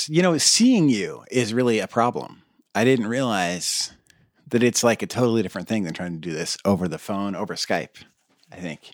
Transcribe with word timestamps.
it's 0.00 0.08
you 0.08 0.22
know 0.22 0.38
seeing 0.38 0.88
you 0.88 1.24
is 1.30 1.52
really 1.52 1.78
a 1.78 1.86
problem. 1.86 2.42
I 2.74 2.84
didn't 2.84 3.08
realize 3.08 3.92
that 4.48 4.62
it's 4.62 4.82
like 4.82 5.02
a 5.02 5.06
totally 5.06 5.42
different 5.42 5.68
thing 5.68 5.84
than 5.84 5.92
trying 5.92 6.12
to 6.12 6.18
do 6.18 6.32
this 6.32 6.56
over 6.64 6.88
the 6.88 6.98
phone 6.98 7.34
over 7.34 7.54
Skype. 7.54 8.02
I 8.50 8.56
think. 8.56 8.92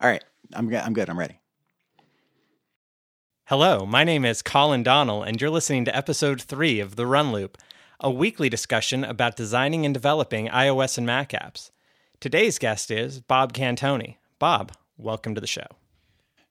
All 0.00 0.08
right, 0.08 0.24
I'm 0.54 0.68
good. 0.68 0.80
I'm 0.80 0.94
good. 0.94 1.10
I'm 1.10 1.18
ready. 1.18 1.40
Hello, 3.44 3.84
my 3.84 4.04
name 4.04 4.24
is 4.24 4.42
Collin 4.42 4.82
Donnell, 4.82 5.22
and 5.22 5.40
you're 5.40 5.50
listening 5.50 5.84
to 5.84 5.96
episode 5.96 6.40
three 6.40 6.80
of 6.80 6.96
The 6.96 7.06
Run 7.06 7.32
Loop, 7.32 7.58
a 8.00 8.10
weekly 8.10 8.48
discussion 8.48 9.04
about 9.04 9.36
designing 9.36 9.84
and 9.84 9.94
developing 9.94 10.48
iOS 10.48 10.96
and 10.98 11.06
Mac 11.06 11.30
apps. 11.30 11.70
Today's 12.20 12.58
guest 12.58 12.90
is 12.90 13.20
Bob 13.20 13.52
Cantoni. 13.52 14.16
Bob, 14.38 14.72
welcome 14.96 15.34
to 15.34 15.40
the 15.40 15.46
show. 15.46 15.66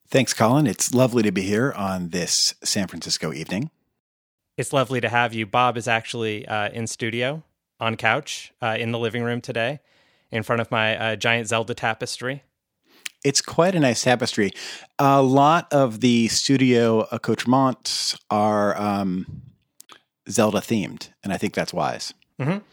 Thanks, 0.07 0.33
Collin. 0.33 0.67
It's 0.67 0.93
lovely 0.93 1.21
to 1.23 1.31
be 1.31 1.41
here 1.43 1.71
on 1.75 2.09
this 2.09 2.55
San 2.63 2.87
Francisco 2.87 3.33
evening. 3.33 3.69
It's 4.57 4.73
lovely 4.73 4.99
to 5.01 5.09
have 5.09 5.33
you. 5.33 5.45
Bob 5.45 5.77
is 5.77 5.87
actually 5.87 6.47
uh, 6.47 6.69
in 6.69 6.87
studio 6.87 7.43
on 7.79 7.95
couch 7.95 8.51
uh, 8.61 8.75
in 8.79 8.91
the 8.91 8.97
living 8.97 9.21
room 9.21 9.39
today, 9.39 9.79
in 10.31 10.41
front 10.41 10.61
of 10.61 10.71
my 10.71 10.97
uh, 10.97 11.15
giant 11.15 11.47
Zelda 11.47 11.75
tapestry. 11.75 12.43
It's 13.23 13.41
quite 13.41 13.75
a 13.75 13.79
nice 13.79 14.03
tapestry. 14.03 14.51
A 14.97 15.21
lot 15.21 15.71
of 15.71 15.99
the 15.99 16.27
studio 16.29 17.07
accoutrements 17.11 18.17
are 18.31 18.75
um, 18.79 19.43
Zelda 20.29 20.59
themed, 20.59 21.09
and 21.23 21.31
I 21.31 21.37
think 21.37 21.53
that's 21.53 21.73
wise. 21.73 22.13
Mhm. 22.39 22.63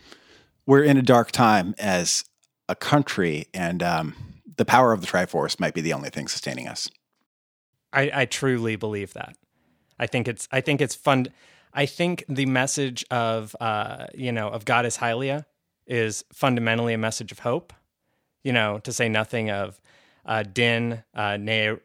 We're 0.66 0.84
in 0.84 0.96
a 0.96 1.02
dark 1.02 1.32
time 1.32 1.74
as 1.78 2.24
a 2.68 2.74
country, 2.74 3.48
and 3.52 3.82
um, 3.82 4.14
the 4.56 4.64
power 4.64 4.92
of 4.92 5.02
the 5.02 5.06
Triforce 5.06 5.60
might 5.60 5.74
be 5.74 5.82
the 5.82 5.92
only 5.92 6.08
thing 6.08 6.28
sustaining 6.28 6.66
us. 6.66 6.88
I, 7.92 8.10
I 8.14 8.24
truly 8.24 8.76
believe 8.76 9.12
that. 9.12 9.36
I 9.98 10.06
think 10.06 10.26
it's 10.28 10.48
I 10.50 10.60
think 10.60 10.80
it's 10.80 10.94
fun. 10.94 11.28
I 11.74 11.86
think 11.86 12.24
the 12.28 12.46
message 12.46 13.04
of 13.10 13.54
uh, 13.60 14.06
you 14.14 14.32
know 14.32 14.48
of 14.48 14.64
Goddess 14.64 14.96
Hylia 14.96 15.44
is 15.86 16.24
fundamentally 16.32 16.94
a 16.94 16.98
message 16.98 17.32
of 17.32 17.40
hope. 17.40 17.72
You 18.42 18.52
know, 18.52 18.78
to 18.80 18.92
say 18.92 19.08
nothing 19.08 19.50
of 19.50 19.80
uh, 20.24 20.42
Din 20.42 21.02
uh, 21.14 21.36
ne- 21.38 21.78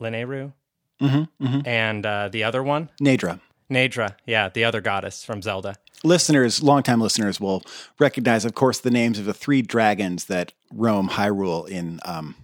Leneru 0.00 0.52
Mm-hmm, 1.00 1.46
mm-hmm. 1.46 1.60
and 1.64 2.04
uh, 2.04 2.28
the 2.28 2.42
other 2.42 2.62
one, 2.62 2.90
Naydra. 3.00 3.40
Naydra. 3.70 4.16
Yeah, 4.26 4.48
the 4.48 4.64
other 4.64 4.80
goddess 4.80 5.24
from 5.24 5.42
Zelda. 5.42 5.76
Listeners, 6.02 6.62
longtime 6.62 7.00
listeners 7.00 7.40
will 7.40 7.62
recognize, 8.00 8.44
of 8.44 8.54
course, 8.54 8.80
the 8.80 8.90
names 8.90 9.18
of 9.18 9.24
the 9.24 9.34
three 9.34 9.62
dragons 9.62 10.24
that 10.24 10.52
roam 10.72 11.10
Hyrule 11.10 11.68
in 11.68 12.00
um, 12.04 12.34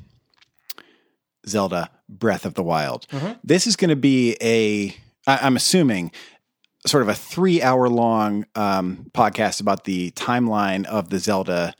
Zelda 1.48 1.90
Breath 2.08 2.44
of 2.44 2.54
the 2.54 2.62
Wild. 2.62 3.06
This 3.42 3.66
is 3.66 3.74
going 3.74 3.90
to 3.90 3.96
be 3.96 4.36
a, 4.40 4.90
I, 5.26 5.46
I'm 5.46 5.56
assuming, 5.56 6.12
sort 6.86 7.02
of 7.02 7.08
a 7.08 7.14
three 7.14 7.62
hour 7.62 7.88
long 7.88 8.46
um, 8.54 9.10
podcast 9.14 9.60
about 9.60 9.84
the 9.84 10.10
timeline 10.12 10.84
of 10.86 11.10
the 11.10 11.18
Zelda 11.18 11.74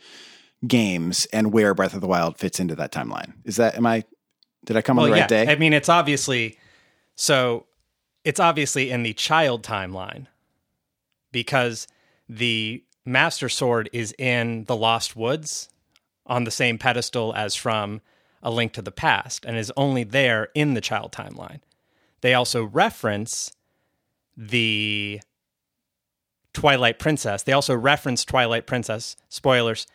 games 0.67 1.27
and 1.33 1.53
where 1.53 1.75
Breath 1.75 1.95
of 1.95 2.01
the 2.01 2.07
Wild 2.07 2.39
fits 2.39 2.59
into 2.59 2.75
that 2.77 2.93
timeline. 2.93 3.35
Is 3.45 3.57
that, 3.57 3.77
am 3.77 3.87
I, 3.87 4.05
did 4.65 4.77
I 4.77 4.83
come 4.83 4.99
on 4.99 5.11
the 5.11 5.13
right 5.13 5.29
day? 5.29 5.47
I 5.47 5.57
mean, 5.57 5.73
it's 5.73 5.89
obviously 5.89 6.59
so. 7.15 7.67
It's 8.25 8.41
obviously 8.41 8.91
in 8.91 9.03
the 9.03 9.13
child 9.13 9.63
timeline 9.63 10.29
because 11.31 11.87
the 12.27 12.83
Master 13.05 13.51
Sword 13.51 13.91
is 13.93 14.15
in 14.19 14.65
the 14.65 14.75
Lost 14.75 15.15
Woods 15.15 15.69
on 16.25 16.45
the 16.45 16.51
same 16.51 16.79
pedestal 16.79 17.35
as 17.35 17.55
from 17.55 18.01
A 18.43 18.51
Link 18.51 18.73
to 18.73 18.83
the 18.83 18.91
Past 18.91 19.45
and 19.45 19.59
is 19.59 19.71
only 19.77 20.05
there 20.05 20.49
in 20.55 20.73
the 20.73 20.81
child 20.81 21.13
timeline. 21.13 21.61
They 22.23 22.33
also 22.33 22.65
reference 22.65 23.53
the 24.37 25.21
Twilight 26.53 26.99
Princess. 26.99 27.43
They 27.43 27.53
also 27.53 27.75
reference 27.75 28.25
Twilight 28.25 28.67
Princess. 28.67 29.17
Spoilers. 29.29 29.87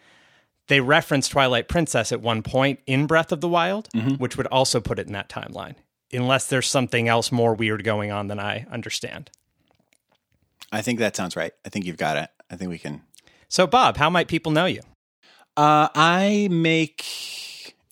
They 0.68 0.82
reference 0.82 1.28
Twilight 1.28 1.68
Princess 1.68 2.12
at 2.12 2.22
one 2.22 2.44
point 2.44 2.80
in 2.86 3.08
Breath 3.08 3.32
of 3.32 3.42
the 3.42 3.48
Wild, 3.48 3.90
which 4.20 4.38
would 4.38 4.46
also 4.48 4.80
put 4.80 5.00
it 5.00 5.08
in 5.08 5.14
that 5.14 5.28
timeline, 5.28 5.76
unless 6.14 6.46
there's 6.46 6.68
something 6.68 7.08
else 7.08 7.32
more 7.32 7.56
weird 7.56 7.84
going 7.84 8.12
on 8.12 8.28
than 8.28 8.40
I 8.40 8.68
understand. 8.72 9.32
I 10.72 10.84
think 10.84 11.00
that 11.00 11.16
sounds 11.16 11.36
right. 11.36 11.54
I 11.66 11.70
think 11.70 11.86
you've 11.86 11.98
got 11.98 12.18
it. 12.18 12.30
I 12.52 12.56
think 12.56 12.70
we 12.70 12.78
can 12.78 13.02
So, 13.48 13.66
Bob, 13.66 13.98
how 13.98 14.10
might 14.12 14.28
people 14.28 14.52
know 14.52 14.66
you? 14.66 14.82
Uh, 15.58 15.90
I 15.96 16.48
make 16.52 17.04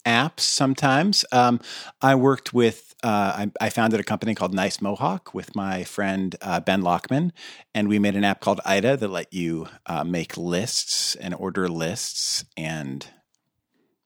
apps 0.07 0.40
sometimes. 0.40 1.25
Um, 1.31 1.59
I 2.01 2.16
worked 2.16 2.53
with, 2.53 2.95
uh, 3.03 3.47
I, 3.59 3.66
I 3.66 3.69
founded 3.69 4.00
a 4.00 4.03
company 4.03 4.34
called 4.34 4.53
Nice 4.53 4.81
Mohawk 4.81 5.34
with 5.34 5.56
my 5.56 5.84
friend 5.84 6.35
uh, 6.41 6.62
Ben 6.62 6.81
Lachman, 6.81 7.31
and 7.75 7.88
we 7.90 8.00
made 8.00 8.16
an 8.16 8.23
app 8.23 8.40
called 8.40 8.62
Ita 8.66 8.97
that 8.97 9.09
let 9.09 9.34
you 9.34 9.67
uh, 9.85 10.03
make 10.03 10.38
lists 10.38 11.16
and 11.16 11.35
order 11.35 11.67
lists 11.67 12.46
and 12.56 13.06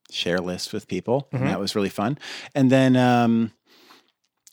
share 0.09 0.39
lists 0.39 0.73
with 0.73 0.87
people. 0.87 1.27
And 1.31 1.47
that 1.47 1.59
was 1.59 1.75
really 1.75 1.89
fun. 1.89 2.17
And 2.53 2.69
then 2.69 2.97
um, 2.97 3.51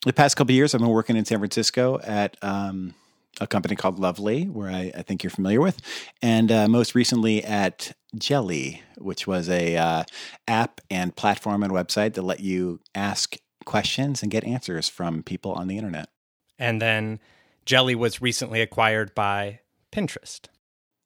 the 0.05 0.13
past 0.13 0.37
couple 0.37 0.53
of 0.53 0.57
years, 0.57 0.75
I've 0.75 0.81
been 0.81 0.91
working 0.91 1.17
in 1.17 1.25
San 1.25 1.39
Francisco 1.39 1.99
at 2.05 2.37
um, 2.43 2.95
a 3.41 3.47
company 3.47 3.77
called 3.77 3.99
Lovely, 3.99 4.45
where 4.45 4.71
I, 4.71 4.93
I 4.97 5.03
think 5.03 5.23
you're 5.23 5.31
familiar 5.31 5.61
with, 5.61 5.81
and 6.23 6.51
uh, 6.51 6.69
most 6.69 6.95
recently 6.95 7.45
at 7.45 7.93
Jelly, 8.17 8.83
which 8.97 9.27
was 9.27 9.49
a 9.49 9.77
uh, 9.77 10.05
app 10.47 10.81
and 10.91 11.15
platform 11.15 11.63
and 11.63 11.73
website 11.73 12.15
that 12.15 12.23
let 12.23 12.41
you 12.41 12.81
ask 12.95 13.37
questions 13.65 14.23
and 14.23 14.31
get 14.33 14.45
answers 14.45 14.89
from 14.89 15.23
people 15.23 15.53
on 15.53 15.69
the 15.69 15.77
internet. 15.77 16.09
And 16.59 16.83
then 16.83 17.21
Jelly 17.67 17.95
was 17.95 18.21
recently 18.21 18.61
acquired 18.61 19.15
by 19.15 19.61
Pinterest. 19.93 20.47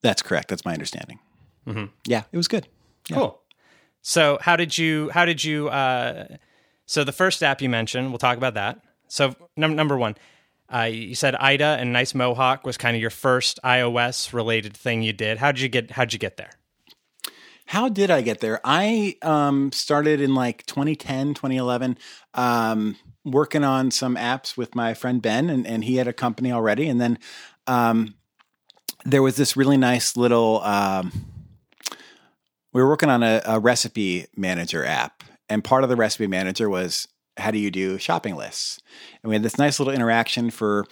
That's 0.02 0.22
correct. 0.22 0.48
That's 0.48 0.64
my 0.64 0.72
understanding. 0.72 1.18
Mhm. 1.66 1.90
Yeah, 2.06 2.22
it 2.32 2.36
was 2.36 2.48
good. 2.48 2.66
Yeah. 3.08 3.16
Cool. 3.16 3.42
So, 4.00 4.38
how 4.40 4.56
did 4.56 4.76
you? 4.78 5.10
How 5.10 5.24
did 5.24 5.44
you? 5.44 5.68
Uh, 5.68 6.26
so, 6.86 7.04
the 7.04 7.12
first 7.12 7.42
app 7.42 7.60
you 7.62 7.68
mentioned, 7.68 8.10
we'll 8.10 8.18
talk 8.18 8.36
about 8.36 8.54
that. 8.54 8.80
So, 9.06 9.36
num- 9.56 9.76
number 9.76 9.96
one, 9.96 10.16
uh, 10.72 10.82
you 10.82 11.14
said 11.14 11.34
Ita 11.34 11.76
and 11.80 11.92
Nice 11.92 12.14
Mohawk 12.14 12.64
was 12.64 12.76
kind 12.76 12.96
of 12.96 13.00
your 13.00 13.10
first 13.10 13.60
iOS 13.62 14.32
related 14.32 14.76
thing 14.76 15.02
you 15.02 15.12
did. 15.12 15.38
How 15.38 15.52
did 15.52 15.60
you 15.60 15.68
get? 15.68 15.92
How'd 15.92 16.12
you 16.12 16.18
get 16.18 16.36
there? 16.36 16.50
How 17.66 17.88
did 17.88 18.10
I 18.10 18.22
get 18.22 18.40
there? 18.40 18.60
I 18.64 19.16
um, 19.22 19.72
started 19.72 20.20
in 20.20 20.34
like 20.34 20.66
2010, 20.66 21.34
2011, 21.34 21.96
um, 22.34 22.96
working 23.24 23.64
on 23.64 23.90
some 23.90 24.16
apps 24.16 24.56
with 24.56 24.74
my 24.74 24.94
friend 24.94 25.22
Ben, 25.22 25.48
and, 25.48 25.66
and 25.66 25.84
he 25.84 25.96
had 25.96 26.08
a 26.08 26.12
company 26.12 26.52
already. 26.52 26.88
And 26.88 27.00
then 27.00 27.18
um, 27.66 28.14
there 29.04 29.22
was 29.22 29.36
this 29.36 29.56
really 29.56 29.76
nice 29.76 30.16
little, 30.16 30.60
um, 30.62 31.12
we 32.72 32.82
were 32.82 32.88
working 32.88 33.08
on 33.10 33.22
a, 33.22 33.40
a 33.46 33.58
recipe 33.58 34.26
manager 34.36 34.84
app. 34.84 35.22
And 35.48 35.62
part 35.62 35.82
of 35.82 35.88
the 35.88 35.96
recipe 35.96 36.26
manager 36.26 36.68
was 36.68 37.08
how 37.36 37.50
do 37.50 37.58
you 37.58 37.70
do 37.70 37.98
shopping 37.98 38.36
lists? 38.36 38.80
And 39.22 39.28
we 39.28 39.34
had 39.34 39.42
this 39.42 39.58
nice 39.58 39.78
little 39.78 39.94
interaction 39.94 40.50
for 40.50 40.86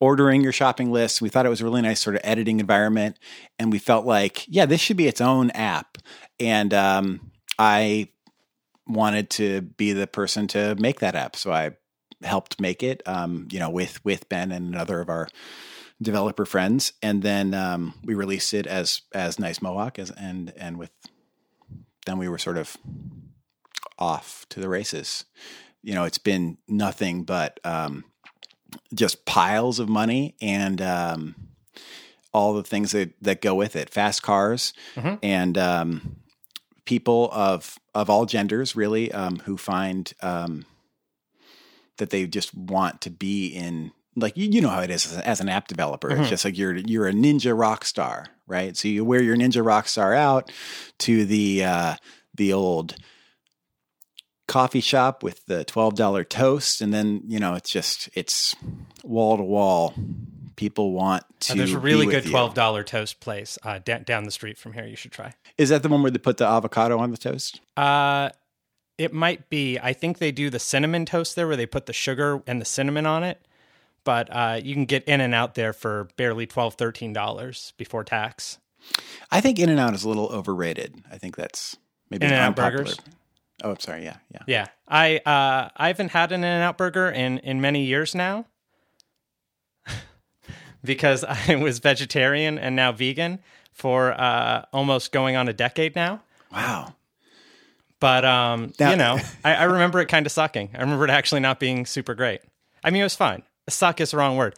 ordering 0.00 0.42
your 0.42 0.52
shopping 0.52 0.90
list. 0.90 1.22
We 1.22 1.28
thought 1.28 1.46
it 1.46 1.50
was 1.50 1.60
a 1.60 1.64
really 1.64 1.82
nice 1.82 2.00
sort 2.00 2.16
of 2.16 2.22
editing 2.24 2.60
environment. 2.60 3.18
And 3.58 3.70
we 3.70 3.78
felt 3.78 4.04
like, 4.04 4.44
yeah, 4.48 4.66
this 4.66 4.80
should 4.80 4.96
be 4.96 5.06
its 5.06 5.20
own 5.20 5.50
app. 5.50 5.98
And 6.40 6.74
um, 6.74 7.30
I 7.58 8.08
wanted 8.86 9.30
to 9.30 9.62
be 9.62 9.92
the 9.92 10.06
person 10.06 10.48
to 10.48 10.74
make 10.76 11.00
that 11.00 11.14
app. 11.14 11.36
So 11.36 11.52
I 11.52 11.76
helped 12.22 12.60
make 12.60 12.82
it, 12.82 13.02
um, 13.06 13.48
you 13.50 13.58
know, 13.58 13.70
with 13.70 14.04
with 14.04 14.28
Ben 14.28 14.50
and 14.50 14.74
another 14.74 15.00
of 15.00 15.08
our 15.08 15.28
developer 16.00 16.44
friends. 16.44 16.92
And 17.02 17.22
then 17.22 17.54
um, 17.54 17.94
we 18.04 18.14
released 18.14 18.54
it 18.54 18.66
as 18.66 19.02
as 19.14 19.38
Nice 19.38 19.62
Mohawk 19.62 19.98
as 19.98 20.10
and 20.10 20.52
and 20.56 20.78
with 20.78 20.90
then 22.06 22.18
we 22.18 22.28
were 22.28 22.38
sort 22.38 22.58
of 22.58 22.76
off 23.98 24.46
to 24.50 24.60
the 24.60 24.68
races. 24.68 25.24
You 25.82 25.94
know, 25.94 26.04
it's 26.04 26.18
been 26.18 26.58
nothing 26.68 27.24
but 27.24 27.58
um, 27.64 28.04
just 28.94 29.24
piles 29.26 29.78
of 29.80 29.88
money 29.88 30.34
and 30.40 30.80
um, 30.80 31.34
all 32.32 32.54
the 32.54 32.62
things 32.62 32.92
that, 32.92 33.12
that 33.22 33.40
go 33.42 33.54
with 33.54 33.74
it. 33.76 33.90
Fast 33.90 34.22
cars 34.22 34.72
Mhm. 34.96 35.18
and 35.22 35.58
um, 35.58 36.16
people 36.84 37.28
of 37.32 37.78
of 37.94 38.08
all 38.08 38.24
genders, 38.26 38.74
really, 38.74 39.12
um, 39.12 39.40
who 39.44 39.56
find 39.58 40.12
um, 40.22 40.64
that 41.98 42.10
they 42.10 42.26
just 42.26 42.54
want 42.54 43.00
to 43.02 43.10
be 43.10 43.48
in. 43.48 43.92
Like 44.14 44.36
you, 44.36 44.48
you 44.50 44.60
know 44.60 44.68
how 44.68 44.80
it 44.80 44.90
is 44.90 45.06
as, 45.10 45.18
as 45.18 45.40
an 45.40 45.48
app 45.48 45.68
developer. 45.68 46.10
Mhm. 46.10 46.20
It's 46.20 46.28
just 46.28 46.44
like 46.44 46.56
you're 46.58 46.76
you're 46.76 47.08
a 47.08 47.12
ninja 47.12 47.58
rock 47.58 47.84
star, 47.84 48.26
right? 48.46 48.76
So 48.76 48.88
you 48.88 49.04
wear 49.04 49.22
your 49.22 49.36
ninja 49.36 49.64
rock 49.64 49.88
star 49.88 50.14
out 50.14 50.52
to 50.98 51.24
the 51.24 51.64
uh, 51.64 51.94
the 52.34 52.52
old 52.52 52.94
coffee 54.52 54.80
shop 54.80 55.22
with 55.22 55.44
the 55.46 55.64
twelve 55.64 55.94
dollar 55.94 56.24
toast, 56.24 56.80
and 56.82 56.92
then 56.92 57.22
you 57.26 57.38
know 57.38 57.54
it's 57.54 57.70
just 57.70 58.08
it's 58.14 58.54
wall 59.02 59.36
to 59.38 59.42
wall. 59.42 59.94
People 60.56 60.92
want 60.92 61.24
to. 61.40 61.54
Uh, 61.54 61.56
there's 61.56 61.72
a 61.72 61.78
really 61.78 62.06
good 62.06 62.26
twelve 62.26 62.52
dollar 62.54 62.84
toast 62.84 63.20
place 63.20 63.58
uh, 63.62 63.78
da- 63.84 63.98
down 64.00 64.24
the 64.24 64.30
street 64.30 64.58
from 64.58 64.74
here. 64.74 64.84
You 64.86 64.96
should 64.96 65.12
try. 65.12 65.32
Is 65.56 65.70
that 65.70 65.82
the 65.82 65.88
one 65.88 66.02
where 66.02 66.10
they 66.10 66.18
put 66.18 66.36
the 66.36 66.46
avocado 66.46 66.98
on 66.98 67.10
the 67.10 67.16
toast? 67.16 67.60
Uh, 67.76 68.28
it 68.98 69.12
might 69.14 69.48
be. 69.48 69.78
I 69.78 69.94
think 69.94 70.18
they 70.18 70.30
do 70.30 70.50
the 70.50 70.58
cinnamon 70.58 71.06
toast 71.06 71.34
there, 71.34 71.46
where 71.48 71.56
they 71.56 71.66
put 71.66 71.86
the 71.86 71.92
sugar 71.94 72.42
and 72.46 72.60
the 72.60 72.64
cinnamon 72.66 73.06
on 73.06 73.24
it. 73.24 73.40
but 74.04 74.28
uh, 74.30 74.60
you 74.62 74.74
can 74.74 74.84
get 74.84 75.02
in 75.04 75.20
and 75.22 75.34
out 75.34 75.54
there 75.54 75.72
for 75.72 76.08
barely 76.16 76.46
$12, 76.46 76.76
$13 76.76 77.72
before 77.78 78.04
tax. 78.04 78.58
I 79.30 79.40
think 79.40 79.58
In 79.58 79.68
and 79.70 79.78
Out 79.80 79.94
is 79.94 80.02
a 80.04 80.08
little 80.08 80.26
overrated. 80.28 81.02
I 81.10 81.16
think 81.18 81.36
that's 81.36 81.76
maybe 82.10 82.26
In-N-Out 82.26 82.48
unpopular. 82.48 82.84
burgers? 82.84 82.98
Oh, 83.62 83.70
I'm 83.70 83.78
sorry. 83.80 84.04
Yeah, 84.04 84.16
yeah. 84.32 84.42
Yeah, 84.46 84.66
I 84.88 85.18
uh, 85.18 85.68
I 85.76 85.86
haven't 85.88 86.10
had 86.10 86.32
an 86.32 86.40
In-N-Out 86.42 86.76
burger 86.76 87.08
in 87.10 87.38
in 87.38 87.60
many 87.60 87.84
years 87.84 88.14
now 88.14 88.46
because 90.84 91.24
I 91.48 91.56
was 91.56 91.78
vegetarian 91.78 92.58
and 92.58 92.76
now 92.76 92.92
vegan 92.92 93.38
for 93.72 94.12
uh, 94.12 94.64
almost 94.72 95.12
going 95.12 95.36
on 95.36 95.48
a 95.48 95.52
decade 95.52 95.94
now. 95.96 96.22
Wow. 96.52 96.94
But 98.00 98.24
um, 98.24 98.72
Now- 98.80 98.90
you 98.90 98.96
know, 98.96 99.18
I, 99.44 99.54
I 99.54 99.64
remember 99.64 100.00
it 100.00 100.06
kind 100.06 100.26
of 100.26 100.32
sucking. 100.32 100.70
I 100.74 100.80
remember 100.80 101.04
it 101.04 101.10
actually 101.10 101.40
not 101.40 101.60
being 101.60 101.86
super 101.86 102.14
great. 102.14 102.40
I 102.84 102.90
mean, 102.90 103.00
it 103.00 103.04
was 103.04 103.14
fine. 103.14 103.42
Suck 103.68 104.00
is 104.00 104.10
the 104.10 104.16
wrong 104.16 104.36
word. 104.36 104.56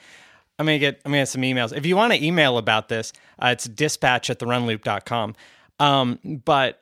I'm 0.58 0.66
gonna 0.66 0.78
get 0.78 1.00
I'm 1.04 1.10
gonna 1.10 1.22
get 1.22 1.28
some 1.28 1.42
emails. 1.42 1.76
If 1.76 1.84
you 1.84 1.96
want 1.96 2.12
to 2.14 2.24
email 2.24 2.58
about 2.58 2.88
this, 2.88 3.12
uh, 3.42 3.48
it's 3.48 3.64
dispatch 3.64 4.30
at 4.30 4.38
therunloop.com. 4.38 5.34
Um, 5.80 6.18
but 6.44 6.80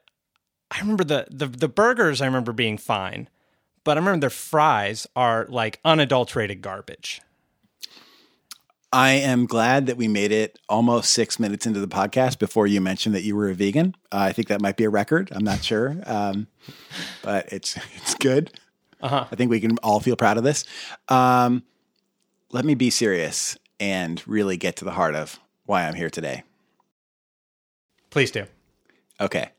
I 0.73 0.81
remember 0.81 1.05
the, 1.05 1.27
the 1.31 1.47
the 1.47 1.69
burgers 1.69 2.23
I 2.23 2.27
remember 2.27 2.53
being 2.53 2.79
fine, 2.79 3.29
but 3.85 3.99
I 3.99 4.01
remember 4.01 4.21
their 4.21 4.31
fries 4.31 5.07
are 5.15 5.47
like 5.51 5.79
unadulterated 5.85 6.63
garbage. 6.63 7.21
I 8.91 9.13
am 9.13 9.47
glad 9.47 9.87
that 9.87 9.97
we 9.97 10.09
made 10.09 10.33
it 10.33 10.59
almost 10.69 11.11
six 11.11 11.39
minutes 11.39 11.67
into 11.67 11.81
the 11.81 11.89
podcast 11.89 12.39
before 12.39 12.67
you 12.67 12.81
mentioned 12.81 13.15
that 13.15 13.23
you 13.23 13.37
were 13.37 13.49
a 13.49 13.55
vegan. 13.55 13.95
Uh, 14.11 14.19
I 14.19 14.33
think 14.33 14.49
that 14.49 14.61
might 14.61 14.77
be 14.77 14.85
a 14.85 14.91
record. 14.91 15.31
I'm 15.33 15.45
not 15.45 15.63
sure, 15.63 15.97
um, 16.07 16.47
but 17.23 17.53
it's 17.53 17.77
it's 17.97 18.15
good. 18.15 18.51
Uh-huh. 19.03 19.27
I 19.31 19.37
think 19.37 19.51
we 19.51 19.61
can 19.61 19.77
all 19.79 20.01
feel 20.01 20.17
proud 20.17 20.39
of 20.39 20.45
this. 20.45 20.65
Um, 21.09 21.65
let 22.51 22.65
me 22.65 22.75
be 22.75 22.89
serious 22.89 23.59
and 23.79 24.23
really 24.27 24.57
get 24.57 24.77
to 24.77 24.85
the 24.85 24.93
heart 24.93 25.17
of 25.17 25.39
why 25.67 25.87
I'm 25.87 25.95
here 25.95 26.11
today. 26.11 26.45
Please 28.11 28.31
do. 28.31 28.47
Okay. 29.21 29.51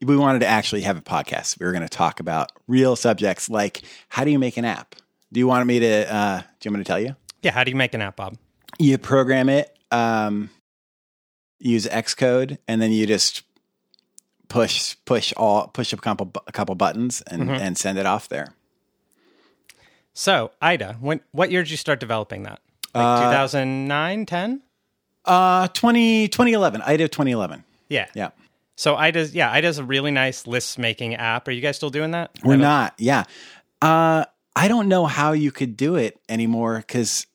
We 0.00 0.16
wanted 0.16 0.40
to 0.40 0.46
actually 0.46 0.82
have 0.82 0.96
a 0.96 1.02
podcast. 1.02 1.58
We 1.58 1.66
were 1.66 1.72
going 1.72 1.82
to 1.82 1.88
talk 1.88 2.20
about 2.20 2.52
real 2.66 2.94
subjects 2.96 3.50
like 3.50 3.82
how 4.08 4.24
do 4.24 4.30
you 4.30 4.38
make 4.38 4.56
an 4.56 4.64
app? 4.64 4.94
Do 5.32 5.40
you 5.40 5.46
want 5.46 5.66
me 5.66 5.80
to? 5.80 6.14
Uh, 6.14 6.38
do 6.38 6.68
you 6.68 6.70
want 6.70 6.78
me 6.78 6.84
to 6.84 6.88
tell 6.88 7.00
you? 7.00 7.16
Yeah, 7.42 7.50
how 7.52 7.64
do 7.64 7.70
you 7.70 7.76
make 7.76 7.94
an 7.94 8.02
app, 8.02 8.16
Bob? 8.16 8.36
You 8.78 8.96
program 8.98 9.48
it, 9.48 9.76
um, 9.90 10.50
use 11.58 11.86
Xcode, 11.86 12.58
and 12.68 12.80
then 12.80 12.92
you 12.92 13.06
just 13.06 13.42
push 14.48 14.96
push 15.04 15.32
all 15.36 15.68
push 15.68 15.92
a 15.92 15.96
couple 15.96 16.32
a 16.46 16.52
couple 16.52 16.74
buttons 16.74 17.22
and 17.22 17.50
and 17.50 17.76
send 17.76 17.98
it 17.98 18.06
off 18.06 18.28
there. 18.28 18.54
So, 20.14 20.50
Ita, 20.60 20.96
when 21.00 21.20
what 21.32 21.50
year 21.50 21.62
did 21.62 21.70
you 21.70 21.76
start 21.76 22.00
developing 22.00 22.42
that? 22.44 22.60
Like 22.94 23.22
2009, 23.22 24.26
10? 24.26 24.62
Uh, 25.24 25.68
20, 25.68 26.28
2011, 26.28 26.82
Ita 26.82 27.08
2011. 27.08 27.62
Yeah. 27.88 28.06
Yeah. 28.14 28.30
So 28.78 29.00
Ita's 29.02 29.34
yeah, 29.34 29.58
Ita's 29.58 29.78
a 29.78 29.84
really 29.84 30.12
nice 30.12 30.46
list 30.46 30.78
making 30.78 31.16
app. 31.16 31.48
Are 31.48 31.50
you 31.50 31.60
guys 31.60 31.74
still 31.74 31.90
doing 31.90 32.12
that? 32.12 32.30
We're 32.44 32.56
not. 32.56 32.94
Yeah. 32.96 33.24
Uh, 33.82 34.24
I 34.54 34.68
don't 34.68 34.86
know 34.86 35.06
how 35.06 35.32
you 35.32 35.50
could 35.50 35.76
do 35.76 35.96
it 35.96 36.20
anymore 36.28 36.76
because 36.76 37.26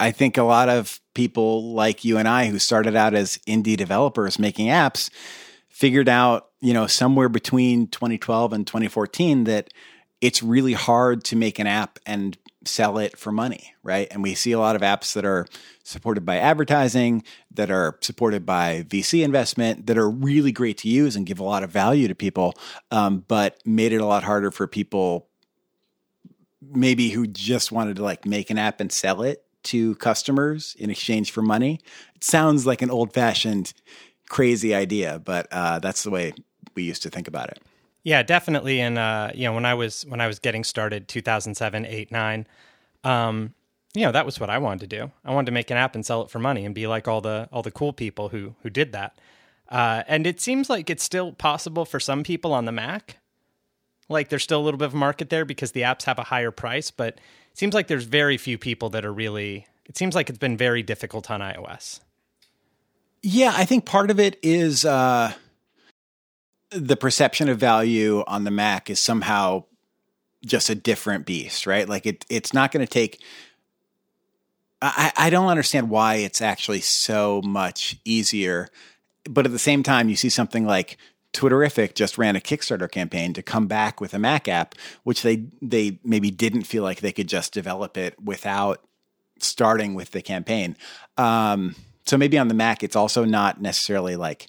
I 0.00 0.10
think 0.10 0.38
a 0.38 0.42
lot 0.42 0.70
of 0.70 1.00
people 1.12 1.74
like 1.74 2.02
you 2.02 2.16
and 2.16 2.26
I 2.26 2.46
who 2.46 2.58
started 2.58 2.96
out 2.96 3.12
as 3.12 3.36
indie 3.46 3.76
developers 3.76 4.38
making 4.38 4.68
apps 4.68 5.10
figured 5.68 6.08
out, 6.08 6.48
you 6.62 6.72
know, 6.72 6.86
somewhere 6.86 7.28
between 7.28 7.86
2012 7.88 8.54
and 8.54 8.66
2014 8.66 9.44
that 9.44 9.68
it's 10.22 10.42
really 10.42 10.72
hard 10.72 11.24
to 11.24 11.36
make 11.36 11.58
an 11.58 11.66
app 11.66 11.98
and 12.06 12.38
sell 12.66 12.98
it 12.98 13.18
for 13.18 13.32
money, 13.32 13.74
right? 13.82 14.08
And 14.10 14.22
we 14.22 14.34
see 14.34 14.52
a 14.52 14.58
lot 14.58 14.76
of 14.76 14.82
apps 14.82 15.14
that 15.14 15.24
are 15.24 15.46
supported 15.82 16.24
by 16.24 16.38
advertising, 16.38 17.24
that 17.52 17.70
are 17.70 17.98
supported 18.00 18.46
by 18.46 18.84
VC 18.88 19.22
investment, 19.22 19.86
that 19.86 19.98
are 19.98 20.08
really 20.08 20.52
great 20.52 20.78
to 20.78 20.88
use 20.88 21.16
and 21.16 21.26
give 21.26 21.40
a 21.40 21.44
lot 21.44 21.62
of 21.62 21.70
value 21.70 22.08
to 22.08 22.14
people, 22.14 22.54
um, 22.90 23.24
but 23.28 23.58
made 23.64 23.92
it 23.92 24.00
a 24.00 24.06
lot 24.06 24.24
harder 24.24 24.50
for 24.50 24.66
people 24.66 25.28
maybe 26.72 27.10
who 27.10 27.26
just 27.26 27.72
wanted 27.72 27.96
to 27.96 28.02
like 28.02 28.24
make 28.24 28.50
an 28.50 28.58
app 28.58 28.80
and 28.80 28.90
sell 28.90 29.22
it 29.22 29.44
to 29.62 29.94
customers 29.96 30.76
in 30.78 30.90
exchange 30.90 31.30
for 31.30 31.42
money. 31.42 31.80
It 32.14 32.24
sounds 32.24 32.66
like 32.66 32.82
an 32.82 32.90
old 32.90 33.12
fashioned 33.12 33.72
crazy 34.28 34.74
idea, 34.74 35.18
but 35.18 35.46
uh, 35.50 35.78
that's 35.78 36.02
the 36.02 36.10
way 36.10 36.32
we 36.74 36.82
used 36.82 37.02
to 37.02 37.10
think 37.10 37.28
about 37.28 37.50
it. 37.50 37.60
Yeah, 38.04 38.22
definitely. 38.22 38.80
And 38.80 38.98
uh, 38.98 39.30
you 39.34 39.44
know, 39.44 39.54
when 39.54 39.64
I 39.64 39.74
was 39.74 40.04
when 40.06 40.20
I 40.20 40.26
was 40.26 40.38
getting 40.38 40.62
started, 40.62 41.08
2007, 41.08 41.86
8, 41.86 42.12
9, 42.12 42.46
um, 43.02 43.54
you 43.94 44.02
know, 44.04 44.12
that 44.12 44.26
was 44.26 44.38
what 44.38 44.50
I 44.50 44.58
wanted 44.58 44.90
to 44.90 44.96
do. 44.98 45.10
I 45.24 45.32
wanted 45.32 45.46
to 45.46 45.52
make 45.52 45.70
an 45.70 45.78
app 45.78 45.94
and 45.94 46.04
sell 46.04 46.22
it 46.22 46.30
for 46.30 46.38
money 46.38 46.64
and 46.66 46.74
be 46.74 46.86
like 46.86 47.08
all 47.08 47.20
the 47.22 47.48
all 47.50 47.62
the 47.62 47.70
cool 47.70 47.92
people 47.92 48.28
who 48.28 48.54
who 48.62 48.70
did 48.70 48.92
that. 48.92 49.18
Uh, 49.70 50.02
and 50.06 50.26
it 50.26 50.40
seems 50.40 50.68
like 50.68 50.90
it's 50.90 51.02
still 51.02 51.32
possible 51.32 51.86
for 51.86 51.98
some 51.98 52.22
people 52.22 52.52
on 52.52 52.66
the 52.66 52.72
Mac. 52.72 53.16
Like 54.10 54.28
there's 54.28 54.42
still 54.42 54.60
a 54.60 54.64
little 54.64 54.78
bit 54.78 54.86
of 54.86 54.94
a 54.94 54.98
market 54.98 55.30
there 55.30 55.46
because 55.46 55.72
the 55.72 55.80
apps 55.80 56.02
have 56.04 56.18
a 56.18 56.24
higher 56.24 56.50
price, 56.50 56.90
but 56.90 57.14
it 57.50 57.58
seems 57.58 57.72
like 57.74 57.86
there's 57.86 58.04
very 58.04 58.36
few 58.36 58.58
people 58.58 58.90
that 58.90 59.04
are 59.04 59.12
really. 59.12 59.66
It 59.86 59.96
seems 59.96 60.14
like 60.14 60.28
it's 60.28 60.38
been 60.38 60.56
very 60.56 60.82
difficult 60.82 61.30
on 61.30 61.40
iOS. 61.40 62.00
Yeah, 63.22 63.52
I 63.56 63.64
think 63.64 63.86
part 63.86 64.10
of 64.10 64.20
it 64.20 64.38
is 64.42 64.84
uh, 64.84 65.32
the 66.74 66.96
perception 66.96 67.48
of 67.48 67.58
value 67.58 68.24
on 68.26 68.44
the 68.44 68.50
Mac 68.50 68.90
is 68.90 69.00
somehow 69.00 69.64
just 70.44 70.68
a 70.68 70.74
different 70.74 71.26
beast, 71.26 71.66
right? 71.66 71.88
Like 71.88 72.06
it, 72.06 72.24
it's 72.28 72.52
not 72.52 72.72
going 72.72 72.84
to 72.84 72.92
take. 72.92 73.22
I, 74.82 75.12
I 75.16 75.30
don't 75.30 75.48
understand 75.48 75.88
why 75.88 76.16
it's 76.16 76.42
actually 76.42 76.80
so 76.80 77.40
much 77.42 77.96
easier, 78.04 78.68
but 79.24 79.46
at 79.46 79.52
the 79.52 79.58
same 79.58 79.82
time, 79.82 80.08
you 80.08 80.16
see 80.16 80.28
something 80.28 80.66
like 80.66 80.98
Twitterrific 81.32 81.94
just 81.94 82.18
ran 82.18 82.36
a 82.36 82.40
Kickstarter 82.40 82.90
campaign 82.90 83.32
to 83.32 83.42
come 83.42 83.66
back 83.66 84.00
with 84.00 84.12
a 84.12 84.18
Mac 84.18 84.46
app, 84.46 84.74
which 85.04 85.22
they 85.22 85.46
they 85.62 85.98
maybe 86.04 86.30
didn't 86.30 86.64
feel 86.64 86.82
like 86.82 87.00
they 87.00 87.12
could 87.12 87.28
just 87.28 87.52
develop 87.54 87.96
it 87.96 88.20
without 88.22 88.84
starting 89.38 89.94
with 89.94 90.10
the 90.10 90.22
campaign. 90.22 90.76
Um, 91.16 91.74
so 92.06 92.18
maybe 92.18 92.38
on 92.38 92.48
the 92.48 92.54
Mac, 92.54 92.82
it's 92.82 92.96
also 92.96 93.24
not 93.24 93.60
necessarily 93.60 94.16
like 94.16 94.48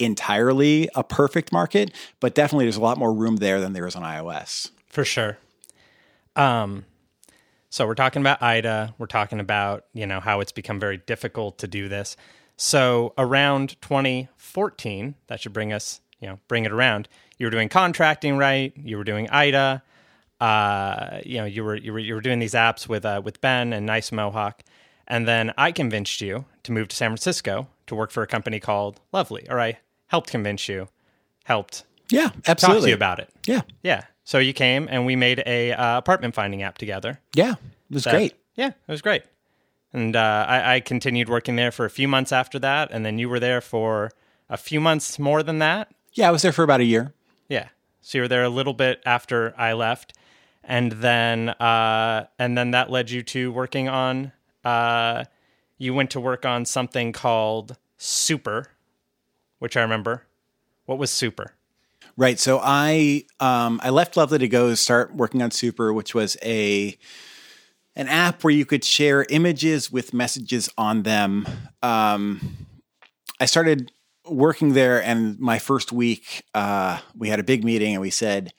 entirely 0.00 0.88
a 0.94 1.04
perfect 1.04 1.52
market, 1.52 1.92
but 2.20 2.34
definitely 2.34 2.64
there's 2.64 2.76
a 2.76 2.80
lot 2.80 2.98
more 2.98 3.12
room 3.12 3.36
there 3.36 3.60
than 3.60 3.72
there 3.72 3.86
is 3.86 3.94
on 3.94 4.02
iOS. 4.02 4.70
For 4.86 5.04
sure. 5.04 5.38
Um, 6.36 6.84
so 7.70 7.86
we're 7.86 7.94
talking 7.94 8.20
about 8.20 8.42
Ita. 8.42 8.94
We're 8.98 9.06
talking 9.06 9.38
about 9.38 9.84
you 9.92 10.06
know 10.06 10.20
how 10.20 10.40
it's 10.40 10.52
become 10.52 10.80
very 10.80 10.96
difficult 10.96 11.58
to 11.58 11.68
do 11.68 11.88
this. 11.88 12.16
So 12.56 13.14
around 13.16 13.80
2014, 13.80 15.14
that 15.28 15.40
should 15.40 15.52
bring 15.52 15.72
us 15.72 16.00
you 16.20 16.28
know 16.28 16.38
bring 16.48 16.64
it 16.64 16.72
around. 16.72 17.08
You 17.38 17.46
were 17.46 17.50
doing 17.50 17.68
contracting, 17.68 18.36
right? 18.36 18.72
You 18.76 18.98
were 18.98 19.04
doing 19.04 19.28
Ita. 19.30 19.82
Uh, 20.40 21.20
you 21.24 21.38
know 21.38 21.44
you 21.44 21.62
were 21.62 21.76
you 21.76 21.92
were 21.92 21.98
you 21.98 22.14
were 22.14 22.20
doing 22.20 22.38
these 22.40 22.54
apps 22.54 22.88
with 22.88 23.04
uh, 23.04 23.20
with 23.24 23.40
Ben 23.40 23.72
and 23.72 23.86
Nice 23.86 24.10
Mohawk, 24.10 24.62
and 25.06 25.28
then 25.28 25.52
I 25.56 25.70
convinced 25.70 26.20
you 26.20 26.46
to 26.64 26.72
move 26.72 26.88
to 26.88 26.96
San 26.96 27.10
Francisco 27.10 27.68
to 27.86 27.94
work 27.94 28.10
for 28.10 28.22
a 28.22 28.26
company 28.26 28.58
called 28.58 29.00
Lovely, 29.12 29.46
or 29.48 29.60
I 29.60 29.78
helped 30.10 30.30
convince 30.30 30.68
you, 30.68 30.88
helped 31.44 31.84
Yeah, 32.10 32.30
absolutely. 32.46 32.80
talk 32.80 32.84
to 32.84 32.88
you 32.90 32.94
about 32.94 33.18
it. 33.20 33.30
yeah, 33.46 33.62
Yeah. 33.82 34.02
So 34.24 34.38
you 34.38 34.52
came 34.52 34.86
and 34.90 35.06
we 35.06 35.16
made 35.16 35.42
a 35.44 35.72
uh, 35.72 35.98
apartment 35.98 36.34
finding 36.36 36.62
app 36.62 36.78
together. 36.78 37.18
yeah, 37.34 37.52
it 37.90 37.94
was 37.94 38.04
That- 38.04 38.12
great. 38.14 38.34
Yeah, 38.54 38.68
it 38.68 38.90
was 38.92 39.02
great. 39.02 39.22
And 39.92 40.14
uh, 40.14 40.44
I, 40.48 40.74
I 40.76 40.80
continued 40.80 41.28
working 41.28 41.56
there 41.56 41.72
for 41.72 41.84
a 41.84 41.90
few 41.90 42.06
months 42.06 42.30
after 42.30 42.58
that, 42.60 42.90
and 42.92 43.04
then 43.04 43.18
you 43.18 43.28
were 43.28 43.40
there 43.40 43.60
for 43.60 44.10
a 44.48 44.56
few 44.56 44.80
months 44.80 45.18
more 45.18 45.42
than 45.42 45.58
that. 45.58 45.88
Yeah, 46.12 46.28
I 46.28 46.30
was 46.30 46.42
there 46.42 46.52
for 46.52 46.62
about 46.62 46.78
a 46.80 46.84
year. 46.84 47.12
Yeah. 47.48 47.68
So 48.00 48.18
you 48.18 48.22
were 48.22 48.28
there 48.28 48.44
a 48.44 48.48
little 48.48 48.72
bit 48.74 49.02
after 49.04 49.52
I 49.58 49.72
left, 49.72 50.12
and 50.62 50.92
then 50.92 51.48
uh, 51.48 52.26
and 52.38 52.56
then 52.56 52.70
that 52.70 52.88
led 52.90 53.10
you 53.10 53.22
to 53.24 53.50
working 53.50 53.88
on. 53.88 54.30
Uh, 54.64 55.24
you 55.78 55.92
went 55.94 56.10
to 56.10 56.20
work 56.20 56.44
on 56.46 56.64
something 56.66 57.12
called 57.12 57.76
Super, 57.96 58.68
which 59.60 59.76
I 59.76 59.82
remember. 59.82 60.24
What 60.86 60.98
was 60.98 61.12
Super? 61.12 61.54
Right. 62.16 62.38
So 62.38 62.60
I 62.60 63.24
um, 63.38 63.80
I 63.82 63.90
left 63.90 64.16
Lovely 64.16 64.38
to 64.38 64.48
go 64.48 64.74
start 64.74 65.14
working 65.14 65.40
on 65.42 65.52
Super, 65.52 65.92
which 65.92 66.14
was 66.14 66.36
a 66.42 66.98
an 67.94 68.08
app 68.08 68.42
where 68.42 68.52
you 68.52 68.66
could 68.66 68.84
share 68.84 69.24
images 69.30 69.92
with 69.92 70.12
messages 70.12 70.68
on 70.76 71.04
them. 71.04 71.46
Um, 71.82 72.66
I 73.38 73.46
started 73.46 73.92
working 74.26 74.72
there, 74.72 75.02
and 75.02 75.38
my 75.38 75.58
first 75.58 75.92
week, 75.92 76.42
uh, 76.54 76.98
we 77.16 77.28
had 77.28 77.40
a 77.40 77.44
big 77.44 77.64
meeting, 77.64 77.94
and 77.94 78.00
we 78.00 78.10
said, 78.10 78.52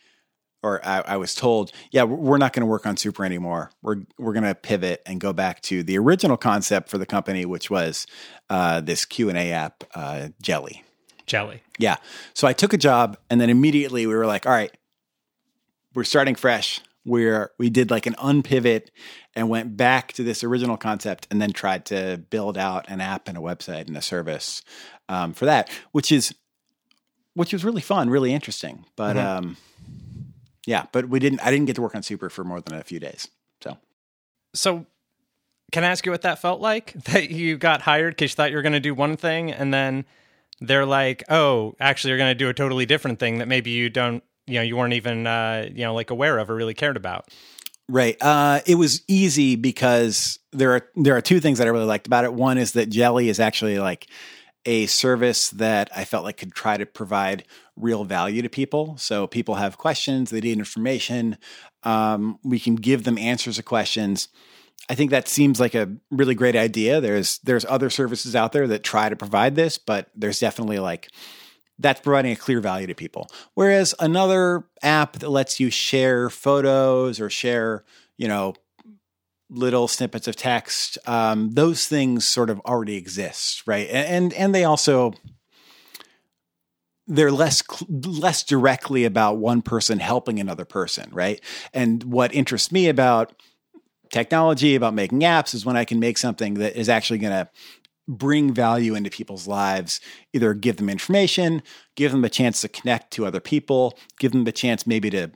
or 0.63 0.85
I, 0.85 1.01
I 1.01 1.17
was 1.17 1.35
told, 1.35 1.71
yeah, 1.91 2.03
we're 2.03 2.37
not 2.37 2.53
going 2.53 2.61
to 2.61 2.67
work 2.67 2.85
on 2.85 2.97
Super 2.97 3.25
anymore. 3.25 3.71
We're 3.81 3.97
we're 4.17 4.33
going 4.33 4.43
to 4.43 4.55
pivot 4.55 5.01
and 5.05 5.19
go 5.19 5.33
back 5.33 5.61
to 5.63 5.83
the 5.83 5.97
original 5.97 6.37
concept 6.37 6.89
for 6.89 6.97
the 6.97 7.05
company, 7.05 7.45
which 7.45 7.69
was 7.69 8.07
uh, 8.49 8.81
this 8.81 9.05
Q 9.05 9.29
and 9.29 9.37
A 9.37 9.51
app, 9.51 9.83
uh, 9.93 10.29
Jelly. 10.41 10.83
Jelly. 11.25 11.61
Yeah. 11.77 11.97
So 12.33 12.47
I 12.47 12.53
took 12.53 12.73
a 12.73 12.77
job 12.77 13.17
and 13.29 13.39
then 13.39 13.49
immediately 13.49 14.05
we 14.05 14.15
were 14.15 14.25
like, 14.25 14.45
all 14.45 14.51
right, 14.51 14.75
we're 15.93 16.03
starting 16.03 16.35
fresh. 16.35 16.81
where 17.03 17.49
we 17.57 17.69
did 17.69 17.89
like 17.89 18.05
an 18.05 18.13
unpivot 18.19 18.91
and 19.35 19.49
went 19.49 19.75
back 19.75 20.13
to 20.13 20.23
this 20.23 20.43
original 20.43 20.77
concept 20.77 21.27
and 21.31 21.41
then 21.41 21.51
tried 21.51 21.85
to 21.85 22.21
build 22.29 22.57
out 22.57 22.87
an 22.89 23.01
app 23.01 23.27
and 23.27 23.37
a 23.37 23.41
website 23.41 23.87
and 23.87 23.97
a 23.97 24.01
service 24.01 24.61
um, 25.09 25.33
for 25.33 25.45
that, 25.45 25.69
which 25.91 26.11
is 26.11 26.33
which 27.33 27.53
was 27.53 27.63
really 27.63 27.81
fun, 27.81 28.09
really 28.09 28.33
interesting. 28.33 28.85
But 28.95 29.15
mm-hmm. 29.15 29.27
um, 29.27 29.57
yeah, 30.65 30.85
but 30.91 31.09
we 31.09 31.19
didn't. 31.19 31.39
I 31.41 31.51
didn't 31.51 31.65
get 31.65 31.75
to 31.77 31.81
work 31.81 31.95
on 31.95 32.03
Super 32.03 32.29
for 32.29 32.43
more 32.43 32.61
than 32.61 32.77
a 32.77 32.83
few 32.83 32.99
days. 32.99 33.27
So, 33.61 33.77
so 34.53 34.85
can 35.71 35.83
I 35.83 35.87
ask 35.87 36.05
you 36.05 36.11
what 36.11 36.21
that 36.21 36.39
felt 36.39 36.61
like? 36.61 36.93
That 37.05 37.29
you 37.29 37.57
got 37.57 37.81
hired 37.81 38.15
because 38.15 38.31
you 38.31 38.35
thought 38.35 38.51
you 38.51 38.57
were 38.57 38.61
going 38.61 38.73
to 38.73 38.79
do 38.79 38.93
one 38.93 39.17
thing, 39.17 39.51
and 39.51 39.73
then 39.73 40.05
they're 40.61 40.85
like, 40.85 41.23
"Oh, 41.29 41.75
actually, 41.79 42.09
you're 42.09 42.17
going 42.17 42.31
to 42.31 42.35
do 42.35 42.49
a 42.49 42.53
totally 42.53 42.85
different 42.85 43.19
thing 43.19 43.39
that 43.39 43.47
maybe 43.47 43.71
you 43.71 43.89
don't, 43.89 44.23
you 44.47 44.55
know, 44.55 44.61
you 44.61 44.77
weren't 44.77 44.93
even, 44.93 45.27
uh, 45.27 45.67
you 45.73 45.83
know, 45.83 45.93
like 45.93 46.09
aware 46.09 46.37
of 46.37 46.49
or 46.49 46.55
really 46.55 46.73
cared 46.73 46.97
about." 46.97 47.29
Right. 47.89 48.15
Uh, 48.21 48.61
it 48.65 48.75
was 48.75 49.01
easy 49.09 49.57
because 49.57 50.39
there 50.53 50.71
are 50.71 50.87
there 50.95 51.17
are 51.17 51.21
two 51.21 51.41
things 51.41 51.57
that 51.57 51.67
I 51.67 51.71
really 51.71 51.85
liked 51.85 52.07
about 52.07 52.23
it. 52.23 52.33
One 52.33 52.57
is 52.57 52.71
that 52.73 52.89
Jelly 52.89 53.27
is 53.27 53.39
actually 53.39 53.79
like 53.79 54.07
a 54.65 54.85
service 54.85 55.49
that 55.49 55.89
I 55.95 56.05
felt 56.05 56.23
like 56.23 56.37
could 56.37 56.53
try 56.53 56.77
to 56.77 56.85
provide 56.85 57.43
real 57.75 58.03
value 58.03 58.41
to 58.43 58.49
people. 58.49 58.95
So 58.97 59.27
people 59.27 59.55
have 59.55 59.77
questions, 59.77 60.29
they 60.29 60.39
need 60.39 60.57
information. 60.57 61.37
Um, 61.83 62.39
we 62.43 62.59
can 62.59 62.75
give 62.75 63.03
them 63.03 63.17
answers 63.17 63.55
to 63.57 63.63
questions. 63.63 64.29
I 64.89 64.95
think 64.95 65.11
that 65.11 65.27
seems 65.27 65.59
like 65.59 65.75
a 65.75 65.95
really 66.09 66.35
great 66.35 66.55
idea. 66.55 67.01
There's 67.01 67.39
there's 67.39 67.65
other 67.65 67.89
services 67.89 68.35
out 68.35 68.51
there 68.51 68.67
that 68.67 68.83
try 68.83 69.09
to 69.09 69.15
provide 69.15 69.55
this, 69.55 69.77
but 69.77 70.09
there's 70.15 70.39
definitely 70.39 70.79
like 70.79 71.09
that's 71.79 72.01
providing 72.01 72.31
a 72.31 72.35
clear 72.35 72.59
value 72.61 72.87
to 72.87 72.95
people. 72.95 73.29
Whereas 73.53 73.95
another 73.99 74.65
app 74.83 75.13
that 75.13 75.29
lets 75.29 75.59
you 75.59 75.69
share 75.69 76.29
photos 76.29 77.19
or 77.19 77.29
share, 77.29 77.83
you 78.17 78.27
know, 78.27 78.53
little 79.49 79.87
snippets 79.87 80.27
of 80.27 80.35
text, 80.35 80.97
um, 81.07 81.51
those 81.51 81.87
things 81.87 82.27
sort 82.27 82.49
of 82.49 82.59
already 82.61 82.95
exist, 82.95 83.63
right? 83.65 83.87
And 83.89 84.33
and 84.33 84.53
they 84.55 84.63
also 84.63 85.13
they're 87.07 87.31
less 87.31 87.61
less 87.89 88.43
directly 88.43 89.03
about 89.03 89.37
one 89.37 89.61
person 89.61 89.99
helping 89.99 90.39
another 90.39 90.65
person, 90.65 91.09
right? 91.11 91.41
And 91.73 92.03
what 92.03 92.33
interests 92.33 92.71
me 92.71 92.87
about 92.87 93.33
technology, 94.11 94.75
about 94.75 94.93
making 94.93 95.21
apps, 95.21 95.53
is 95.53 95.65
when 95.65 95.77
I 95.77 95.85
can 95.85 95.99
make 95.99 96.17
something 96.17 96.55
that 96.55 96.75
is 96.75 96.89
actually 96.89 97.19
going 97.19 97.33
to 97.33 97.49
bring 98.07 98.53
value 98.53 98.95
into 98.95 99.09
people's 99.09 99.47
lives, 99.47 100.01
either 100.33 100.53
give 100.53 100.77
them 100.77 100.89
information, 100.89 101.61
give 101.95 102.11
them 102.11 102.23
a 102.23 102.29
chance 102.29 102.61
to 102.61 102.67
connect 102.67 103.11
to 103.11 103.25
other 103.25 103.39
people, 103.39 103.97
give 104.19 104.31
them 104.31 104.45
a 104.45 104.51
chance 104.51 104.85
maybe 104.85 105.09
to 105.09 105.31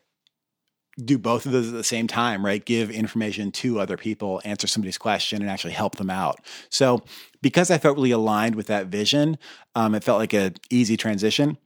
do 1.03 1.17
both 1.17 1.45
of 1.45 1.51
those 1.51 1.67
at 1.67 1.73
the 1.73 1.83
same 1.83 2.07
time, 2.07 2.45
right? 2.45 2.63
Give 2.63 2.89
information 2.89 3.51
to 3.51 3.79
other 3.79 3.97
people, 3.97 4.41
answer 4.45 4.65
somebody's 4.65 4.97
question, 4.97 5.41
and 5.41 5.51
actually 5.51 5.73
help 5.73 5.97
them 5.97 6.09
out. 6.09 6.39
So, 6.69 7.03
because 7.41 7.69
I 7.69 7.77
felt 7.77 7.97
really 7.97 8.11
aligned 8.11 8.55
with 8.55 8.67
that 8.67 8.87
vision, 8.87 9.37
um, 9.75 9.93
it 9.93 10.03
felt 10.03 10.19
like 10.19 10.33
an 10.33 10.55
easy 10.69 10.95
transition. 10.95 11.57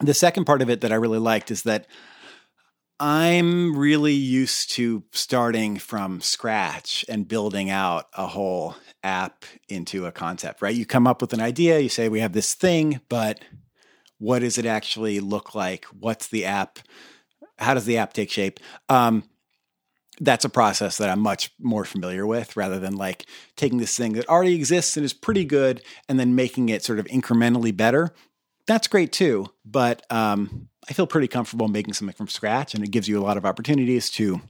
The 0.00 0.14
second 0.14 0.44
part 0.44 0.62
of 0.62 0.68
it 0.68 0.82
that 0.82 0.92
I 0.92 0.96
really 0.96 1.18
liked 1.18 1.50
is 1.50 1.62
that 1.62 1.86
I'm 3.00 3.76
really 3.76 4.14
used 4.14 4.70
to 4.72 5.04
starting 5.12 5.76
from 5.76 6.20
scratch 6.20 7.04
and 7.08 7.28
building 7.28 7.70
out 7.70 8.06
a 8.14 8.26
whole 8.26 8.74
app 9.04 9.44
into 9.68 10.06
a 10.06 10.12
concept, 10.12 10.62
right? 10.62 10.74
You 10.74 10.84
come 10.84 11.06
up 11.06 11.20
with 11.20 11.32
an 11.32 11.40
idea, 11.40 11.78
you 11.78 11.88
say, 11.88 12.08
we 12.08 12.20
have 12.20 12.32
this 12.32 12.54
thing, 12.54 13.00
but 13.08 13.40
what 14.18 14.40
does 14.40 14.58
it 14.58 14.66
actually 14.66 15.20
look 15.20 15.54
like? 15.54 15.84
What's 15.86 16.26
the 16.26 16.44
app? 16.44 16.80
how 17.58 17.74
does 17.74 17.84
the 17.84 17.98
app 17.98 18.12
take 18.12 18.30
shape? 18.30 18.60
Um, 18.88 19.24
that's 20.20 20.44
a 20.44 20.48
process 20.48 20.98
that 20.98 21.10
I'm 21.10 21.20
much 21.20 21.52
more 21.60 21.84
familiar 21.84 22.26
with 22.26 22.56
rather 22.56 22.78
than 22.78 22.96
like 22.96 23.26
taking 23.56 23.78
this 23.78 23.96
thing 23.96 24.14
that 24.14 24.28
already 24.28 24.54
exists 24.54 24.96
and 24.96 25.04
is 25.04 25.12
pretty 25.12 25.44
good 25.44 25.82
and 26.08 26.18
then 26.18 26.34
making 26.34 26.70
it 26.70 26.82
sort 26.82 26.98
of 26.98 27.06
incrementally 27.06 27.76
better. 27.76 28.12
That's 28.68 28.86
great 28.86 29.12
too, 29.12 29.46
but 29.64 30.04
um, 30.12 30.68
I 30.88 30.92
feel 30.92 31.06
pretty 31.06 31.26
comfortable 31.26 31.68
making 31.68 31.94
something 31.94 32.14
from 32.14 32.28
scratch 32.28 32.74
and 32.74 32.84
it 32.84 32.90
gives 32.90 33.08
you 33.08 33.18
a 33.18 33.24
lot 33.24 33.38
of 33.38 33.46
opportunities 33.46 34.10
to, 34.10 34.42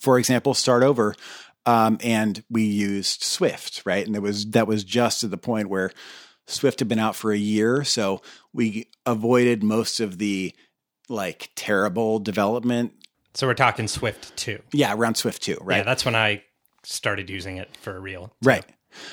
for 0.00 0.18
example, 0.18 0.52
start 0.52 0.82
over. 0.82 1.14
Um, 1.64 1.98
and 2.02 2.42
we 2.50 2.64
used 2.64 3.22
Swift, 3.22 3.82
right? 3.86 4.04
And 4.04 4.16
it 4.16 4.20
was 4.20 4.50
that 4.50 4.66
was 4.66 4.82
just 4.82 5.22
at 5.22 5.30
the 5.30 5.36
point 5.36 5.68
where 5.68 5.92
Swift 6.48 6.80
had 6.80 6.88
been 6.88 6.98
out 6.98 7.16
for 7.16 7.32
a 7.32 7.38
year, 7.38 7.82
so 7.84 8.20
we 8.52 8.88
avoided 9.04 9.62
most 9.62 10.00
of 10.00 10.18
the 10.18 10.52
like 11.08 11.50
terrible 11.54 12.18
development. 12.18 12.92
So 13.34 13.46
we're 13.46 13.54
talking 13.54 13.86
Swift 13.86 14.36
2. 14.36 14.60
Yeah, 14.72 14.94
around 14.94 15.16
Swift 15.16 15.42
2, 15.42 15.58
right? 15.60 15.78
Yeah, 15.78 15.82
that's 15.82 16.04
when 16.04 16.16
I 16.16 16.42
started 16.84 17.30
using 17.30 17.58
it 17.58 17.76
for 17.76 18.00
real. 18.00 18.32
So. 18.42 18.50
Right. 18.50 18.64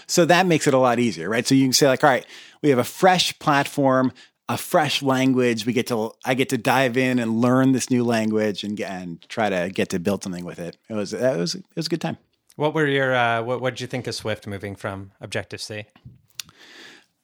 So 0.07 0.25
that 0.25 0.45
makes 0.45 0.67
it 0.67 0.73
a 0.73 0.77
lot 0.77 0.99
easier, 0.99 1.29
right? 1.29 1.45
So 1.45 1.55
you 1.55 1.65
can 1.65 1.73
say 1.73 1.87
like, 1.87 2.03
all 2.03 2.09
right, 2.09 2.25
we 2.61 2.69
have 2.69 2.79
a 2.79 2.83
fresh 2.83 3.37
platform, 3.39 4.11
a 4.49 4.57
fresh 4.57 5.01
language. 5.01 5.65
We 5.65 5.73
get 5.73 5.87
to 5.87 6.11
I 6.25 6.33
get 6.33 6.49
to 6.49 6.57
dive 6.57 6.97
in 6.97 7.19
and 7.19 7.41
learn 7.41 7.71
this 7.71 7.89
new 7.89 8.03
language 8.03 8.63
and 8.63 8.79
and 8.81 9.21
try 9.29 9.49
to 9.49 9.69
get 9.69 9.89
to 9.89 9.99
build 9.99 10.23
something 10.23 10.45
with 10.45 10.59
it. 10.59 10.77
It 10.89 10.93
was 10.93 11.13
it 11.13 11.37
was 11.37 11.55
it 11.55 11.65
was 11.75 11.87
a 11.87 11.89
good 11.89 12.01
time. 12.01 12.17
What 12.55 12.73
were 12.73 12.87
your 12.87 13.15
uh, 13.15 13.41
what 13.43 13.61
what 13.61 13.71
did 13.71 13.81
you 13.81 13.87
think 13.87 14.07
of 14.07 14.15
Swift 14.15 14.47
moving 14.47 14.75
from 14.75 15.11
Objective 15.21 15.61
C? 15.61 15.85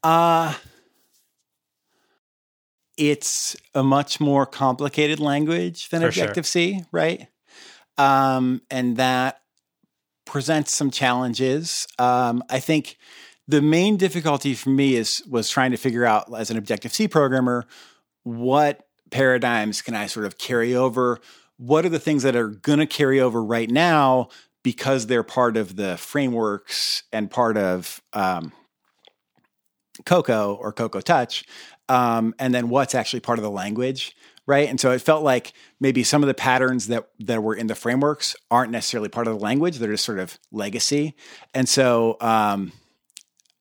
Uh 0.04 0.54
it's 3.00 3.56
a 3.74 3.82
much 3.82 4.20
more 4.20 4.46
complicated 4.46 5.20
language 5.20 5.88
than 5.90 6.04
Objective 6.04 6.46
C, 6.46 6.84
right? 6.92 7.28
Um, 7.98 8.62
and 8.70 8.98
that 8.98 9.42
presents 10.30 10.74
some 10.74 10.92
challenges. 10.92 11.88
Um, 11.98 12.44
I 12.50 12.60
think 12.60 12.98
the 13.48 13.62
main 13.62 13.98
difficulty 13.98 14.54
for 14.54 14.70
me 14.70 14.96
is 14.96 15.22
was 15.28 15.50
trying 15.50 15.72
to 15.72 15.78
figure 15.78 16.06
out 16.06 16.28
as 16.38 16.52
an 16.52 16.58
Objective 16.58 16.94
C 16.94 17.08
programmer 17.08 17.66
what 18.24 18.88
paradigms 19.12 19.82
can 19.82 19.96
I 19.96 20.06
sort 20.06 20.26
of 20.26 20.38
carry 20.38 20.76
over. 20.76 21.20
What 21.58 21.86
are 21.86 21.90
the 21.90 22.00
things 22.00 22.24
that 22.24 22.36
are 22.36 22.48
going 22.48 22.80
to 22.80 22.86
carry 22.86 23.20
over 23.20 23.44
right 23.44 23.70
now 23.70 24.30
because 24.64 25.08
they're 25.08 25.24
part 25.24 25.58
of 25.58 25.76
the 25.76 25.98
frameworks 25.98 27.04
and 27.12 27.32
part 27.32 27.58
of 27.58 28.02
um, 28.14 28.52
Cocoa 30.06 30.54
or 30.54 30.72
Cocoa 30.72 31.02
Touch 31.02 31.44
um, 31.90 32.36
and 32.38 32.54
then 32.54 32.70
what's 32.70 32.94
actually 32.94 33.20
part 33.20 33.40
of 33.40 33.44
the 33.44 33.52
language 33.52 34.16
right 34.50 34.68
and 34.68 34.80
so 34.80 34.92
it 34.92 35.00
felt 35.00 35.24
like 35.24 35.54
maybe 35.80 36.04
some 36.04 36.22
of 36.24 36.28
the 36.28 36.34
patterns 36.34 36.88
that 36.88 37.08
that 37.20 37.42
were 37.42 37.56
in 37.56 37.68
the 37.68 37.76
frameworks 37.76 38.36
aren't 38.52 38.72
necessarily 38.72 39.08
part 39.08 39.28
of 39.28 39.38
the 39.38 39.44
language 39.44 39.78
they're 39.78 39.92
just 39.92 40.04
sort 40.04 40.20
of 40.20 40.38
legacy 40.52 41.16
and 41.54 41.70
so 41.70 42.18
um, 42.20 42.74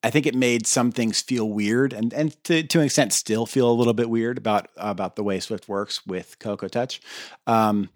I 0.03 0.11
think 0.11 0.27
it 0.27 0.35
made 0.35 0.67
some 0.67 0.93
things 0.93 1.21
feel 1.21 1.49
weird, 1.49 1.93
and 1.93 2.13
and 2.15 2.45
to, 2.45 2.63
to 2.63 2.79
an 2.79 2.85
extent 2.85 3.13
still 3.13 3.47
feel 3.47 3.69
a 3.69 3.75
little 3.75 3.95
bit 3.95 4.09
weird 4.09 4.39
about 4.39 4.69
about 4.77 5.17
the 5.17 5.25
way 5.25 5.41
Swift 5.41 5.69
works 5.69 6.07
with 6.07 6.39
Cocoa 6.39 6.69
Touch. 6.69 7.01
Um, 7.49 7.91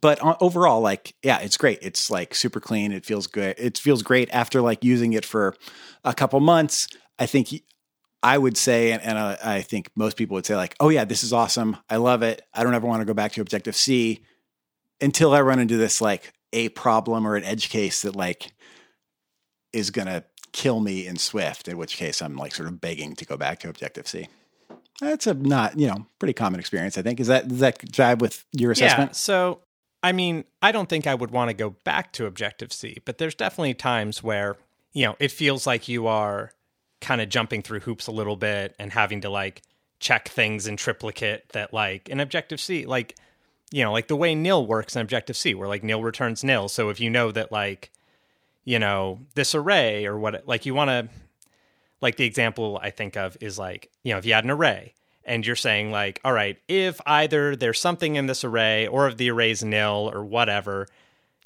but 0.00 0.18
overall, 0.40 0.80
like, 0.80 1.14
yeah, 1.22 1.38
it's 1.40 1.56
great. 1.56 1.78
It's 1.82 2.10
like 2.10 2.34
super 2.34 2.60
clean. 2.60 2.92
It 2.92 3.04
feels 3.04 3.26
good. 3.26 3.56
It 3.58 3.78
feels 3.78 4.02
great 4.02 4.28
after 4.32 4.60
like 4.60 4.82
using 4.84 5.12
it 5.12 5.24
for 5.24 5.54
a 6.04 6.14
couple 6.14 6.40
months. 6.40 6.88
I 7.18 7.26
think 7.26 7.52
I 8.26 8.36
would 8.36 8.56
say, 8.56 8.90
and, 8.90 9.00
and 9.04 9.16
I, 9.16 9.38
I 9.40 9.60
think 9.60 9.92
most 9.94 10.16
people 10.16 10.34
would 10.34 10.44
say, 10.44 10.56
like, 10.56 10.74
oh, 10.80 10.88
yeah, 10.88 11.04
this 11.04 11.22
is 11.22 11.32
awesome. 11.32 11.76
I 11.88 11.96
love 11.98 12.24
it. 12.24 12.42
I 12.52 12.64
don't 12.64 12.74
ever 12.74 12.84
want 12.84 13.00
to 13.00 13.04
go 13.04 13.14
back 13.14 13.30
to 13.32 13.40
Objective 13.40 13.76
C 13.76 14.24
until 15.00 15.32
I 15.32 15.42
run 15.42 15.60
into 15.60 15.76
this 15.76 16.00
like 16.00 16.32
a 16.52 16.70
problem 16.70 17.24
or 17.24 17.36
an 17.36 17.44
edge 17.44 17.68
case 17.68 18.02
that 18.02 18.16
like 18.16 18.52
is 19.72 19.92
going 19.92 20.08
to 20.08 20.24
kill 20.50 20.80
me 20.80 21.06
in 21.06 21.18
Swift, 21.18 21.68
in 21.68 21.78
which 21.78 21.98
case 21.98 22.20
I'm 22.20 22.34
like 22.34 22.52
sort 22.52 22.68
of 22.68 22.80
begging 22.80 23.14
to 23.14 23.24
go 23.24 23.36
back 23.36 23.60
to 23.60 23.68
Objective 23.68 24.08
C. 24.08 24.26
That's 25.00 25.28
a 25.28 25.34
not, 25.34 25.78
you 25.78 25.86
know, 25.86 26.06
pretty 26.18 26.32
common 26.32 26.58
experience, 26.58 26.98
I 26.98 27.02
think. 27.02 27.20
Is 27.20 27.28
that, 27.28 27.46
does 27.46 27.60
that 27.60 27.78
jive 27.78 28.18
with 28.18 28.44
your 28.52 28.72
assessment? 28.72 29.10
Yeah. 29.10 29.14
So, 29.14 29.60
I 30.02 30.10
mean, 30.10 30.42
I 30.60 30.72
don't 30.72 30.88
think 30.88 31.06
I 31.06 31.14
would 31.14 31.30
want 31.30 31.50
to 31.50 31.54
go 31.54 31.76
back 31.84 32.12
to 32.14 32.26
Objective 32.26 32.72
C, 32.72 32.98
but 33.04 33.18
there's 33.18 33.36
definitely 33.36 33.74
times 33.74 34.20
where, 34.20 34.56
you 34.92 35.04
know, 35.04 35.14
it 35.20 35.30
feels 35.30 35.64
like 35.64 35.86
you 35.86 36.08
are 36.08 36.50
kind 37.06 37.20
of 37.20 37.28
jumping 37.28 37.62
through 37.62 37.78
hoops 37.78 38.08
a 38.08 38.10
little 38.10 38.34
bit 38.34 38.74
and 38.80 38.92
having 38.92 39.20
to 39.20 39.30
like 39.30 39.62
check 40.00 40.28
things 40.28 40.66
in 40.66 40.76
triplicate 40.76 41.48
that 41.50 41.72
like 41.72 42.08
in 42.08 42.18
Objective 42.18 42.60
C, 42.60 42.84
like 42.84 43.14
you 43.70 43.84
know, 43.84 43.92
like 43.92 44.08
the 44.08 44.16
way 44.16 44.34
nil 44.34 44.66
works 44.66 44.96
in 44.96 45.02
Objective 45.02 45.36
C, 45.36 45.54
where 45.54 45.68
like 45.68 45.84
nil 45.84 46.02
returns 46.02 46.42
nil. 46.42 46.68
So 46.68 46.88
if 46.88 46.98
you 46.98 47.08
know 47.08 47.30
that 47.30 47.52
like, 47.52 47.92
you 48.64 48.80
know, 48.80 49.20
this 49.36 49.54
array 49.54 50.04
or 50.04 50.18
what 50.18 50.48
like 50.48 50.66
you 50.66 50.74
want 50.74 50.88
to 50.88 51.08
like 52.00 52.16
the 52.16 52.24
example 52.24 52.76
I 52.82 52.90
think 52.90 53.16
of 53.16 53.36
is 53.40 53.56
like, 53.56 53.88
you 54.02 54.12
know, 54.12 54.18
if 54.18 54.26
you 54.26 54.34
had 54.34 54.42
an 54.42 54.50
array 54.50 54.94
and 55.24 55.46
you're 55.46 55.54
saying 55.54 55.92
like, 55.92 56.20
all 56.24 56.32
right, 56.32 56.58
if 56.66 57.00
either 57.06 57.54
there's 57.54 57.80
something 57.80 58.16
in 58.16 58.26
this 58.26 58.42
array 58.42 58.88
or 58.88 59.06
if 59.06 59.16
the 59.16 59.30
array's 59.30 59.62
nil 59.62 60.10
or 60.12 60.24
whatever, 60.24 60.88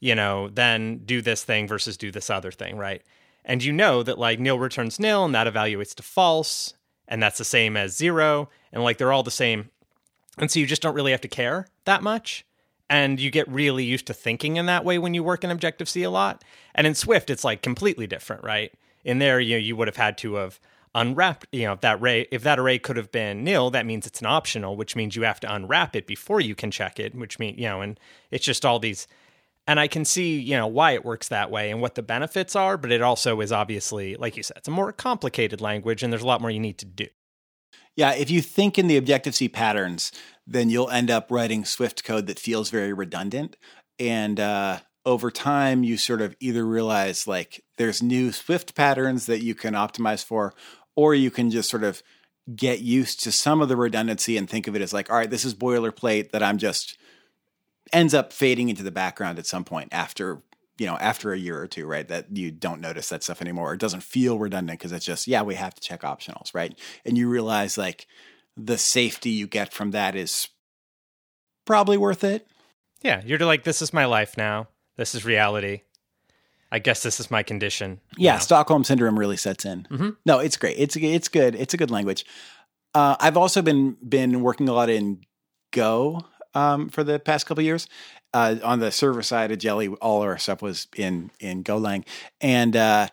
you 0.00 0.14
know, 0.14 0.48
then 0.48 1.02
do 1.04 1.20
this 1.20 1.44
thing 1.44 1.68
versus 1.68 1.98
do 1.98 2.10
this 2.10 2.30
other 2.30 2.50
thing, 2.50 2.78
right? 2.78 3.02
And 3.44 3.62
you 3.62 3.72
know 3.72 4.02
that 4.02 4.18
like 4.18 4.38
nil 4.38 4.58
returns 4.58 4.98
nil 4.98 5.24
and 5.24 5.34
that 5.34 5.52
evaluates 5.52 5.94
to 5.94 6.02
false 6.02 6.74
and 7.08 7.22
that's 7.22 7.38
the 7.38 7.44
same 7.44 7.76
as 7.76 7.96
zero 7.96 8.48
and 8.72 8.82
like 8.82 8.98
they're 8.98 9.12
all 9.12 9.22
the 9.22 9.30
same 9.30 9.70
and 10.38 10.50
so 10.50 10.60
you 10.60 10.66
just 10.66 10.82
don't 10.82 10.94
really 10.94 11.12
have 11.12 11.20
to 11.20 11.28
care 11.28 11.66
that 11.84 12.02
much 12.02 12.44
and 12.90 13.20
you 13.20 13.30
get 13.30 13.48
really 13.48 13.84
used 13.84 14.06
to 14.08 14.12
thinking 14.12 14.56
in 14.56 14.66
that 14.66 14.84
way 14.84 14.98
when 14.98 15.14
you 15.14 15.22
work 15.22 15.44
in 15.44 15.50
Objective 15.50 15.88
C 15.88 16.02
a 16.02 16.10
lot. 16.10 16.44
And 16.74 16.86
in 16.86 16.96
Swift, 16.96 17.30
it's 17.30 17.44
like 17.44 17.62
completely 17.62 18.08
different, 18.08 18.42
right? 18.42 18.74
In 19.04 19.20
there, 19.20 19.38
you 19.40 19.54
know, 19.54 19.60
you 19.60 19.76
would 19.76 19.86
have 19.86 19.96
had 19.96 20.18
to 20.18 20.34
have 20.34 20.58
unwrapped, 20.92 21.46
you 21.52 21.62
know, 21.62 21.72
if 21.72 21.82
that 21.82 22.00
array 22.00 22.26
if 22.32 22.42
that 22.42 22.58
array 22.58 22.80
could 22.80 22.96
have 22.96 23.12
been 23.12 23.44
nil, 23.44 23.70
that 23.70 23.86
means 23.86 24.08
it's 24.08 24.20
an 24.20 24.26
optional, 24.26 24.76
which 24.76 24.96
means 24.96 25.14
you 25.14 25.22
have 25.22 25.38
to 25.40 25.54
unwrap 25.54 25.94
it 25.94 26.08
before 26.08 26.40
you 26.40 26.56
can 26.56 26.72
check 26.72 26.98
it, 26.98 27.14
which 27.14 27.38
means, 27.38 27.58
you 27.58 27.68
know, 27.68 27.80
and 27.80 27.98
it's 28.32 28.44
just 28.44 28.66
all 28.66 28.80
these 28.80 29.06
and 29.70 29.78
I 29.78 29.86
can 29.86 30.04
see, 30.04 30.36
you 30.36 30.56
know, 30.56 30.66
why 30.66 30.94
it 30.94 31.04
works 31.04 31.28
that 31.28 31.48
way 31.48 31.70
and 31.70 31.80
what 31.80 31.94
the 31.94 32.02
benefits 32.02 32.56
are, 32.56 32.76
but 32.76 32.90
it 32.90 33.02
also 33.02 33.40
is 33.40 33.52
obviously, 33.52 34.16
like 34.16 34.36
you 34.36 34.42
said, 34.42 34.56
it's 34.56 34.66
a 34.66 34.72
more 34.72 34.90
complicated 34.90 35.60
language 35.60 36.02
and 36.02 36.12
there's 36.12 36.24
a 36.24 36.26
lot 36.26 36.40
more 36.40 36.50
you 36.50 36.58
need 36.58 36.78
to 36.78 36.86
do. 36.86 37.06
Yeah, 37.94 38.12
if 38.12 38.32
you 38.32 38.42
think 38.42 38.80
in 38.80 38.88
the 38.88 38.96
Objective 38.96 39.36
C 39.36 39.48
patterns, 39.48 40.10
then 40.44 40.70
you'll 40.70 40.90
end 40.90 41.08
up 41.08 41.30
writing 41.30 41.64
Swift 41.64 42.02
code 42.02 42.26
that 42.26 42.40
feels 42.40 42.68
very 42.68 42.92
redundant. 42.92 43.54
And 44.00 44.40
uh, 44.40 44.80
over 45.06 45.30
time, 45.30 45.84
you 45.84 45.96
sort 45.98 46.20
of 46.20 46.34
either 46.40 46.66
realize 46.66 47.28
like 47.28 47.62
there's 47.78 48.02
new 48.02 48.32
Swift 48.32 48.74
patterns 48.74 49.26
that 49.26 49.44
you 49.44 49.54
can 49.54 49.74
optimize 49.74 50.24
for, 50.24 50.52
or 50.96 51.14
you 51.14 51.30
can 51.30 51.48
just 51.48 51.70
sort 51.70 51.84
of 51.84 52.02
get 52.56 52.80
used 52.80 53.22
to 53.22 53.30
some 53.30 53.60
of 53.60 53.68
the 53.68 53.76
redundancy 53.76 54.36
and 54.36 54.50
think 54.50 54.66
of 54.66 54.74
it 54.74 54.82
as 54.82 54.92
like, 54.92 55.08
all 55.10 55.16
right, 55.16 55.30
this 55.30 55.44
is 55.44 55.54
boilerplate 55.54 56.32
that 56.32 56.42
I'm 56.42 56.58
just 56.58 56.98
ends 57.92 58.14
up 58.14 58.32
fading 58.32 58.68
into 58.68 58.82
the 58.82 58.90
background 58.90 59.38
at 59.38 59.46
some 59.46 59.64
point 59.64 59.88
after 59.92 60.42
you 60.78 60.86
know 60.86 60.96
after 60.98 61.32
a 61.32 61.38
year 61.38 61.60
or 61.60 61.66
two 61.66 61.86
right 61.86 62.08
that 62.08 62.34
you 62.36 62.50
don't 62.50 62.80
notice 62.80 63.08
that 63.10 63.22
stuff 63.22 63.42
anymore 63.42 63.74
it 63.74 63.80
doesn't 63.80 64.02
feel 64.02 64.38
redundant 64.38 64.78
because 64.78 64.92
it's 64.92 65.04
just 65.04 65.26
yeah 65.26 65.42
we 65.42 65.54
have 65.54 65.74
to 65.74 65.80
check 65.80 66.02
optionals 66.02 66.54
right 66.54 66.78
and 67.04 67.18
you 67.18 67.28
realize 67.28 67.76
like 67.76 68.06
the 68.56 68.78
safety 68.78 69.30
you 69.30 69.46
get 69.46 69.72
from 69.72 69.90
that 69.90 70.14
is 70.16 70.48
probably 71.66 71.96
worth 71.96 72.24
it 72.24 72.46
Yeah, 73.02 73.22
you're 73.24 73.38
like, 73.38 73.64
this 73.64 73.80
is 73.80 73.92
my 73.94 74.04
life 74.04 74.36
now. 74.36 74.68
This 74.96 75.14
is 75.14 75.24
reality. 75.24 75.82
I 76.72 76.78
guess 76.78 77.02
this 77.02 77.18
is 77.20 77.30
my 77.30 77.42
condition. 77.42 78.00
yeah 78.18 78.32
now. 78.34 78.38
stockholm 78.38 78.84
syndrome 78.84 79.18
really 79.18 79.36
sets 79.36 79.64
in 79.64 79.86
Mhm. 79.90 80.16
no 80.26 80.38
it's 80.38 80.56
great 80.56 80.76
it's 80.78 80.96
it's 80.96 81.28
good 81.28 81.54
it's 81.56 81.74
a 81.74 81.76
good 81.76 81.90
language 81.90 82.24
uh, 82.94 83.16
i've 83.20 83.36
also 83.36 83.60
been 83.62 83.96
been 84.06 84.40
working 84.42 84.68
a 84.68 84.72
lot 84.72 84.88
in 84.90 85.20
go 85.72 86.24
um, 86.54 86.88
for 86.88 87.04
the 87.04 87.18
past 87.18 87.46
couple 87.46 87.62
years. 87.62 87.86
Uh, 88.32 88.54
on 88.62 88.78
the 88.78 88.92
server 88.92 89.22
side 89.22 89.50
of 89.50 89.58
jelly 89.58 89.88
all 89.88 90.22
of 90.22 90.28
our 90.28 90.38
stuff 90.38 90.62
was 90.62 90.86
in 90.96 91.32
in 91.40 91.64
golang. 91.64 92.04
And 92.40 92.76
uh, 92.76 93.08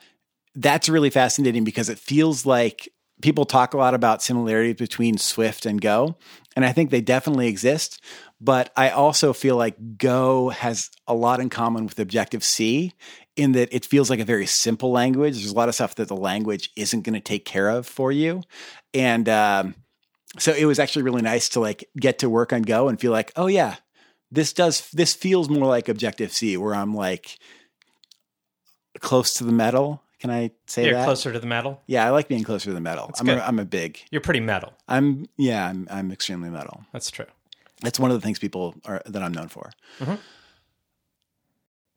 that's 0.53 0.89
really 0.89 1.09
fascinating 1.09 1.63
because 1.63 1.89
it 1.89 1.97
feels 1.97 2.45
like 2.45 2.87
people 3.23 3.45
talk 3.45 3.73
a 3.73 3.77
lot 3.77 3.95
about 3.95 4.21
similarities 4.21 4.75
between 4.75 5.17
swift 5.17 5.65
and 5.65 5.81
go 5.81 6.15
and 6.55 6.63
i 6.63 6.71
think 6.71 6.91
they 6.91 7.01
definitely 7.01 7.47
exist. 7.47 7.99
But 8.39 8.71
i 8.77 8.91
also 8.91 9.33
feel 9.33 9.55
like 9.55 9.97
go 9.97 10.49
has 10.49 10.91
a 11.07 11.15
lot 11.15 11.39
in 11.39 11.49
common 11.49 11.87
with 11.87 11.97
objective 11.99 12.43
c 12.43 12.93
in 13.37 13.51
that 13.53 13.69
it 13.71 13.85
feels 13.85 14.09
like 14.09 14.19
a 14.19 14.25
very 14.25 14.47
simple 14.47 14.91
language. 14.91 15.35
There's 15.35 15.51
a 15.51 15.55
lot 15.55 15.69
of 15.69 15.75
stuff 15.75 15.95
that 15.95 16.07
the 16.07 16.15
language 16.15 16.71
isn't 16.75 17.01
going 17.01 17.13
to 17.13 17.21
take 17.21 17.45
care 17.45 17.69
of 17.69 17.85
for 17.85 18.11
you. 18.11 18.41
And 18.93 19.29
um, 19.29 19.75
so 20.37 20.51
it 20.53 20.65
was 20.65 20.79
actually 20.79 21.03
really 21.03 21.21
nice 21.21 21.49
to 21.49 21.59
like 21.59 21.89
get 21.99 22.19
to 22.19 22.29
work 22.29 22.51
on 22.53 22.61
go 22.61 22.87
and 22.87 22.99
feel 22.99 23.11
like 23.11 23.31
oh 23.35 23.47
yeah 23.47 23.75
this 24.31 24.53
does 24.53 24.89
this 24.91 25.13
feels 25.13 25.49
more 25.49 25.67
like 25.67 25.87
objective 25.89 26.31
c 26.33 26.57
where 26.57 26.75
i'm 26.75 26.93
like 26.93 27.37
close 28.99 29.33
to 29.33 29.43
the 29.43 29.51
metal 29.51 30.01
can 30.19 30.29
i 30.29 30.51
say 30.65 30.85
You're 30.85 30.95
that 30.95 31.05
closer 31.05 31.31
to 31.31 31.39
the 31.39 31.47
metal. 31.47 31.81
yeah 31.87 32.05
i 32.05 32.09
like 32.09 32.27
being 32.27 32.43
closer 32.43 32.65
to 32.65 32.73
the 32.73 32.81
metal 32.81 33.11
I'm 33.19 33.25
good. 33.25 33.37
a, 33.37 33.47
I'm 33.47 33.59
a 33.59 33.65
big 33.65 33.99
You're 34.11 34.21
pretty 34.21 34.39
metal. 34.41 34.73
i'm 34.87 35.27
yeah 35.37 35.67
I'm, 35.67 35.87
I'm 35.89 36.11
extremely 36.11 36.49
metal 36.49 36.83
That's 36.91 37.09
true. 37.11 37.25
that's 37.81 37.99
one 37.99 38.11
of 38.11 38.17
the 38.19 38.21
things 38.25 38.37
people 38.39 38.75
are 38.85 39.01
that 39.05 39.21
i'm 39.23 39.33
known 39.33 39.47
for 39.47 39.71
mm-hmm. 39.99 40.15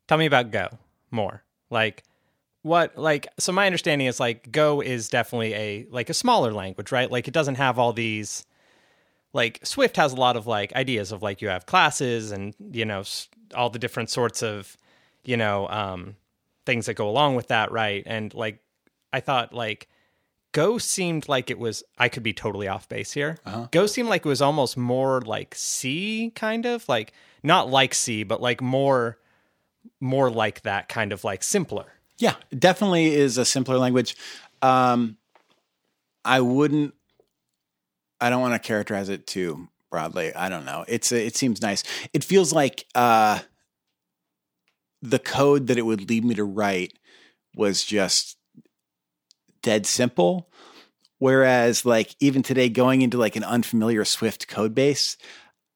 Tell 0.07 0.17
me 0.17 0.25
about 0.25 0.51
Go 0.51 0.67
more. 1.09 1.41
Like 1.69 2.03
what 2.63 2.97
like 2.97 3.27
so 3.39 3.51
my 3.51 3.65
understanding 3.65 4.07
is 4.07 4.19
like 4.19 4.51
Go 4.51 4.81
is 4.81 5.09
definitely 5.09 5.53
a 5.53 5.87
like 5.89 6.09
a 6.09 6.13
smaller 6.13 6.53
language, 6.53 6.91
right? 6.91 7.09
Like 7.09 7.27
it 7.27 7.33
doesn't 7.33 7.55
have 7.55 7.79
all 7.79 7.93
these 7.93 8.45
like 9.33 9.59
Swift 9.63 9.97
has 9.97 10.13
a 10.13 10.17
lot 10.17 10.35
of 10.37 10.47
like 10.47 10.73
ideas 10.75 11.11
of 11.11 11.21
like 11.21 11.41
you 11.41 11.47
have 11.47 11.65
classes 11.65 12.31
and 12.31 12.53
you 12.71 12.85
know 12.85 13.03
all 13.55 13.69
the 13.69 13.79
different 13.79 14.09
sorts 14.09 14.43
of 14.43 14.77
you 15.23 15.37
know 15.37 15.67
um 15.69 16.15
things 16.65 16.85
that 16.85 16.93
go 16.93 17.09
along 17.09 17.35
with 17.35 17.47
that, 17.47 17.71
right? 17.71 18.03
And 18.05 18.33
like 18.33 18.59
I 19.11 19.19
thought 19.19 19.53
like 19.53 19.87
Go 20.53 20.77
seemed 20.77 21.29
like 21.29 21.49
it 21.49 21.57
was 21.57 21.81
I 21.97 22.09
could 22.09 22.23
be 22.23 22.33
totally 22.33 22.67
off 22.67 22.87
base 22.89 23.13
here. 23.13 23.37
Go 23.71 23.87
seemed 23.87 24.09
like 24.09 24.25
it 24.25 24.29
was 24.29 24.41
almost 24.41 24.75
more 24.75 25.21
like 25.21 25.55
C 25.55 26.31
kind 26.35 26.65
of 26.65 26.87
like 26.89 27.13
not 27.41 27.69
like 27.69 27.93
C, 27.93 28.23
but 28.23 28.41
like 28.41 28.61
more 28.61 29.17
more 29.99 30.29
like 30.29 30.61
that 30.63 30.89
kind 30.89 31.11
of 31.13 31.23
like 31.23 31.41
simpler. 31.41 31.93
Yeah, 32.21 32.35
definitely 32.57 33.15
is 33.15 33.39
a 33.39 33.45
simpler 33.45 33.79
language. 33.79 34.15
Um, 34.61 35.17
I 36.23 36.39
wouldn't. 36.39 36.93
I 38.21 38.29
don't 38.29 38.41
want 38.41 38.53
to 38.53 38.59
characterize 38.65 39.09
it 39.09 39.25
too 39.25 39.67
broadly. 39.89 40.33
I 40.35 40.47
don't 40.47 40.63
know. 40.63 40.85
It's 40.87 41.11
it 41.11 41.35
seems 41.35 41.63
nice. 41.63 41.83
It 42.13 42.23
feels 42.23 42.53
like 42.53 42.85
uh, 42.93 43.39
the 45.01 45.17
code 45.17 45.65
that 45.67 45.79
it 45.79 45.81
would 45.81 46.07
lead 46.09 46.23
me 46.23 46.35
to 46.35 46.43
write 46.43 46.93
was 47.55 47.83
just 47.83 48.37
dead 49.63 49.87
simple. 49.87 50.47
Whereas, 51.17 51.85
like 51.87 52.15
even 52.19 52.43
today, 52.43 52.69
going 52.69 53.01
into 53.01 53.17
like 53.17 53.35
an 53.35 53.43
unfamiliar 53.43 54.05
Swift 54.05 54.47
code 54.47 54.75
base, 54.75 55.17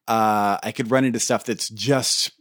uh, 0.07 0.59
I 0.61 0.71
could 0.71 0.91
run 0.91 1.05
into 1.05 1.19
stuff 1.19 1.43
that's 1.43 1.69
just 1.69 2.33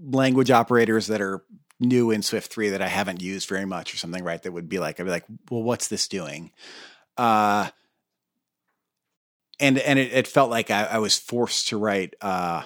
language 0.00 0.52
operators 0.52 1.08
that 1.08 1.20
are 1.20 1.42
new 1.80 2.10
in 2.10 2.22
Swift 2.22 2.52
3 2.52 2.70
that 2.70 2.82
I 2.82 2.88
haven't 2.88 3.22
used 3.22 3.48
very 3.48 3.64
much 3.64 3.94
or 3.94 3.96
something, 3.96 4.22
right? 4.22 4.42
That 4.42 4.52
would 4.52 4.68
be 4.68 4.78
like, 4.78 5.00
I'd 5.00 5.04
be 5.04 5.10
like, 5.10 5.24
well, 5.50 5.62
what's 5.62 5.88
this 5.88 6.06
doing? 6.06 6.52
Uh, 7.16 7.68
and 9.58 9.78
and 9.78 9.98
it, 9.98 10.12
it 10.12 10.26
felt 10.26 10.50
like 10.50 10.70
I, 10.70 10.84
I 10.84 10.98
was 10.98 11.18
forced 11.18 11.68
to 11.68 11.76
write 11.76 12.14
uh, 12.20 12.62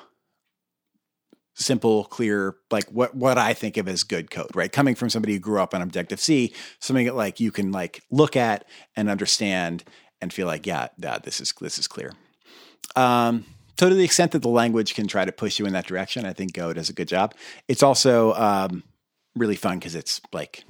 simple, 1.54 2.04
clear, 2.04 2.56
like 2.70 2.88
what 2.90 3.14
what 3.14 3.36
I 3.38 3.52
think 3.54 3.76
of 3.76 3.88
as 3.88 4.02
good 4.02 4.30
code, 4.30 4.54
right? 4.54 4.70
Coming 4.70 4.94
from 4.94 5.10
somebody 5.10 5.34
who 5.34 5.40
grew 5.40 5.60
up 5.60 5.74
on 5.74 5.82
Objective 5.82 6.20
C, 6.20 6.54
something 6.78 7.06
that 7.06 7.16
like 7.16 7.40
you 7.40 7.50
can 7.50 7.72
like 7.72 8.02
look 8.10 8.36
at 8.36 8.64
and 8.96 9.10
understand 9.10 9.84
and 10.20 10.32
feel 10.32 10.46
like, 10.46 10.66
yeah, 10.66 10.88
yeah, 10.98 11.18
this 11.18 11.40
is 11.40 11.52
this 11.60 11.78
is 11.78 11.88
clear. 11.88 12.12
Um, 12.96 13.44
so 13.78 13.88
to 13.88 13.94
the 13.94 14.04
extent 14.04 14.32
that 14.32 14.42
the 14.42 14.48
language 14.48 14.94
can 14.94 15.08
try 15.08 15.24
to 15.24 15.32
push 15.32 15.58
you 15.58 15.66
in 15.66 15.72
that 15.72 15.86
direction, 15.86 16.24
I 16.24 16.32
think 16.32 16.52
Go 16.52 16.72
does 16.72 16.90
a 16.90 16.92
good 16.92 17.08
job. 17.08 17.34
It's 17.66 17.82
also 17.82 18.32
um, 18.34 18.84
really 19.34 19.56
fun 19.56 19.78
because 19.78 19.94
it's 19.94 20.20
like 20.32 20.64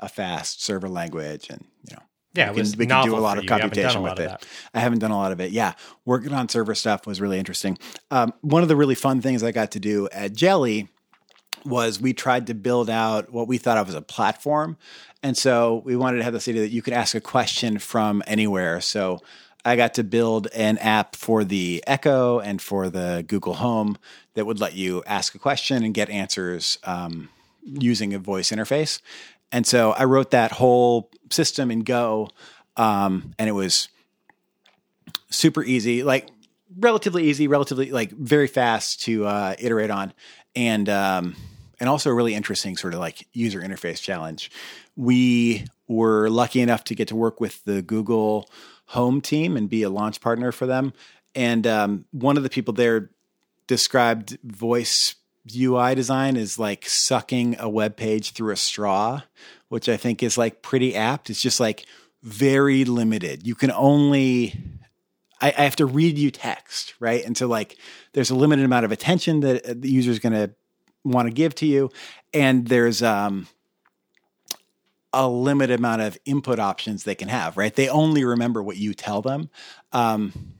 a 0.00 0.08
fast 0.08 0.62
server 0.62 0.88
language, 0.88 1.48
and 1.50 1.64
you 1.88 1.96
know, 1.96 2.02
Yeah, 2.34 2.52
we 2.52 2.62
can, 2.62 2.78
we 2.78 2.86
can 2.86 3.04
do 3.04 3.16
a 3.16 3.18
lot 3.18 3.38
of 3.38 3.44
you. 3.44 3.48
You 3.48 3.56
haven't 3.56 3.74
done 3.74 3.84
a 3.84 3.92
computation 3.92 4.02
lot 4.02 4.18
with 4.18 4.26
of 4.26 4.32
it. 4.34 4.46
I 4.74 4.80
haven't 4.80 5.00
done 5.00 5.10
a 5.10 5.16
lot 5.16 5.32
of 5.32 5.40
it. 5.40 5.50
Yeah, 5.50 5.72
working 6.04 6.32
on 6.32 6.48
server 6.48 6.74
stuff 6.74 7.06
was 7.06 7.20
really 7.20 7.38
interesting. 7.38 7.78
Um, 8.10 8.32
one 8.40 8.62
of 8.62 8.68
the 8.68 8.76
really 8.76 8.94
fun 8.94 9.20
things 9.20 9.42
I 9.42 9.52
got 9.52 9.72
to 9.72 9.80
do 9.80 10.08
at 10.12 10.32
Jelly 10.34 10.88
was 11.64 12.00
we 12.00 12.12
tried 12.12 12.46
to 12.46 12.54
build 12.54 12.88
out 12.88 13.32
what 13.32 13.48
we 13.48 13.58
thought 13.58 13.78
of 13.78 13.88
as 13.88 13.94
a 13.94 14.02
platform. 14.02 14.76
And 15.22 15.36
so 15.36 15.82
we 15.84 15.96
wanted 15.96 16.18
to 16.18 16.24
have 16.24 16.32
this 16.32 16.48
idea 16.48 16.62
that 16.62 16.70
you 16.70 16.82
could 16.82 16.94
ask 16.94 17.14
a 17.14 17.20
question 17.20 17.78
from 17.78 18.22
anywhere. 18.26 18.80
So 18.80 19.20
I 19.64 19.76
got 19.76 19.94
to 19.94 20.04
build 20.04 20.46
an 20.54 20.78
app 20.78 21.16
for 21.16 21.44
the 21.44 21.82
Echo 21.86 22.38
and 22.38 22.62
for 22.62 22.88
the 22.88 23.24
Google 23.26 23.54
Home 23.54 23.98
that 24.34 24.46
would 24.46 24.60
let 24.60 24.74
you 24.74 25.02
ask 25.06 25.34
a 25.34 25.38
question 25.38 25.82
and 25.82 25.92
get 25.92 26.08
answers 26.08 26.78
um, 26.84 27.28
using 27.68 28.14
a 28.14 28.18
voice 28.18 28.50
interface. 28.50 29.00
And 29.52 29.66
so 29.66 29.92
I 29.92 30.04
wrote 30.04 30.30
that 30.32 30.52
whole 30.52 31.10
system 31.30 31.70
in 31.70 31.80
Go, 31.80 32.28
um, 32.76 33.34
and 33.38 33.48
it 33.48 33.52
was 33.52 33.88
super 35.30 35.62
easy, 35.62 36.02
like 36.02 36.28
relatively 36.78 37.24
easy, 37.28 37.48
relatively 37.48 37.90
like 37.90 38.10
very 38.10 38.46
fast 38.46 39.02
to 39.02 39.26
uh, 39.26 39.54
iterate 39.58 39.90
on, 39.90 40.12
and 40.54 40.88
um, 40.88 41.36
and 41.80 41.88
also 41.88 42.10
a 42.10 42.14
really 42.14 42.34
interesting 42.34 42.76
sort 42.76 42.94
of 42.94 43.00
like 43.00 43.26
user 43.32 43.60
interface 43.60 44.00
challenge. 44.00 44.50
We 44.96 45.64
were 45.86 46.28
lucky 46.28 46.60
enough 46.60 46.84
to 46.84 46.94
get 46.94 47.08
to 47.08 47.16
work 47.16 47.40
with 47.40 47.64
the 47.64 47.82
Google 47.82 48.50
Home 48.86 49.20
team 49.20 49.56
and 49.56 49.68
be 49.68 49.82
a 49.82 49.90
launch 49.90 50.20
partner 50.20 50.52
for 50.52 50.66
them. 50.66 50.92
And 51.34 51.66
um, 51.66 52.04
one 52.10 52.36
of 52.36 52.42
the 52.42 52.48
people 52.48 52.74
there 52.74 53.10
described 53.66 54.38
voice 54.42 55.14
UI 55.56 55.94
design 55.94 56.36
is 56.36 56.58
like 56.58 56.88
sucking 56.88 57.56
a 57.58 57.68
web 57.68 57.96
page 57.96 58.32
through 58.32 58.52
a 58.52 58.56
straw, 58.56 59.22
which 59.68 59.88
I 59.88 59.96
think 59.96 60.22
is 60.22 60.38
like 60.38 60.62
pretty 60.62 60.94
apt. 60.94 61.30
It's 61.30 61.42
just 61.42 61.60
like 61.60 61.86
very 62.22 62.84
limited. 62.84 63.46
You 63.46 63.54
can 63.54 63.70
only 63.70 64.54
I, 65.40 65.48
I 65.56 65.62
have 65.62 65.76
to 65.76 65.86
read 65.86 66.18
you 66.18 66.30
text, 66.30 66.94
right? 67.00 67.24
And 67.24 67.36
so 67.36 67.46
like 67.46 67.76
there's 68.12 68.30
a 68.30 68.34
limited 68.34 68.64
amount 68.64 68.84
of 68.84 68.92
attention 68.92 69.40
that 69.40 69.64
uh, 69.64 69.74
the 69.76 69.90
user 69.90 70.10
is 70.10 70.18
going 70.18 70.32
to 70.32 70.50
want 71.04 71.28
to 71.28 71.32
give 71.32 71.54
to 71.56 71.66
you, 71.66 71.90
and 72.34 72.66
there's 72.66 73.02
um 73.02 73.46
a 75.12 75.28
limited 75.28 75.78
amount 75.78 76.02
of 76.02 76.18
input 76.24 76.58
options 76.58 77.04
they 77.04 77.14
can 77.14 77.28
have, 77.28 77.56
right? 77.56 77.74
They 77.74 77.88
only 77.88 78.24
remember 78.24 78.62
what 78.62 78.76
you 78.76 78.92
tell 78.92 79.22
them. 79.22 79.48
Um, 79.92 80.52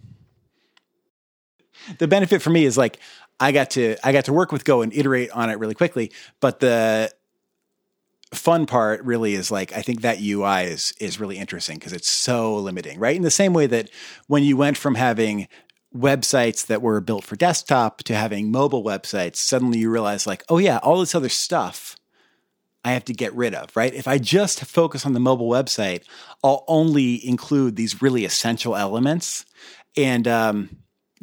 the 1.98 2.08
benefit 2.08 2.42
for 2.42 2.50
me 2.50 2.64
is 2.64 2.76
like 2.76 2.98
I 3.40 3.52
got 3.52 3.70
to 3.70 3.96
I 4.02 4.12
got 4.12 4.24
to 4.26 4.32
work 4.32 4.52
with 4.52 4.64
Go 4.64 4.82
and 4.82 4.92
iterate 4.92 5.30
on 5.30 5.50
it 5.50 5.58
really 5.58 5.74
quickly. 5.74 6.12
But 6.40 6.60
the 6.60 7.12
fun 8.34 8.66
part 8.66 9.02
really 9.04 9.34
is 9.34 9.50
like 9.50 9.72
I 9.72 9.82
think 9.82 10.02
that 10.02 10.20
UI 10.20 10.64
is 10.64 10.92
is 11.00 11.20
really 11.20 11.38
interesting 11.38 11.78
because 11.78 11.92
it's 11.92 12.10
so 12.10 12.56
limiting, 12.56 12.98
right? 12.98 13.16
In 13.16 13.22
the 13.22 13.30
same 13.30 13.52
way 13.52 13.66
that 13.66 13.90
when 14.26 14.42
you 14.42 14.56
went 14.56 14.76
from 14.76 14.94
having 14.96 15.48
websites 15.96 16.66
that 16.66 16.82
were 16.82 17.00
built 17.00 17.24
for 17.24 17.36
desktop 17.36 18.02
to 18.04 18.14
having 18.14 18.50
mobile 18.50 18.84
websites, 18.84 19.36
suddenly 19.36 19.78
you 19.78 19.90
realize 19.90 20.26
like, 20.26 20.44
oh 20.48 20.58
yeah, 20.58 20.78
all 20.78 21.00
this 21.00 21.14
other 21.14 21.30
stuff 21.30 21.96
I 22.84 22.92
have 22.92 23.04
to 23.06 23.12
get 23.12 23.34
rid 23.34 23.54
of, 23.54 23.76
right? 23.76 23.92
If 23.92 24.06
I 24.06 24.18
just 24.18 24.64
focus 24.64 25.04
on 25.04 25.12
the 25.12 25.20
mobile 25.20 25.48
website, 25.48 26.04
I'll 26.44 26.64
only 26.68 27.26
include 27.26 27.76
these 27.76 28.00
really 28.00 28.24
essential 28.24 28.76
elements. 28.76 29.44
And 29.96 30.28
um, 30.28 30.78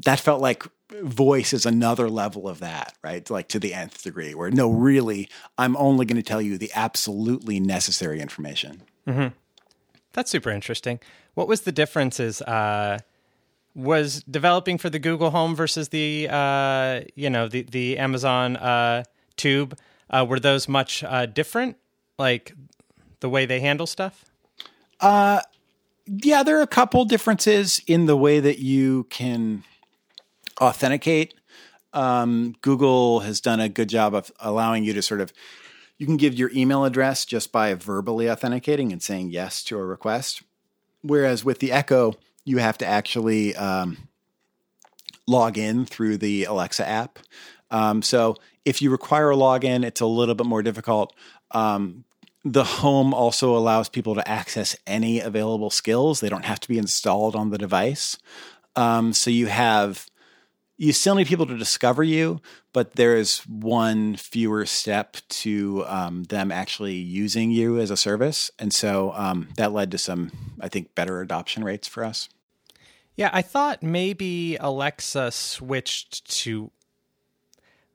that 0.05 0.19
felt 0.19 0.41
like 0.41 0.65
voice 1.01 1.53
is 1.53 1.65
another 1.65 2.09
level 2.09 2.47
of 2.47 2.59
that, 2.59 2.93
right? 3.03 3.27
Like 3.29 3.47
to 3.49 3.59
the 3.59 3.73
nth 3.73 4.03
degree, 4.03 4.33
where 4.35 4.51
no, 4.51 4.69
really, 4.69 5.29
I'm 5.57 5.75
only 5.77 6.05
going 6.05 6.21
to 6.21 6.23
tell 6.23 6.41
you 6.41 6.57
the 6.57 6.71
absolutely 6.75 7.59
necessary 7.59 8.21
information. 8.21 8.83
Mm-hmm. 9.07 9.29
That's 10.13 10.31
super 10.31 10.49
interesting. 10.49 10.99
What 11.33 11.47
was 11.47 11.61
the 11.61 11.71
differences? 11.71 12.41
Uh, 12.41 12.99
was 13.75 14.23
developing 14.23 14.77
for 14.77 14.89
the 14.89 14.99
Google 14.99 15.31
Home 15.31 15.53
versus 15.55 15.89
the 15.89 16.27
uh, 16.29 17.01
you 17.15 17.29
know 17.29 17.47
the 17.47 17.63
the 17.63 17.97
Amazon 17.97 18.55
uh, 18.55 19.03
Tube 19.35 19.77
uh, 20.09 20.25
were 20.27 20.39
those 20.39 20.67
much 20.67 21.03
uh, 21.03 21.25
different? 21.25 21.77
Like 22.17 22.53
the 23.19 23.29
way 23.29 23.45
they 23.45 23.59
handle 23.59 23.87
stuff? 23.87 24.23
Uh, 25.01 25.41
yeah, 26.05 26.43
there 26.43 26.57
are 26.57 26.61
a 26.61 26.67
couple 26.67 27.03
differences 27.05 27.81
in 27.87 28.05
the 28.05 28.15
way 28.15 28.39
that 28.39 28.59
you 28.59 29.05
can 29.05 29.63
authenticate. 30.61 31.33
Um, 31.93 32.55
Google 32.61 33.21
has 33.21 33.39
done 33.39 33.59
a 33.59 33.69
good 33.69 33.89
job 33.89 34.13
of 34.13 34.31
allowing 34.39 34.83
you 34.83 34.93
to 34.93 35.01
sort 35.01 35.21
of 35.21 35.31
you 35.97 36.05
can 36.05 36.17
give 36.17 36.33
your 36.33 36.51
email 36.53 36.83
address 36.83 37.25
just 37.25 37.51
by 37.51 37.73
verbally 37.73 38.29
authenticating 38.29 38.91
and 38.91 39.01
saying 39.01 39.31
yes 39.31 39.63
to 39.63 39.77
a 39.77 39.85
request. 39.85 40.41
Whereas 41.01 41.45
with 41.45 41.59
the 41.59 41.71
Echo, 41.71 42.13
you 42.43 42.57
have 42.57 42.77
to 42.79 42.85
actually 42.85 43.55
um, 43.55 44.09
log 45.27 45.57
in 45.57 45.85
through 45.85 46.17
the 46.17 46.45
Alexa 46.45 46.85
app. 46.85 47.19
Um, 47.71 48.01
so 48.01 48.35
if 48.65 48.81
you 48.81 48.89
require 48.91 49.31
a 49.31 49.35
login, 49.35 49.85
it's 49.85 50.01
a 50.01 50.05
little 50.05 50.35
bit 50.35 50.45
more 50.45 50.63
difficult. 50.63 51.13
Um, 51.51 52.03
the 52.43 52.63
home 52.63 53.13
also 53.13 53.55
allows 53.55 53.89
people 53.89 54.15
to 54.15 54.27
access 54.27 54.75
any 54.85 55.19
available 55.19 55.69
skills. 55.69 56.19
They 56.19 56.29
don't 56.29 56.45
have 56.45 56.59
to 56.59 56.67
be 56.67 56.77
installed 56.77 57.35
on 57.35 57.49
the 57.49 57.57
device. 57.57 58.17
Um, 58.75 59.13
so 59.13 59.31
you 59.31 59.47
have 59.47 60.07
you 60.77 60.91
still 60.91 61.15
need 61.15 61.27
people 61.27 61.45
to 61.45 61.57
discover 61.57 62.03
you, 62.03 62.41
but 62.73 62.93
there 62.95 63.15
is 63.15 63.39
one 63.47 64.15
fewer 64.15 64.65
step 64.65 65.17
to 65.29 65.85
um, 65.87 66.23
them 66.23 66.51
actually 66.51 66.95
using 66.95 67.51
you 67.51 67.79
as 67.79 67.91
a 67.91 67.97
service, 67.97 68.51
and 68.59 68.73
so 68.73 69.13
um, 69.13 69.49
that 69.55 69.71
led 69.71 69.91
to 69.91 69.97
some, 69.97 70.31
I 70.59 70.67
think, 70.67 70.93
better 70.95 71.21
adoption 71.21 71.63
rates 71.63 71.87
for 71.87 72.03
us. 72.03 72.29
Yeah, 73.15 73.29
I 73.31 73.41
thought 73.41 73.81
maybe 73.81 74.57
Alexa 74.57 75.31
switched 75.31 76.29
to. 76.41 76.71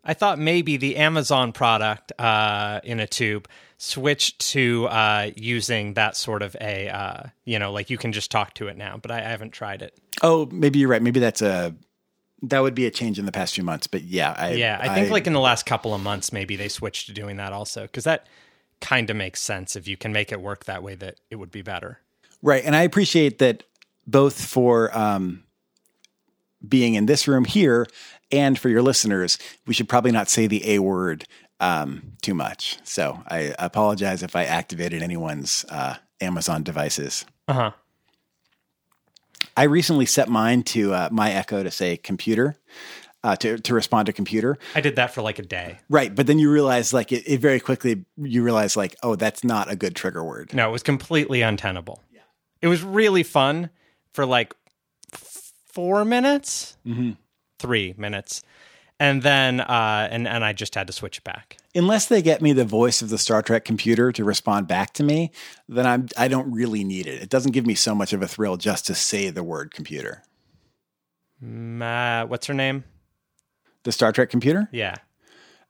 I 0.02 0.14
thought 0.14 0.38
maybe 0.38 0.78
the 0.78 0.96
Amazon 0.96 1.52
product 1.52 2.12
uh, 2.18 2.80
in 2.84 3.00
a 3.00 3.06
tube 3.06 3.46
switched 3.76 4.38
to 4.52 4.86
uh, 4.86 5.30
using 5.36 5.92
that 5.94 6.16
sort 6.16 6.40
of 6.40 6.56
a, 6.58 6.88
uh, 6.88 7.22
you 7.44 7.58
know, 7.58 7.70
like 7.70 7.90
you 7.90 7.98
can 7.98 8.12
just 8.12 8.30
talk 8.30 8.54
to 8.54 8.68
it 8.68 8.78
now, 8.78 8.98
but 9.00 9.10
I, 9.10 9.18
I 9.18 9.28
haven't 9.28 9.50
tried 9.50 9.82
it. 9.82 9.94
Oh, 10.22 10.46
maybe 10.50 10.78
you're 10.78 10.88
right. 10.88 11.02
Maybe 11.02 11.20
that's 11.20 11.42
a 11.42 11.74
that 12.42 12.60
would 12.60 12.74
be 12.74 12.86
a 12.86 12.90
change 12.90 13.18
in 13.18 13.26
the 13.26 13.32
past 13.32 13.54
few 13.54 13.64
months. 13.64 13.86
But 13.86 14.02
yeah, 14.02 14.34
I, 14.36 14.52
yeah, 14.52 14.78
I 14.80 14.94
think 14.94 15.08
I, 15.08 15.10
like 15.10 15.26
in 15.26 15.32
the 15.32 15.40
last 15.40 15.66
couple 15.66 15.94
of 15.94 16.00
months, 16.00 16.32
maybe 16.32 16.56
they 16.56 16.68
switched 16.68 17.06
to 17.06 17.12
doing 17.12 17.36
that 17.36 17.52
also 17.52 17.82
because 17.82 18.04
that 18.04 18.26
kind 18.80 19.10
of 19.10 19.16
makes 19.16 19.40
sense 19.40 19.76
if 19.76 19.86
you 19.86 19.96
can 19.96 20.12
make 20.12 20.32
it 20.32 20.40
work 20.40 20.64
that 20.64 20.82
way. 20.82 20.94
That 20.94 21.16
it 21.30 21.36
would 21.36 21.50
be 21.50 21.62
better, 21.62 22.00
right? 22.42 22.64
And 22.64 22.74
I 22.74 22.82
appreciate 22.82 23.38
that 23.38 23.64
both 24.06 24.44
for 24.44 24.96
um, 24.96 25.44
being 26.66 26.94
in 26.94 27.06
this 27.06 27.28
room 27.28 27.44
here 27.44 27.86
and 28.32 28.58
for 28.58 28.68
your 28.68 28.82
listeners. 28.82 29.38
We 29.66 29.74
should 29.74 29.88
probably 29.88 30.12
not 30.12 30.28
say 30.28 30.46
the 30.46 30.68
a 30.70 30.78
word 30.78 31.26
um, 31.60 32.12
too 32.22 32.34
much. 32.34 32.78
So 32.84 33.22
I 33.28 33.54
apologize 33.58 34.22
if 34.22 34.34
I 34.34 34.44
activated 34.44 35.02
anyone's 35.02 35.64
uh, 35.68 35.96
Amazon 36.20 36.62
devices. 36.62 37.24
Uh 37.48 37.52
huh. 37.52 37.70
I 39.60 39.64
recently 39.64 40.06
set 40.06 40.30
mine 40.30 40.62
to 40.62 40.94
uh, 40.94 41.08
my 41.12 41.32
Echo 41.32 41.62
to 41.62 41.70
say 41.70 41.98
computer. 41.98 42.56
Uh, 43.22 43.36
to 43.36 43.58
to 43.58 43.74
respond 43.74 44.06
to 44.06 44.14
computer. 44.14 44.56
I 44.74 44.80
did 44.80 44.96
that 44.96 45.12
for 45.12 45.20
like 45.20 45.38
a 45.38 45.42
day. 45.42 45.78
Right, 45.90 46.14
but 46.14 46.26
then 46.26 46.38
you 46.38 46.50
realize 46.50 46.94
like 46.94 47.12
it, 47.12 47.22
it, 47.26 47.38
very 47.38 47.60
quickly 47.60 48.06
you 48.16 48.42
realize 48.42 48.78
like 48.78 48.96
oh 49.02 49.14
that's 49.14 49.44
not 49.44 49.70
a 49.70 49.76
good 49.76 49.94
trigger 49.94 50.24
word. 50.24 50.54
No, 50.54 50.66
it 50.66 50.72
was 50.72 50.82
completely 50.82 51.42
untenable. 51.42 52.02
Yeah. 52.10 52.22
It 52.62 52.68
was 52.68 52.82
really 52.82 53.22
fun 53.22 53.68
for 54.14 54.24
like 54.24 54.54
four 55.12 56.06
minutes, 56.06 56.78
mm-hmm. 56.86 57.10
three 57.58 57.94
minutes, 57.98 58.42
and 59.00 59.22
then 59.22 59.60
uh, 59.60 60.08
and 60.10 60.28
and 60.28 60.44
I 60.44 60.52
just 60.52 60.76
had 60.76 60.86
to 60.86 60.92
switch 60.92 61.18
it 61.18 61.24
back. 61.24 61.56
Unless 61.74 62.06
they 62.06 62.20
get 62.22 62.42
me 62.42 62.52
the 62.52 62.64
voice 62.64 63.00
of 63.02 63.08
the 63.08 63.18
Star 63.18 63.42
Trek 63.42 63.64
computer 63.64 64.12
to 64.12 64.22
respond 64.22 64.68
back 64.68 64.92
to 64.94 65.02
me, 65.02 65.32
then 65.68 65.86
I'm 65.86 66.08
I 66.16 66.28
don't 66.28 66.52
really 66.52 66.84
need 66.84 67.06
it. 67.06 67.22
It 67.22 67.30
doesn't 67.30 67.52
give 67.52 67.66
me 67.66 67.74
so 67.74 67.94
much 67.94 68.12
of 68.12 68.22
a 68.22 68.28
thrill 68.28 68.58
just 68.58 68.86
to 68.86 68.94
say 68.94 69.30
the 69.30 69.42
word 69.42 69.72
computer. 69.74 70.22
What's 71.40 72.46
her 72.46 72.54
name? 72.54 72.84
The 73.84 73.92
Star 73.92 74.12
Trek 74.12 74.28
computer? 74.28 74.68
Yeah. 74.70 74.96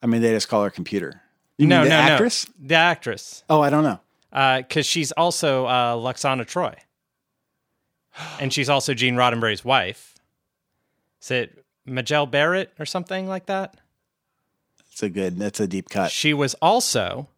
I 0.02 0.06
mean, 0.06 0.20
they 0.20 0.30
just 0.30 0.48
call 0.48 0.64
her 0.64 0.70
computer. 0.70 1.22
You 1.58 1.68
no, 1.68 1.84
the 1.84 1.90
no, 1.90 1.96
actress? 1.96 2.48
no. 2.48 2.68
The 2.68 2.74
actress. 2.74 3.44
Oh, 3.48 3.60
I 3.60 3.70
don't 3.70 3.84
know. 3.84 4.00
Because 4.58 4.86
uh, 4.86 4.90
she's 4.90 5.12
also 5.12 5.66
uh, 5.66 5.94
Lwaxana 5.94 6.44
Troi. 6.44 6.74
and 8.40 8.52
she's 8.52 8.68
also 8.68 8.94
Gene 8.94 9.14
Roddenberry's 9.14 9.64
wife. 9.64 10.16
Is 11.22 11.30
it 11.30 11.64
Majel 11.90 12.26
Barrett 12.26 12.72
or 12.78 12.86
something 12.86 13.26
like 13.26 13.46
that. 13.46 13.76
That's 14.78 15.02
a 15.02 15.08
good. 15.08 15.38
That's 15.38 15.60
a 15.60 15.66
deep 15.66 15.88
cut. 15.88 16.10
She 16.10 16.34
was 16.34 16.54
also, 16.54 17.28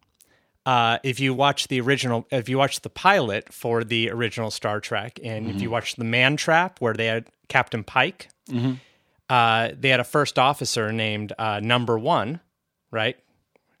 uh, 0.65 0.99
if 1.03 1.19
you 1.19 1.33
watch 1.33 1.67
the 1.67 1.79
original, 1.81 2.27
if 2.31 2.49
you 2.49 2.57
watch 2.57 2.81
the 2.81 2.89
pilot 2.89 3.53
for 3.53 3.83
the 3.83 4.09
original 4.09 4.51
Star 4.51 4.79
Trek, 4.79 5.19
and 5.23 5.45
mm-hmm. 5.45 5.55
if 5.55 5.61
you 5.61 5.67
mm-hmm. 5.67 5.73
watch 5.73 5.95
the 5.95 6.03
Man 6.03 6.37
Trap, 6.37 6.79
where 6.79 6.93
they 6.93 7.07
had 7.07 7.27
Captain 7.47 7.83
Pike, 7.83 8.29
mm-hmm. 8.49 8.73
uh, 9.29 9.69
they 9.79 9.89
had 9.89 9.99
a 9.99 10.05
first 10.05 10.39
officer 10.39 10.91
named 10.91 11.33
uh, 11.37 11.59
Number 11.61 11.97
One, 11.97 12.39
right? 12.91 13.17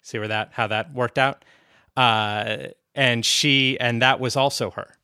See 0.01 0.19
where 0.19 0.27
that 0.27 0.49
how 0.53 0.67
that 0.67 0.93
worked 0.93 1.17
out, 1.17 1.43
uh, 1.97 2.57
and 2.93 3.25
she 3.25 3.79
and 3.79 4.01
that 4.01 4.19
was 4.19 4.35
also 4.35 4.71
her. 4.71 4.95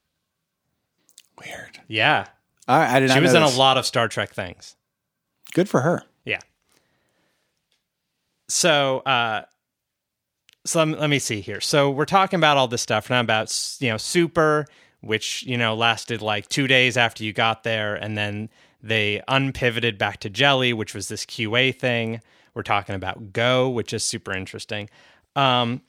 Weird. 1.43 1.79
Yeah. 1.87 2.27
All 2.67 2.77
right, 2.77 2.95
I 2.95 2.99
did 2.99 3.11
She 3.11 3.19
was 3.19 3.33
in 3.33 3.41
this. 3.41 3.55
a 3.55 3.57
lot 3.57 3.77
of 3.77 3.85
Star 3.85 4.07
Trek 4.07 4.33
things. 4.33 4.75
Good 5.53 5.69
for 5.69 5.81
her. 5.81 6.03
Yeah. 6.25 6.39
So, 8.47 8.99
uh, 8.99 9.43
so 10.65 10.83
let, 10.83 10.99
let 10.99 11.09
me 11.09 11.19
see 11.19 11.41
here. 11.41 11.61
So 11.61 11.89
we're 11.89 12.05
talking 12.05 12.37
about 12.37 12.57
all 12.57 12.67
this 12.67 12.81
stuff 12.81 13.09
now 13.09 13.19
about 13.19 13.77
you 13.79 13.89
know 13.89 13.97
super, 13.97 14.65
which 15.01 15.43
you 15.43 15.57
know 15.57 15.75
lasted 15.75 16.21
like 16.21 16.47
two 16.49 16.67
days 16.67 16.97
after 16.97 17.23
you 17.23 17.33
got 17.33 17.63
there, 17.63 17.95
and 17.95 18.17
then 18.17 18.49
they 18.81 19.21
unpivoted 19.27 19.97
back 19.97 20.19
to 20.21 20.29
Jelly, 20.29 20.73
which 20.73 20.93
was 20.93 21.07
this 21.07 21.25
QA 21.25 21.75
thing. 21.75 22.21
We're 22.53 22.63
talking 22.63 22.95
about 22.95 23.33
Go, 23.33 23.69
which 23.69 23.93
is 23.93 24.03
super 24.03 24.33
interesting. 24.33 24.89
Um, 25.35 25.81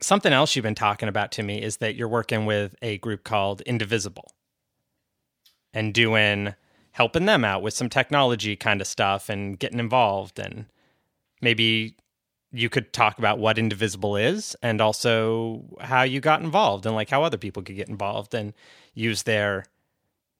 something 0.00 0.32
else 0.32 0.54
you've 0.54 0.62
been 0.62 0.74
talking 0.74 1.08
about 1.08 1.32
to 1.32 1.42
me 1.42 1.62
is 1.62 1.78
that 1.78 1.94
you're 1.94 2.08
working 2.08 2.46
with 2.46 2.74
a 2.82 2.98
group 2.98 3.24
called 3.24 3.60
Indivisible 3.62 4.32
and 5.72 5.92
doing 5.92 6.54
helping 6.94 7.26
them 7.26 7.44
out 7.44 7.60
with 7.60 7.74
some 7.74 7.88
technology 7.88 8.54
kind 8.54 8.80
of 8.80 8.86
stuff 8.86 9.28
and 9.28 9.58
getting 9.58 9.80
involved. 9.80 10.38
And 10.38 10.66
maybe 11.42 11.96
you 12.52 12.70
could 12.70 12.92
talk 12.92 13.18
about 13.18 13.40
what 13.40 13.58
indivisible 13.58 14.16
is 14.16 14.54
and 14.62 14.80
also 14.80 15.64
how 15.80 16.02
you 16.02 16.20
got 16.20 16.40
involved 16.40 16.86
and 16.86 16.94
like 16.94 17.10
how 17.10 17.24
other 17.24 17.36
people 17.36 17.64
could 17.64 17.74
get 17.74 17.88
involved 17.88 18.32
and 18.32 18.52
use 18.94 19.24
their 19.24 19.64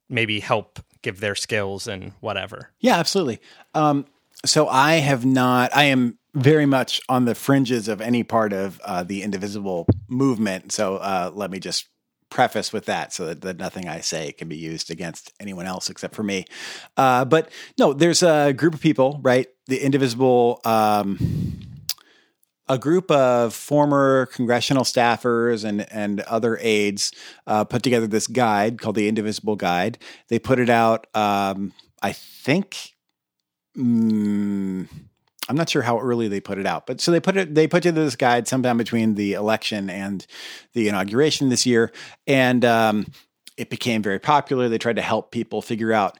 maybe 0.08 0.38
help 0.38 0.78
give 1.02 1.18
their 1.18 1.34
skills 1.34 1.88
and 1.88 2.12
whatever. 2.20 2.70
Yeah 2.78 2.98
absolutely. 2.98 3.40
Um, 3.74 4.06
so 4.44 4.68
i 4.68 4.94
have 4.94 5.24
not 5.24 5.74
i 5.74 5.84
am 5.84 6.18
very 6.34 6.66
much 6.66 7.00
on 7.08 7.24
the 7.24 7.34
fringes 7.34 7.86
of 7.88 8.00
any 8.00 8.24
part 8.24 8.52
of 8.52 8.80
uh, 8.84 9.04
the 9.04 9.22
indivisible 9.22 9.86
movement. 10.08 10.72
So 10.72 10.96
uh, 10.96 11.30
let 11.32 11.50
me 11.50 11.60
just 11.60 11.86
preface 12.30 12.72
with 12.72 12.86
that 12.86 13.12
so 13.12 13.26
that, 13.26 13.40
that, 13.42 13.58
nothing 13.58 13.88
I 13.88 14.00
say 14.00 14.32
can 14.32 14.48
be 14.48 14.56
used 14.56 14.90
against 14.90 15.32
anyone 15.38 15.66
else 15.66 15.88
except 15.88 16.14
for 16.14 16.22
me. 16.22 16.44
Uh, 16.96 17.24
but 17.24 17.50
no, 17.78 17.92
there's 17.92 18.22
a 18.22 18.52
group 18.52 18.74
of 18.74 18.80
people, 18.80 19.20
right? 19.22 19.46
The 19.66 19.78
Indivisible, 19.78 20.60
um, 20.64 21.60
a 22.68 22.78
group 22.78 23.10
of 23.10 23.54
former 23.54 24.26
congressional 24.26 24.84
staffers 24.84 25.64
and, 25.64 25.90
and 25.92 26.20
other 26.22 26.58
aides 26.60 27.12
uh, 27.46 27.64
put 27.64 27.82
together 27.82 28.06
this 28.06 28.26
guide 28.26 28.80
called 28.80 28.96
the 28.96 29.08
Indivisible 29.08 29.56
Guide. 29.56 29.98
They 30.28 30.38
put 30.38 30.58
it 30.58 30.70
out, 30.70 31.06
um, 31.14 31.72
I 32.02 32.12
think, 32.12 32.94
mm, 33.76 34.88
I'm 35.48 35.56
not 35.56 35.68
sure 35.68 35.82
how 35.82 35.98
early 35.98 36.28
they 36.28 36.40
put 36.40 36.58
it 36.58 36.66
out, 36.66 36.86
but 36.86 37.00
so 37.00 37.10
they 37.10 37.20
put 37.20 37.36
it 37.36 37.54
they 37.54 37.66
put 37.66 37.82
together 37.82 38.04
this 38.04 38.16
guide 38.16 38.48
sometime 38.48 38.78
between 38.78 39.14
the 39.14 39.34
election 39.34 39.90
and 39.90 40.26
the 40.72 40.88
inauguration 40.88 41.50
this 41.50 41.66
year, 41.66 41.92
and 42.26 42.64
um, 42.64 43.06
it 43.56 43.70
became 43.70 44.02
very 44.02 44.18
popular. 44.18 44.68
They 44.68 44.78
tried 44.78 44.96
to 44.96 45.02
help 45.02 45.30
people 45.30 45.60
figure 45.60 45.92
out 45.92 46.18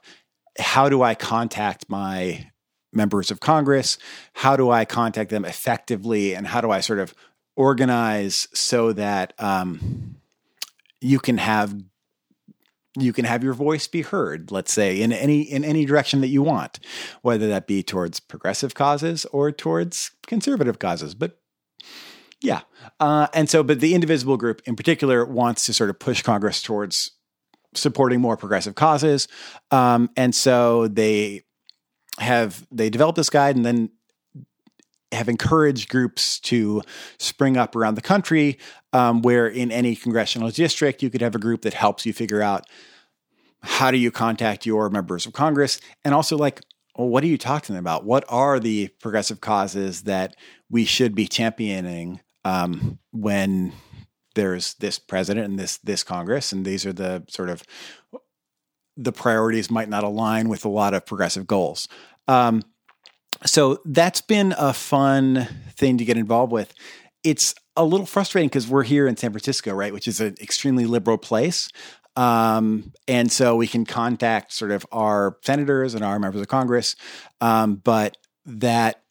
how 0.59 0.89
do 0.89 1.01
I 1.01 1.15
contact 1.15 1.89
my 1.89 2.49
members 2.93 3.29
of 3.29 3.39
Congress? 3.39 3.97
How 4.33 4.55
do 4.55 4.71
I 4.71 4.85
contact 4.85 5.29
them 5.29 5.45
effectively? 5.45 6.33
And 6.33 6.47
how 6.47 6.61
do 6.61 6.71
I 6.71 6.79
sort 6.79 6.99
of 6.99 7.13
organize 7.55 8.47
so 8.53 8.93
that 8.93 9.33
um, 9.37 10.17
you 11.01 11.19
can 11.19 11.37
have 11.37 11.75
you 12.97 13.13
can 13.13 13.25
have 13.25 13.43
your 13.43 13.53
voice 13.53 13.87
be 13.87 14.01
heard 14.01 14.51
let's 14.51 14.71
say 14.71 15.01
in 15.01 15.11
any 15.11 15.41
in 15.41 15.63
any 15.65 15.85
direction 15.85 16.21
that 16.21 16.27
you 16.27 16.41
want 16.41 16.79
whether 17.21 17.47
that 17.47 17.67
be 17.67 17.83
towards 17.83 18.19
progressive 18.19 18.73
causes 18.73 19.25
or 19.25 19.51
towards 19.51 20.11
conservative 20.27 20.79
causes 20.79 21.13
but 21.15 21.39
yeah. 22.41 22.61
Uh, 22.99 23.27
and 23.33 23.49
so 23.49 23.63
but 23.63 23.79
the 23.79 23.95
indivisible 23.95 24.37
group 24.37 24.61
in 24.65 24.75
particular 24.75 25.25
wants 25.25 25.65
to 25.65 25.73
sort 25.73 25.89
of 25.89 25.99
push 25.99 26.21
congress 26.21 26.61
towards 26.61 27.11
supporting 27.73 28.21
more 28.21 28.37
progressive 28.37 28.75
causes. 28.75 29.27
Um, 29.71 30.09
and 30.15 30.33
so 30.33 30.87
they 30.87 31.43
have 32.19 32.65
they 32.71 32.89
developed 32.89 33.17
this 33.17 33.29
guide 33.29 33.55
and 33.55 33.65
then 33.65 33.89
have 35.11 35.29
encouraged 35.29 35.89
groups 35.89 36.39
to 36.39 36.81
spring 37.19 37.57
up 37.57 37.75
around 37.75 37.95
the 37.95 38.01
country 38.01 38.57
um, 38.95 39.21
where 39.21 39.45
in 39.45 39.73
any 39.73 39.93
congressional 39.93 40.49
district 40.49 41.03
you 41.03 41.09
could 41.09 41.19
have 41.19 41.35
a 41.35 41.39
group 41.39 41.63
that 41.63 41.73
helps 41.73 42.05
you 42.05 42.13
figure 42.13 42.41
out 42.41 42.65
how 43.61 43.91
do 43.91 43.97
you 43.97 44.09
contact 44.09 44.65
your 44.65 44.89
members 44.89 45.25
of 45.25 45.33
congress? 45.33 45.81
And 46.05 46.15
also 46.15 46.37
like 46.37 46.61
well, 46.95 47.09
what 47.09 47.25
are 47.25 47.27
you 47.27 47.37
talking 47.37 47.75
about? 47.75 48.05
What 48.05 48.23
are 48.29 48.57
the 48.57 48.87
progressive 49.01 49.41
causes 49.41 50.03
that 50.03 50.37
we 50.69 50.85
should 50.85 51.13
be 51.13 51.27
championing 51.27 52.21
um, 52.45 52.99
when 53.11 53.73
there's 54.35 54.75
this 54.75 54.97
president 54.97 55.45
and 55.49 55.59
this 55.59 55.75
this 55.79 56.01
congress? 56.01 56.53
And 56.53 56.65
these 56.65 56.85
are 56.85 56.93
the 56.93 57.25
sort 57.27 57.49
of 57.49 57.63
the 58.95 59.11
priorities 59.11 59.69
might 59.69 59.89
not 59.89 60.05
align 60.05 60.47
with 60.47 60.63
a 60.63 60.69
lot 60.69 60.93
of 60.93 61.05
progressive 61.05 61.45
goals. 61.45 61.89
Um, 62.29 62.61
so 63.45 63.81
that's 63.83 64.21
been 64.21 64.55
a 64.57 64.71
fun 64.71 65.49
thing 65.71 65.97
to 65.97 66.05
get 66.05 66.15
involved 66.15 66.53
with. 66.53 66.73
It's 67.25 67.53
a 67.77 67.83
little 67.83 68.05
frustrating 68.05 68.49
because 68.49 68.67
we're 68.67 68.83
here 68.83 69.07
in 69.07 69.17
San 69.17 69.31
Francisco, 69.31 69.73
right, 69.73 69.93
which 69.93 70.07
is 70.07 70.21
an 70.21 70.35
extremely 70.41 70.85
liberal 70.85 71.17
place. 71.17 71.69
Um, 72.15 72.93
and 73.07 73.31
so 73.31 73.55
we 73.55 73.67
can 73.67 73.85
contact 73.85 74.53
sort 74.53 74.71
of 74.71 74.85
our 74.91 75.37
senators 75.43 75.95
and 75.95 76.03
our 76.03 76.17
members 76.17 76.41
of 76.41 76.47
Congress, 76.47 76.95
um, 77.41 77.75
but 77.75 78.17
that 78.45 79.01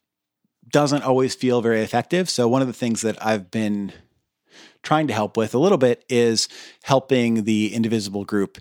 doesn't 0.69 1.03
always 1.03 1.35
feel 1.35 1.61
very 1.61 1.81
effective. 1.81 2.29
So 2.29 2.47
one 2.47 2.61
of 2.61 2.67
the 2.67 2.73
things 2.73 3.01
that 3.01 3.23
I've 3.23 3.51
been 3.51 3.93
trying 4.81 5.07
to 5.07 5.13
help 5.13 5.37
with 5.37 5.53
a 5.53 5.59
little 5.59 5.77
bit 5.77 6.03
is 6.09 6.47
helping 6.83 7.43
the 7.43 7.73
indivisible 7.73 8.25
group 8.25 8.57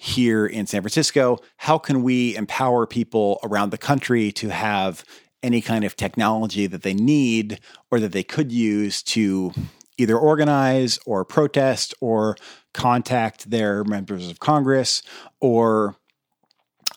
here 0.00 0.46
in 0.46 0.66
San 0.66 0.80
Francisco? 0.80 1.38
How 1.56 1.76
can 1.76 2.04
we 2.04 2.36
empower 2.36 2.86
people 2.86 3.40
around 3.42 3.70
the 3.70 3.78
country 3.78 4.30
to 4.32 4.48
have 4.48 5.04
any 5.42 5.60
kind 5.60 5.84
of 5.84 5.96
technology 5.96 6.66
that 6.66 6.82
they 6.82 6.94
need 6.94 7.60
or 7.90 8.00
that 8.00 8.12
they 8.12 8.24
could 8.24 8.50
use 8.50 9.02
to 9.02 9.52
either 9.96 10.16
organize 10.16 10.98
or 11.06 11.24
protest 11.24 11.94
or 12.00 12.36
contact 12.72 13.50
their 13.50 13.84
members 13.84 14.28
of 14.30 14.38
Congress 14.40 15.02
or 15.40 15.96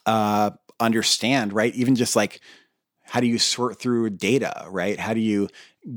uh, 0.06 0.51
understand, 0.80 1.54
right? 1.54 1.73
Even 1.75 1.95
just 1.95 2.15
like 2.15 2.41
how 3.04 3.19
do 3.19 3.27
you 3.27 3.38
sort 3.38 3.77
through 3.77 4.10
data, 4.10 4.65
right? 4.69 4.97
How 4.97 5.13
do 5.13 5.19
you 5.19 5.49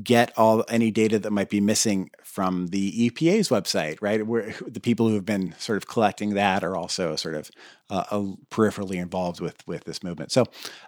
get 0.03 0.33
all 0.37 0.65
any 0.67 0.91
data 0.91 1.17
that 1.19 1.31
might 1.31 1.49
be 1.49 1.61
missing 1.61 2.09
from 2.23 2.67
the 2.67 3.09
EPA's 3.09 3.47
website, 3.47 3.99
right? 4.01 4.25
Where 4.25 4.53
the 4.67 4.81
people 4.81 5.07
who 5.07 5.15
have 5.15 5.25
been 5.25 5.55
sort 5.57 5.77
of 5.77 5.87
collecting 5.87 6.33
that 6.33 6.63
are 6.63 6.75
also 6.75 7.15
sort 7.15 7.35
of 7.35 7.49
uh, 7.89 8.03
peripherally 8.49 8.95
involved 8.95 9.39
with 9.39 9.65
with 9.65 9.85
this 9.85 10.03
movement. 10.03 10.31
So, 10.31 10.45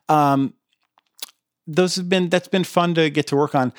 um, 0.09 0.53
those 1.67 1.97
have 1.97 2.09
been 2.09 2.29
that's 2.29 2.47
been 2.47 2.63
fun 2.63 2.95
to 2.95 3.09
get 3.09 3.27
to 3.27 3.35
work 3.35 3.53
on. 3.53 3.73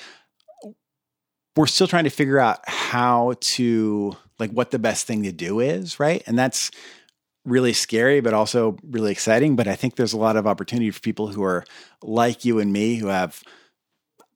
We're 1.56 1.66
still 1.66 1.88
trying 1.88 2.04
to 2.04 2.10
figure 2.10 2.38
out 2.38 2.60
how 2.68 3.34
to 3.40 4.16
like 4.38 4.50
what 4.50 4.70
the 4.70 4.78
best 4.78 5.06
thing 5.06 5.24
to 5.24 5.32
do 5.32 5.58
is, 5.58 5.98
right? 5.98 6.22
And 6.26 6.38
that's 6.38 6.70
really 7.44 7.72
scary, 7.72 8.20
but 8.20 8.34
also 8.34 8.76
really 8.84 9.10
exciting. 9.10 9.56
But 9.56 9.66
I 9.66 9.74
think 9.74 9.96
there's 9.96 10.12
a 10.12 10.18
lot 10.18 10.36
of 10.36 10.46
opportunity 10.46 10.90
for 10.90 11.00
people 11.00 11.28
who 11.28 11.42
are 11.42 11.64
like 12.02 12.44
you 12.44 12.60
and 12.60 12.72
me, 12.72 12.96
who 12.96 13.08
have 13.08 13.42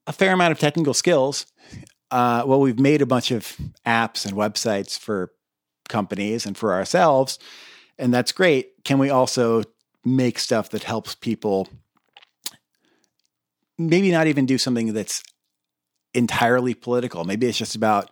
a 0.07 0.13
fair 0.13 0.33
amount 0.33 0.53
of 0.53 0.59
technical 0.59 0.95
skills. 0.95 1.47
Uh, 2.11 2.43
well, 2.47 2.61
we've 2.61 2.81
made 2.81 3.03
a 3.03 3.07
bunch 3.07 3.31
of 3.31 3.57
apps 3.87 4.27
and 4.27 4.35
websites 4.35 4.99
for 4.99 5.31
companies 5.89 6.45
and 6.45 6.59
for 6.59 6.73
ourselves, 6.73 7.39
and 7.99 8.13
that's 8.13 8.33
great. 8.33 8.85
Can 8.85 8.99
we 8.99 9.11
also 9.11 9.63
make 10.05 10.39
stuff 10.39 10.71
that 10.71 10.83
helps 10.83 11.15
people? 11.15 11.69
Maybe 13.89 14.11
not 14.11 14.27
even 14.27 14.47
do 14.47 14.59
something 14.59 14.93
that's 14.93 15.23
entirely 16.15 16.75
political. 16.75 17.25
Maybe 17.25 17.47
it's 17.47 17.59
just 17.59 17.75
about 17.75 18.11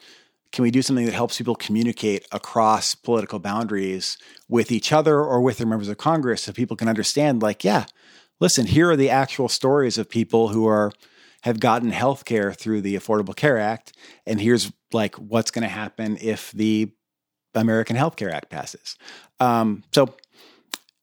can 0.52 0.62
we 0.64 0.70
do 0.70 0.82
something 0.82 1.06
that 1.06 1.14
helps 1.14 1.38
people 1.38 1.54
communicate 1.54 2.26
across 2.32 2.94
political 2.94 3.38
boundaries 3.38 4.18
with 4.48 4.72
each 4.72 4.92
other 4.92 5.20
or 5.20 5.40
with 5.40 5.58
their 5.58 5.66
members 5.66 5.88
of 5.88 5.96
Congress 5.96 6.42
so 6.42 6.52
people 6.52 6.76
can 6.76 6.88
understand, 6.88 7.40
like, 7.40 7.62
yeah, 7.62 7.84
listen, 8.40 8.66
here 8.66 8.90
are 8.90 8.96
the 8.96 9.10
actual 9.10 9.48
stories 9.48 9.96
of 9.96 10.08
people 10.08 10.48
who 10.48 10.66
are 10.66 10.92
have 11.42 11.60
gotten 11.60 11.90
health 11.90 12.24
care 12.24 12.52
through 12.52 12.82
the 12.82 12.96
Affordable 12.96 13.34
Care 13.34 13.58
Act. 13.58 13.96
And 14.26 14.40
here's 14.40 14.70
like 14.92 15.14
what's 15.16 15.50
going 15.50 15.62
to 15.62 15.68
happen 15.68 16.18
if 16.20 16.52
the 16.52 16.92
American 17.54 17.96
Health 17.96 18.16
Care 18.16 18.30
Act 18.30 18.50
passes. 18.50 18.96
Um, 19.38 19.82
so 19.92 20.14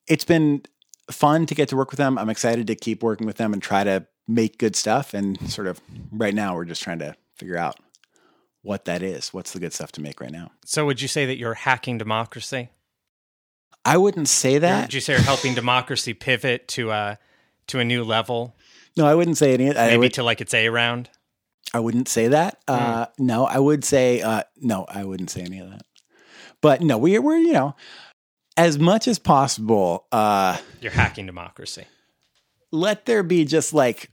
it's 0.08 0.26
been 0.26 0.62
fun 1.10 1.46
to 1.48 1.56
get 1.56 1.70
to 1.70 1.76
work 1.76 1.90
with 1.90 1.98
them. 1.98 2.18
I'm 2.20 2.30
excited 2.30 2.68
to 2.68 2.76
keep 2.76 3.02
working 3.02 3.26
with 3.26 3.38
them 3.38 3.54
and 3.54 3.64
try 3.64 3.84
to 3.84 4.06
make 4.28 4.58
good 4.58 4.76
stuff. 4.76 5.14
And 5.14 5.50
sort 5.50 5.68
of 5.68 5.80
right 6.12 6.34
now, 6.34 6.56
we're 6.56 6.66
just 6.66 6.84
trying 6.84 7.00
to 7.00 7.16
figure 7.36 7.58
out 7.58 7.80
what 8.62 8.86
that 8.86 9.02
is. 9.02 9.34
What's 9.34 9.54
the 9.54 9.60
good 9.60 9.74
stuff 9.74 9.92
to 9.94 10.02
make 10.02 10.20
right 10.20 10.32
now? 10.32 10.52
So, 10.66 10.86
would 10.86 11.02
you 11.02 11.08
say 11.08 11.26
that 11.26 11.38
you're 11.38 11.54
hacking 11.54 11.98
democracy? 11.98 12.70
I 13.86 13.98
wouldn't 13.98 14.28
say 14.28 14.58
that. 14.58 14.88
Would 14.88 14.94
you 14.94 15.02
say 15.02 15.14
you're 15.14 15.22
helping 15.22 15.54
democracy 15.54 16.14
pivot 16.14 16.68
to 16.70 16.92
a 16.92 17.20
to 17.68 17.80
a 17.80 17.86
new 17.86 18.04
level? 18.04 18.56
No, 18.98 19.06
I 19.06 19.16
wouldn't 19.16 19.38
say 19.38 19.54
any. 19.54 19.72
Maybe 19.74 19.98
would, 19.98 20.14
to 20.16 20.24
like 20.24 20.42
its 20.42 20.54
A 20.54 20.70
round. 20.70 21.10
I 21.74 21.80
wouldn't 21.80 22.08
say 22.08 22.28
that. 22.30 22.60
Mm. 22.68 22.76
Uh, 22.76 23.06
no, 23.18 23.46
I 23.46 23.60
would 23.60 23.84
say 23.84 24.22
uh, 24.22 24.44
no. 24.58 24.86
I 24.90 25.06
wouldn't 25.06 25.30
say 25.30 25.42
any 25.42 25.60
of 25.60 25.70
that. 25.70 25.84
But 26.62 26.82
no, 26.82 26.98
we, 26.98 27.18
we're 27.20 27.38
you 27.38 27.54
know 27.54 27.76
as 28.58 28.78
much 28.78 29.08
as 29.08 29.20
possible. 29.20 30.06
Uh, 30.12 30.58
You're 30.82 30.92
hacking 30.92 31.26
democracy. 31.26 31.86
Let 32.72 33.06
there 33.06 33.24
be 33.24 33.46
just 33.46 33.74
like 33.74 34.10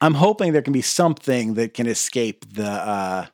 I'm 0.00 0.14
hoping 0.14 0.52
there 0.52 0.62
can 0.62 0.72
be 0.72 0.82
something 0.82 1.54
that 1.54 1.74
can 1.74 1.86
escape 1.86 2.54
the 2.54 2.70
uh, 2.70 3.26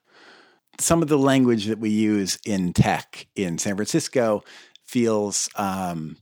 some 0.79 1.03
of 1.03 1.09
the 1.09 1.19
language 1.19 1.67
that 1.67 1.79
we 1.79 1.91
use 1.91 2.39
in 2.45 2.73
tech 2.73 3.27
in 3.35 3.59
San 3.59 3.77
Francisco 3.77 4.45
feels 4.85 5.49
um, 5.57 6.17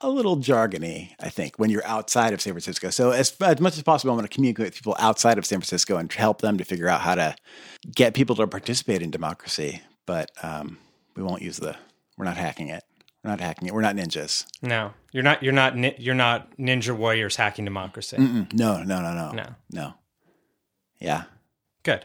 a 0.00 0.08
little 0.08 0.36
jargony, 0.36 1.10
I 1.20 1.28
think, 1.28 1.58
when 1.58 1.70
you're 1.70 1.86
outside 1.86 2.32
of 2.32 2.40
San 2.40 2.52
Francisco. 2.52 2.90
So 2.90 3.10
as, 3.10 3.34
as 3.40 3.60
much 3.60 3.76
as 3.76 3.82
possible, 3.82 4.12
I 4.12 4.16
want 4.16 4.30
to 4.30 4.34
communicate 4.34 4.66
with 4.66 4.74
people 4.74 4.96
outside 4.98 5.38
of 5.38 5.46
San 5.46 5.60
Francisco 5.60 5.96
and 5.96 6.12
help 6.12 6.40
them 6.40 6.58
to 6.58 6.64
figure 6.64 6.88
out 6.88 7.00
how 7.00 7.14
to 7.14 7.36
get 7.94 8.14
people 8.14 8.36
to 8.36 8.46
participate 8.46 9.02
in 9.02 9.10
democracy. 9.10 9.82
But 10.06 10.30
um, 10.42 10.78
we 11.16 11.22
won't 11.22 11.42
use 11.42 11.56
the. 11.58 11.76
We're 12.16 12.26
not 12.26 12.36
hacking 12.36 12.68
it. 12.68 12.84
We're 13.24 13.30
not 13.30 13.40
hacking 13.40 13.68
it. 13.68 13.74
We're 13.74 13.80
not 13.80 13.96
ninjas. 13.96 14.44
No, 14.60 14.92
you're 15.10 15.22
not. 15.22 15.42
You're 15.42 15.54
not. 15.54 15.98
You're 15.98 16.14
not 16.14 16.54
ninja 16.58 16.94
warriors 16.94 17.36
hacking 17.36 17.64
democracy. 17.64 18.18
Mm-mm. 18.18 18.52
No, 18.52 18.82
no, 18.82 19.00
no, 19.00 19.14
no, 19.14 19.32
no, 19.32 19.54
no. 19.70 19.94
Yeah. 21.00 21.24
Good. 21.84 22.04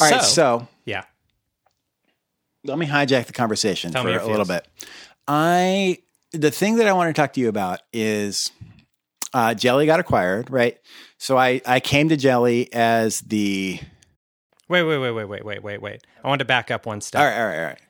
All 0.00 0.08
so, 0.08 0.16
right. 0.16 0.24
So 0.24 0.68
yeah. 0.84 1.04
Let 2.64 2.78
me 2.78 2.86
hijack 2.86 3.26
the 3.26 3.32
conversation 3.32 3.92
Tell 3.92 4.02
for 4.02 4.08
a 4.08 4.26
little 4.26 4.46
bit. 4.46 4.66
I 5.28 5.98
the 6.32 6.50
thing 6.50 6.76
that 6.76 6.88
I 6.88 6.92
want 6.92 7.14
to 7.14 7.20
talk 7.20 7.32
to 7.34 7.40
you 7.40 7.48
about 7.48 7.80
is 7.92 8.50
uh, 9.32 9.54
Jelly 9.54 9.86
got 9.86 10.00
acquired, 10.00 10.50
right? 10.50 10.76
So 11.18 11.38
I 11.38 11.60
I 11.64 11.78
came 11.78 12.08
to 12.08 12.16
Jelly 12.16 12.68
as 12.72 13.20
the 13.20 13.78
wait 14.68 14.82
wait 14.82 14.98
wait 14.98 15.12
wait 15.12 15.24
wait 15.24 15.44
wait 15.44 15.62
wait 15.62 15.80
wait. 15.82 16.06
I 16.24 16.28
want 16.28 16.40
to 16.40 16.44
back 16.44 16.72
up 16.72 16.84
one 16.84 17.00
step. 17.00 17.20
All 17.20 17.26
right, 17.26 17.38
all 17.38 17.46
right, 17.46 17.58
all 17.58 17.64
right. 17.64 17.80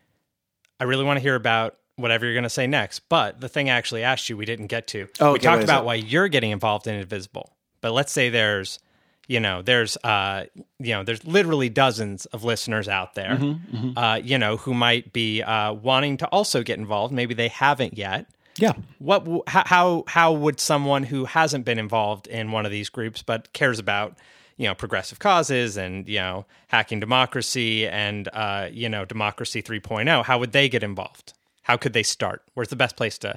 I 0.80 0.84
really 0.84 1.04
want 1.04 1.16
to 1.16 1.22
hear 1.22 1.34
about 1.34 1.76
whatever 1.96 2.24
you're 2.24 2.34
going 2.34 2.44
to 2.44 2.50
say 2.50 2.66
next, 2.66 3.00
but 3.08 3.40
the 3.40 3.48
thing 3.48 3.70
I 3.70 3.74
actually 3.74 4.02
asked 4.02 4.28
you, 4.28 4.36
we 4.36 4.44
didn't 4.44 4.66
get 4.66 4.86
to. 4.88 5.08
Oh, 5.20 5.32
we 5.34 5.38
talked 5.38 5.62
about 5.62 5.84
why 5.84 5.94
you're 5.94 6.28
getting 6.28 6.50
involved 6.50 6.86
in 6.86 6.94
Indivisible, 6.94 7.52
but 7.80 7.92
let's 7.92 8.12
say 8.12 8.30
there's 8.30 8.78
you 9.26 9.40
know 9.40 9.62
there's 9.62 9.96
uh 10.04 10.44
you 10.78 10.92
know 10.92 11.02
there's 11.02 11.24
literally 11.24 11.70
dozens 11.70 12.26
of 12.26 12.44
listeners 12.44 12.88
out 12.88 13.14
there 13.14 13.36
mm-hmm, 13.36 13.76
mm-hmm. 13.76 13.98
uh 13.98 14.16
you 14.16 14.36
know 14.36 14.58
who 14.58 14.74
might 14.74 15.14
be 15.14 15.42
uh 15.42 15.72
wanting 15.72 16.18
to 16.18 16.26
also 16.28 16.62
get 16.62 16.78
involved 16.78 17.10
maybe 17.12 17.32
they 17.32 17.48
haven't 17.48 17.96
yet 17.96 18.26
Yeah. 18.58 18.74
What 18.98 19.26
how 19.46 20.04
how 20.06 20.32
would 20.32 20.60
someone 20.60 21.04
who 21.04 21.24
hasn't 21.24 21.64
been 21.64 21.78
involved 21.78 22.26
in 22.26 22.52
one 22.52 22.66
of 22.66 22.70
these 22.70 22.90
groups 22.90 23.22
but 23.22 23.52
cares 23.52 23.78
about 23.78 24.18
you 24.56 24.68
know 24.68 24.74
progressive 24.74 25.18
causes 25.18 25.76
and 25.76 26.08
you 26.08 26.18
know 26.18 26.46
hacking 26.68 27.00
democracy 27.00 27.86
and 27.86 28.28
uh, 28.32 28.68
you 28.70 28.88
know 28.88 29.04
democracy 29.04 29.62
3.0 29.62 30.24
how 30.24 30.38
would 30.38 30.52
they 30.52 30.68
get 30.68 30.82
involved 30.82 31.32
how 31.64 31.76
could 31.76 31.92
they 31.92 32.02
start 32.02 32.42
where's 32.54 32.68
the 32.68 32.76
best 32.76 32.96
place 32.96 33.18
to 33.18 33.36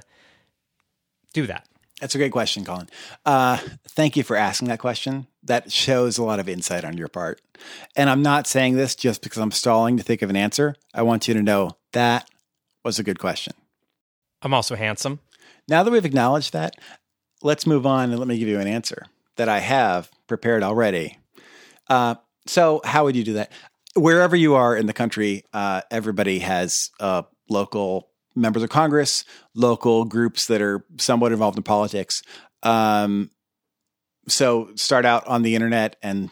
do 1.34 1.46
that 1.48 1.68
That's 2.00 2.16
a 2.16 2.20
great 2.20 2.32
question, 2.32 2.64
Collin. 2.64 2.90
Uh, 3.26 3.58
thank 3.88 4.16
you 4.16 4.24
for 4.24 4.36
asking 4.38 4.68
that 4.68 4.80
question. 4.80 5.26
That 5.44 5.72
shows 5.72 6.18
a 6.18 6.24
lot 6.24 6.40
of 6.40 6.48
insight 6.48 6.86
on 6.86 6.96
your 6.98 7.08
part. 7.08 7.42
And 7.96 8.10
I'm 8.10 8.22
not 8.22 8.46
saying 8.48 8.76
this 8.76 8.94
just 8.96 9.22
because 9.24 9.40
I'm 9.42 9.52
stalling 9.52 9.98
to 9.98 10.04
think 10.04 10.22
of 10.22 10.30
an 10.30 10.36
answer. 10.36 10.76
I 10.94 11.02
want 11.02 11.28
you 11.28 11.34
to 11.34 11.42
know 11.42 11.72
that 11.94 12.30
was 12.86 13.00
a 13.00 13.04
good 13.04 13.18
question. 13.20 13.54
i'm 14.44 14.54
also 14.54 14.76
handsome 14.76 15.20
Now 15.68 15.82
that 15.84 15.92
we've 15.92 16.06
acknowledged 16.06 16.54
that, 16.54 16.76
let's 17.42 17.66
move 17.66 17.86
on 17.86 18.12
and 18.12 18.20
let 18.20 18.28
me 18.28 18.38
give 18.38 18.48
you 18.48 18.60
an 18.60 18.68
answer 18.68 19.08
that 19.36 19.50
I 19.50 19.60
have 19.60 20.10
prepared 20.28 20.64
already. 20.64 21.18
Uh, 21.90 22.16
so, 22.46 22.82
how 22.86 23.04
would 23.06 23.16
you 23.16 23.24
do 23.24 23.34
that? 23.34 23.52
Wherever 23.96 24.36
you 24.36 24.56
are 24.56 24.76
in 24.78 24.86
the 24.86 24.94
country, 24.94 25.44
uh, 25.54 25.82
everybody 25.92 26.40
has 26.40 26.90
uh, 27.00 27.24
local 27.50 28.10
members 28.38 28.64
of 28.64 28.70
Congress, 28.70 29.26
local 29.56 30.06
groups 30.06 30.48
that 30.48 30.62
are 30.62 30.86
somewhat 30.98 31.32
involved 31.32 31.58
in 31.58 31.64
politics. 31.64 32.22
Um, 32.64 33.32
so, 34.28 34.70
start 34.76 35.06
out 35.06 35.28
on 35.28 35.42
the 35.42 35.56
internet 35.56 35.96
and 36.02 36.30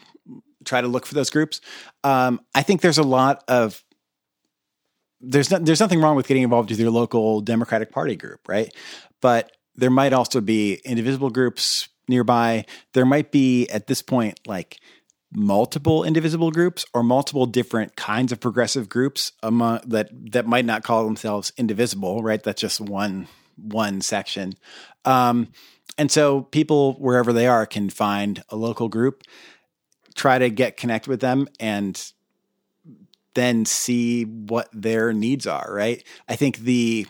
try 0.64 0.80
to 0.80 0.88
look 0.88 1.06
for 1.06 1.14
those 1.14 1.30
groups. 1.30 1.60
Um, 2.04 2.40
I 2.54 2.62
think 2.62 2.80
there's 2.80 2.98
a 2.98 3.02
lot 3.02 3.44
of 3.48 3.82
there's 5.20 5.50
no, 5.50 5.58
there's 5.58 5.80
nothing 5.80 6.00
wrong 6.00 6.16
with 6.16 6.28
getting 6.28 6.42
involved 6.42 6.70
with 6.70 6.78
your 6.78 6.90
local 6.90 7.40
Democratic 7.40 7.90
Party 7.90 8.16
group, 8.16 8.40
right? 8.48 8.72
But 9.20 9.52
there 9.74 9.90
might 9.90 10.12
also 10.12 10.40
be 10.40 10.74
Indivisible 10.84 11.30
groups 11.30 11.88
nearby. 12.08 12.66
There 12.92 13.06
might 13.06 13.32
be 13.32 13.68
at 13.68 13.86
this 13.86 14.02
point 14.02 14.40
like 14.46 14.78
multiple 15.36 16.02
Indivisible 16.02 16.50
groups 16.50 16.86
or 16.94 17.02
multiple 17.02 17.44
different 17.44 17.94
kinds 17.94 18.32
of 18.32 18.40
progressive 18.40 18.88
groups 18.88 19.32
among 19.42 19.80
that 19.86 20.08
that 20.32 20.46
might 20.46 20.64
not 20.64 20.82
call 20.82 21.04
themselves 21.04 21.52
Indivisible, 21.58 22.22
right? 22.22 22.42
That's 22.42 22.60
just 22.60 22.80
one 22.80 23.28
one 23.56 24.00
section. 24.00 24.54
Um, 25.04 25.48
and 25.98 26.10
so 26.10 26.42
people 26.42 26.94
wherever 26.94 27.34
they 27.34 27.46
are 27.46 27.66
can 27.66 27.90
find 27.90 28.42
a 28.48 28.56
local 28.56 28.88
group, 28.88 29.22
try 30.14 30.38
to 30.38 30.48
get 30.48 30.78
connected 30.78 31.10
with 31.10 31.20
them 31.20 31.48
and 31.60 32.12
then 33.34 33.66
see 33.66 34.24
what 34.24 34.70
their 34.72 35.12
needs 35.12 35.46
are, 35.46 35.70
right? 35.70 36.02
I 36.26 36.36
think 36.36 36.58
the 36.58 37.06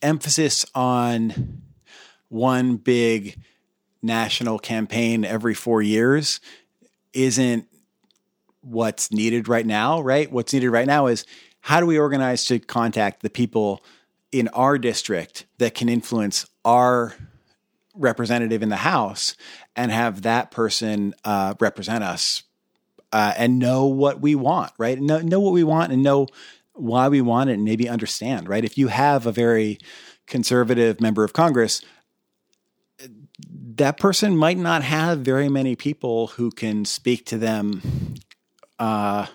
emphasis 0.00 0.64
on 0.74 1.62
one 2.30 2.76
big 2.76 3.38
national 4.02 4.58
campaign 4.58 5.26
every 5.26 5.52
four 5.52 5.82
years 5.82 6.40
isn't 7.16 7.66
what's 8.60 9.10
needed 9.10 9.48
right 9.48 9.66
now, 9.66 10.00
right? 10.00 10.30
What's 10.30 10.52
needed 10.52 10.70
right 10.70 10.86
now 10.86 11.06
is 11.06 11.24
how 11.60 11.80
do 11.80 11.86
we 11.86 11.98
organize 11.98 12.44
to 12.46 12.58
contact 12.58 13.22
the 13.22 13.30
people 13.30 13.82
in 14.30 14.48
our 14.48 14.78
district 14.78 15.46
that 15.58 15.74
can 15.74 15.88
influence 15.88 16.46
our 16.64 17.14
representative 17.94 18.62
in 18.62 18.68
the 18.68 18.76
House 18.76 19.34
and 19.74 19.90
have 19.90 20.22
that 20.22 20.50
person 20.50 21.14
uh, 21.24 21.54
represent 21.58 22.04
us 22.04 22.42
uh, 23.12 23.32
and 23.36 23.58
know 23.58 23.86
what 23.86 24.20
we 24.20 24.34
want, 24.34 24.72
right? 24.78 25.00
Know, 25.00 25.20
know 25.20 25.40
what 25.40 25.52
we 25.52 25.64
want 25.64 25.92
and 25.92 26.02
know 26.02 26.26
why 26.74 27.08
we 27.08 27.20
want 27.20 27.50
it 27.50 27.54
and 27.54 27.64
maybe 27.64 27.88
understand, 27.88 28.48
right? 28.48 28.64
If 28.64 28.76
you 28.76 28.88
have 28.88 29.26
a 29.26 29.32
very 29.32 29.78
conservative 30.26 31.00
member 31.00 31.24
of 31.24 31.32
Congress, 31.32 31.80
that 33.76 33.98
person 33.98 34.36
might 34.36 34.58
not 34.58 34.82
have 34.82 35.20
very 35.20 35.48
many 35.48 35.76
people 35.76 36.28
who 36.28 36.50
can 36.50 36.84
speak 36.84 37.26
to 37.26 37.38
them 37.38 38.14
uh, 38.78 39.26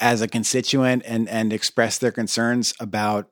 as 0.00 0.20
a 0.20 0.28
constituent 0.28 1.02
and 1.06 1.28
and 1.28 1.52
express 1.52 1.98
their 1.98 2.10
concerns 2.12 2.74
about 2.80 3.28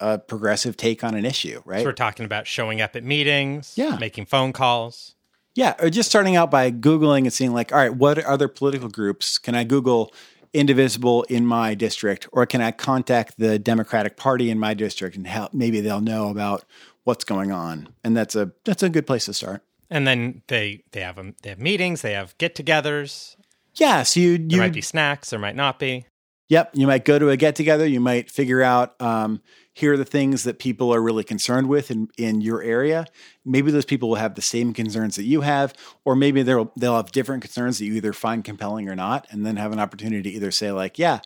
a 0.00 0.18
progressive 0.18 0.76
take 0.76 1.02
on 1.02 1.14
an 1.14 1.24
issue, 1.24 1.60
right? 1.64 1.80
so 1.80 1.86
we're 1.86 1.92
talking 1.92 2.26
about 2.26 2.46
showing 2.46 2.80
up 2.80 2.94
at 2.96 3.02
meetings 3.04 3.72
Yeah. 3.76 3.96
making 3.98 4.26
phone 4.26 4.52
calls 4.52 5.14
Yeah, 5.54 5.74
or 5.80 5.88
just 5.88 6.10
starting 6.10 6.36
out 6.36 6.50
by 6.50 6.70
Googling 6.70 7.20
and 7.20 7.32
seeing, 7.32 7.54
like, 7.54 7.72
all 7.72 7.78
right, 7.78 7.94
what 7.94 8.18
other 8.18 8.46
political 8.48 8.90
groups 8.90 9.38
can 9.38 9.54
I 9.54 9.64
Google 9.64 10.12
Indivisible 10.52 11.22
in 11.24 11.46
my 11.46 11.74
district, 11.74 12.28
or 12.32 12.44
can 12.46 12.60
I 12.60 12.70
contact 12.72 13.38
the 13.38 13.58
Democratic 13.58 14.16
Party 14.18 14.50
in 14.50 14.58
my 14.58 14.74
district 14.74 15.16
and 15.16 15.26
help? 15.26 15.52
Maybe 15.54 15.80
they'll 15.80 16.00
know 16.02 16.28
about 16.28 16.64
what's 17.06 17.24
going 17.24 17.50
on, 17.52 17.88
and 18.04 18.16
that's 18.16 18.34
a 18.36 18.52
that's 18.64 18.82
a 18.82 18.88
good 18.90 19.06
place 19.06 19.24
to 19.26 19.32
start. 19.32 19.62
and 19.88 20.06
then 20.06 20.42
they 20.48 20.82
they 20.92 21.00
have 21.00 21.16
'em- 21.18 21.36
they 21.42 21.50
have 21.50 21.58
meetings 21.60 22.02
they 22.02 22.12
have 22.12 22.36
get-togethers 22.38 23.36
Yeah, 23.76 24.02
so 24.02 24.20
you 24.20 24.36
there 24.38 24.58
might 24.58 24.72
be 24.74 24.80
snacks 24.82 25.30
there 25.30 25.38
might 25.38 25.56
not 25.56 25.78
be 25.78 26.06
Yep. 26.48 26.70
You 26.74 26.86
might 26.86 27.04
go 27.04 27.18
to 27.18 27.28
a 27.30 27.36
get 27.36 27.56
together. 27.56 27.84
You 27.88 27.98
might 27.98 28.30
figure 28.30 28.62
out 28.62 28.94
um, 29.02 29.40
here 29.74 29.94
are 29.94 29.96
the 29.96 30.04
things 30.04 30.44
that 30.44 30.60
people 30.60 30.94
are 30.94 31.02
really 31.02 31.24
concerned 31.24 31.68
with 31.68 31.90
in, 31.90 32.08
in 32.16 32.40
your 32.40 32.62
area. 32.62 33.04
Maybe 33.44 33.72
those 33.72 33.84
people 33.84 34.08
will 34.10 34.16
have 34.16 34.36
the 34.36 34.42
same 34.42 34.72
concerns 34.72 35.16
that 35.16 35.24
you 35.24 35.40
have, 35.40 35.74
or 36.04 36.14
maybe 36.14 36.44
they'll 36.44 36.70
they'll 36.76 36.94
have 36.94 37.10
different 37.10 37.42
concerns 37.42 37.78
that 37.78 37.86
you 37.86 37.94
either 37.94 38.12
find 38.12 38.44
compelling 38.44 38.88
or 38.88 38.94
not, 38.94 39.26
and 39.30 39.44
then 39.44 39.56
have 39.56 39.72
an 39.72 39.80
opportunity 39.80 40.22
to 40.30 40.36
either 40.36 40.52
say 40.52 40.70
like, 40.70 41.00
yeah, 41.00 41.18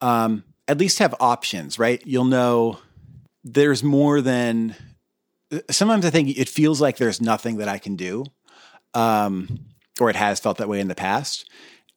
um, 0.00 0.42
at 0.66 0.78
least 0.78 0.98
have 0.98 1.14
options, 1.20 1.78
right? 1.78 2.02
You'll 2.04 2.24
know 2.24 2.80
there's 3.44 3.84
more 3.84 4.20
than. 4.20 4.74
Sometimes 5.70 6.04
I 6.04 6.10
think 6.10 6.36
it 6.36 6.48
feels 6.48 6.80
like 6.80 6.96
there's 6.96 7.20
nothing 7.20 7.58
that 7.58 7.68
I 7.68 7.78
can 7.78 7.96
do, 7.96 8.24
um, 8.94 9.66
or 10.00 10.10
it 10.10 10.16
has 10.16 10.40
felt 10.40 10.58
that 10.58 10.68
way 10.68 10.80
in 10.80 10.88
the 10.88 10.94
past 10.94 11.48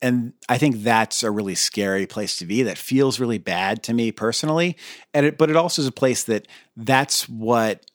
and 0.01 0.33
I 0.47 0.57
think 0.57 0.83
that's 0.83 1.23
a 1.23 1.31
really 1.31 1.55
scary 1.55 2.05
place 2.05 2.37
to 2.37 2.45
be. 2.45 2.63
That 2.63 2.77
feels 2.77 3.19
really 3.19 3.37
bad 3.37 3.83
to 3.83 3.93
me 3.93 4.11
personally, 4.11 4.77
and 5.13 5.25
it, 5.25 5.37
but 5.37 5.49
it 5.49 5.55
also 5.55 5.81
is 5.81 5.87
a 5.87 5.91
place 5.91 6.23
that 6.23 6.47
that's 6.75 7.27
what. 7.27 7.85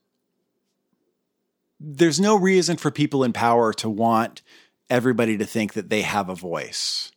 There's 1.80 2.20
no 2.20 2.36
reason 2.38 2.76
for 2.76 2.90
people 2.90 3.24
in 3.24 3.32
power 3.32 3.72
to 3.74 3.90
want 3.90 4.42
everybody 4.88 5.36
to 5.36 5.44
think 5.44 5.74
that 5.74 5.90
they 5.90 6.02
have 6.02 6.28
a 6.28 6.34
voice. 6.34 7.10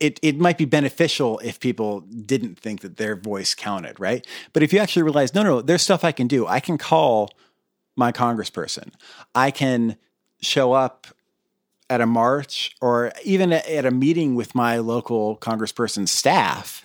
It 0.00 0.20
it 0.22 0.38
might 0.38 0.58
be 0.58 0.64
beneficial 0.64 1.40
if 1.40 1.58
people 1.60 2.00
didn't 2.00 2.58
think 2.58 2.82
that 2.82 2.96
their 2.96 3.16
voice 3.16 3.54
counted, 3.54 3.98
right? 3.98 4.26
But 4.52 4.62
if 4.62 4.72
you 4.72 4.78
actually 4.78 5.02
realize, 5.02 5.34
no, 5.34 5.42
no, 5.42 5.60
there's 5.60 5.82
stuff 5.82 6.04
I 6.04 6.12
can 6.12 6.28
do. 6.28 6.46
I 6.46 6.60
can 6.60 6.78
call 6.78 7.30
my 7.96 8.12
congressperson. 8.12 8.92
I 9.34 9.50
can 9.50 9.96
show 10.40 10.72
up 10.72 11.08
at 11.90 12.00
a 12.00 12.06
march 12.06 12.76
or 12.80 13.12
even 13.24 13.52
at 13.52 13.86
a 13.86 13.90
meeting 13.90 14.34
with 14.34 14.54
my 14.54 14.78
local 14.78 15.36
congressperson's 15.38 16.12
staff 16.12 16.84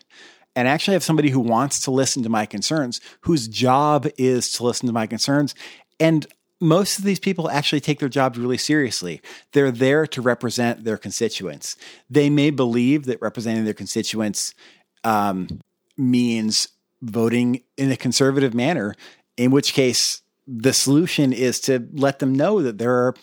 and 0.55 0.67
actually 0.67 0.93
have 0.93 1.03
somebody 1.03 1.29
who 1.29 1.39
wants 1.39 1.81
to 1.81 1.91
listen 1.91 2.23
to 2.23 2.29
my 2.29 2.45
concerns, 2.45 3.01
whose 3.21 3.47
job 3.47 4.07
is 4.17 4.49
to 4.51 4.63
listen 4.63 4.87
to 4.87 4.93
my 4.93 5.07
concerns. 5.07 5.55
And 5.99 6.25
most 6.63 6.97
of 6.97 7.03
these 7.03 7.19
people 7.19 7.49
actually 7.49 7.81
take 7.81 7.99
their 7.99 8.09
jobs 8.09 8.39
really 8.39 8.57
seriously. 8.57 9.21
They're 9.51 9.71
there 9.71 10.07
to 10.07 10.21
represent 10.21 10.85
their 10.85 10.97
constituents. 10.97 11.75
They 12.09 12.29
may 12.29 12.51
believe 12.51 13.05
that 13.05 13.21
representing 13.21 13.65
their 13.65 13.73
constituents 13.73 14.55
um, 15.03 15.61
means 15.97 16.69
voting 17.01 17.63
in 17.77 17.91
a 17.91 17.97
conservative 17.97 18.53
manner, 18.53 18.95
in 19.35 19.51
which 19.51 19.73
case, 19.73 20.21
the 20.47 20.73
solution 20.73 21.33
is 21.33 21.59
to 21.61 21.87
let 21.93 22.19
them 22.19 22.33
know 22.33 22.61
that 22.61 22.77
there 22.77 22.93
are 22.93 23.15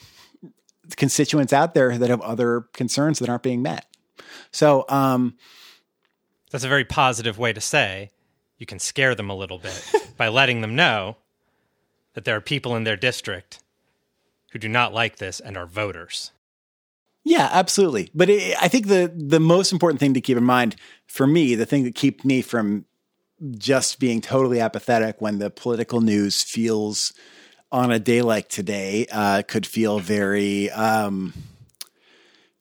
constituents 0.97 1.53
out 1.53 1.75
there 1.75 1.97
that 1.97 2.11
have 2.11 2.21
other 2.21 2.63
concerns 2.75 3.19
that 3.21 3.29
aren't 3.29 3.43
being 3.43 3.63
met. 3.63 3.87
So, 4.51 4.85
um, 4.89 5.37
That's 6.51 6.65
a 6.65 6.69
very 6.69 6.85
positive 6.85 7.39
way 7.39 7.53
to 7.53 7.61
say 7.61 8.11
you 8.59 8.67
can 8.67 8.79
scare 8.79 9.15
them 9.15 9.31
a 9.31 9.35
little 9.35 9.59
bit 9.59 9.93
by 10.19 10.29
letting 10.29 10.61
them 10.61 10.77
know 10.77 11.17
that 12.15 12.25
there 12.25 12.37
are 12.37 12.41
people 12.41 12.77
in 12.77 12.85
their 12.85 12.97
district 12.97 13.61
who 14.53 14.59
do 14.59 14.69
not 14.69 14.93
like 14.93 15.17
this 15.17 15.41
and 15.41 15.57
are 15.57 15.67
voters. 15.67 16.33
yeah, 17.25 17.49
absolutely. 17.53 18.11
But 18.15 18.31
it, 18.31 18.57
I 18.61 18.69
think 18.69 18.87
the 18.89 19.13
the 19.15 19.41
most 19.41 19.73
important 19.73 20.01
thing 20.01 20.15
to 20.15 20.21
keep 20.21 20.37
in 20.37 20.45
mind 20.45 20.77
for 21.07 21.27
me, 21.27 21.55
the 21.55 21.67
thing 21.67 21.85
that 21.85 21.95
keeps 21.95 22.25
me 22.25 22.43
from 22.43 22.85
just 23.57 23.99
being 23.99 24.21
totally 24.21 24.61
apathetic 24.61 25.21
when 25.21 25.39
the 25.39 25.51
political 25.51 26.01
news 26.01 26.43
feels 26.43 27.13
on 27.73 27.91
a 27.91 27.99
day 27.99 28.23
like 28.23 28.49
today 28.49 29.07
uh, 29.13 29.43
could 29.47 29.67
feel 29.67 29.99
very 29.99 30.71
um, 30.71 31.33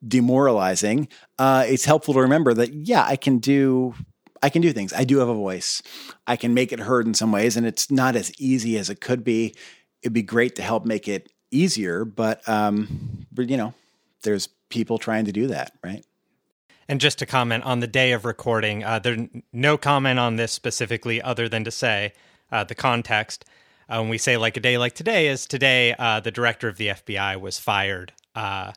demoralizing. 0.08 1.08
Uh, 1.38 1.66
it's 1.68 1.86
helpful 1.86 2.14
to 2.14 2.22
remember 2.22 2.54
that 2.54 2.74
yeah, 2.74 3.04
I 3.04 3.16
can 3.16 3.40
do 3.40 3.96
I 4.42 4.50
can 4.50 4.62
do 4.62 4.72
things. 4.74 4.94
I 4.94 5.04
do 5.04 5.20
have 5.20 5.30
a 5.30 5.34
voice. 5.34 5.82
I 6.28 6.36
can 6.36 6.54
make 6.54 6.72
it 6.72 6.80
heard 6.80 7.06
in 7.06 7.14
some 7.14 7.32
ways, 7.32 7.58
and 7.58 7.66
it's 7.66 7.92
not 7.92 8.16
as 8.16 8.32
easy 8.40 8.78
as 8.78 8.90
it 8.90 9.02
could 9.02 9.24
be. 9.24 9.56
It'd 10.02 10.14
be 10.14 10.24
great 10.24 10.56
to 10.56 10.62
help 10.62 10.86
make 10.86 11.08
it 11.08 11.32
easier, 11.52 12.06
but 12.06 12.48
um, 12.48 13.26
but 13.32 13.50
you 13.50 13.58
know, 13.58 13.74
there's 14.24 14.48
people 14.70 14.98
trying 14.98 15.26
to 15.26 15.32
do 15.32 15.48
that, 15.48 15.74
right? 15.84 16.06
And 16.88 17.00
just 17.00 17.20
to 17.20 17.26
comment 17.26 17.64
on 17.66 17.82
the 17.82 17.88
day 17.88 18.14
of 18.14 18.26
recording, 18.26 18.84
uh, 18.84 19.00
there's 19.00 19.28
no 19.54 19.78
comment 19.78 20.18
on 20.18 20.38
this 20.38 20.52
specifically, 20.52 21.22
other 21.22 21.48
than 21.48 21.64
to 21.66 21.72
say 21.72 22.14
uh, 22.52 22.64
the 22.64 22.76
context. 22.76 23.46
Uh, 23.88 24.00
when 24.00 24.10
we 24.10 24.18
say 24.18 24.38
like 24.38 24.56
a 24.56 24.60
day 24.60 24.78
like 24.78 24.94
today 24.94 25.28
is 25.28 25.46
today, 25.48 25.96
uh, 25.98 26.20
the 26.20 26.32
director 26.32 26.68
of 26.68 26.78
the 26.78 26.88
FBI 26.88 27.40
was 27.40 27.58
fired, 27.58 28.14
uh, 28.36 28.72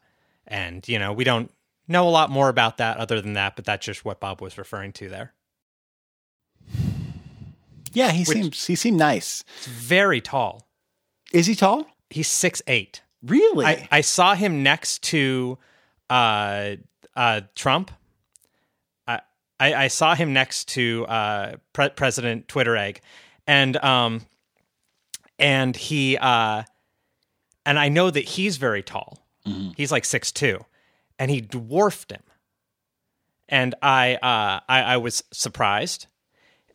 and 0.46 0.86
you 0.88 0.98
know 0.98 1.12
we 1.12 1.24
don't 1.24 1.50
know 1.88 2.08
a 2.08 2.10
lot 2.10 2.30
more 2.30 2.48
about 2.48 2.78
that 2.78 2.96
other 2.96 3.20
than 3.20 3.34
that, 3.34 3.56
but 3.56 3.64
that's 3.64 3.84
just 3.84 4.04
what 4.04 4.20
Bob 4.20 4.40
was 4.40 4.58
referring 4.58 4.92
to 4.92 5.08
there. 5.08 5.32
Yeah, 7.94 8.10
he 8.10 8.24
seems 8.24 8.66
he 8.66 8.74
seemed 8.74 8.98
nice. 8.98 9.44
He's 9.58 9.66
very 9.66 10.20
tall. 10.20 10.68
Is 11.32 11.46
he 11.46 11.54
tall? 11.54 11.86
He's 12.10 12.28
six 12.28 12.62
eight. 12.66 13.02
Really? 13.22 13.64
I, 13.64 13.88
I 13.90 14.00
saw 14.00 14.34
him 14.34 14.62
next 14.62 15.02
to 15.04 15.58
uh, 16.10 16.76
uh, 17.14 17.42
Trump. 17.54 17.90
I, 19.06 19.20
I, 19.60 19.74
I 19.74 19.88
saw 19.88 20.14
him 20.14 20.32
next 20.32 20.68
to 20.68 21.06
uh, 21.06 21.56
Pre- 21.72 21.90
President 21.90 22.48
Twitter 22.48 22.76
egg, 22.76 23.00
and 23.46 23.76
um, 23.76 24.22
and 25.38 25.76
he 25.76 26.18
uh, 26.18 26.64
and 27.64 27.78
I 27.78 27.88
know 27.88 28.10
that 28.10 28.24
he's 28.24 28.56
very 28.56 28.82
tall. 28.82 29.18
Mm-hmm. 29.46 29.70
He's 29.76 29.92
like 29.92 30.04
six 30.04 30.32
two, 30.32 30.64
and 31.18 31.30
he 31.30 31.40
dwarfed 31.40 32.12
him. 32.12 32.22
And 33.48 33.74
I 33.82 34.16
uh, 34.16 34.60
I, 34.68 34.82
I 34.82 34.96
was 34.96 35.22
surprised 35.32 36.06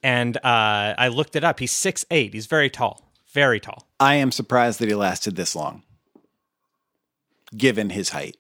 and 0.07 0.37
uh, 0.37 0.95
I 0.97 1.09
looked 1.09 1.35
it 1.35 1.43
up. 1.43 1.59
He's 1.59 1.73
six 1.73 2.05
eight. 2.09 2.33
He's 2.33 2.45
very 2.45 2.69
tall, 2.69 3.11
very 3.33 3.59
tall. 3.59 3.89
I 3.99 4.15
am 4.15 4.31
surprised 4.31 4.79
that 4.79 4.87
he 4.87 4.95
lasted 4.95 5.35
this 5.35 5.53
long, 5.53 5.83
given 7.55 7.89
his 7.89 8.09
height. 8.09 8.37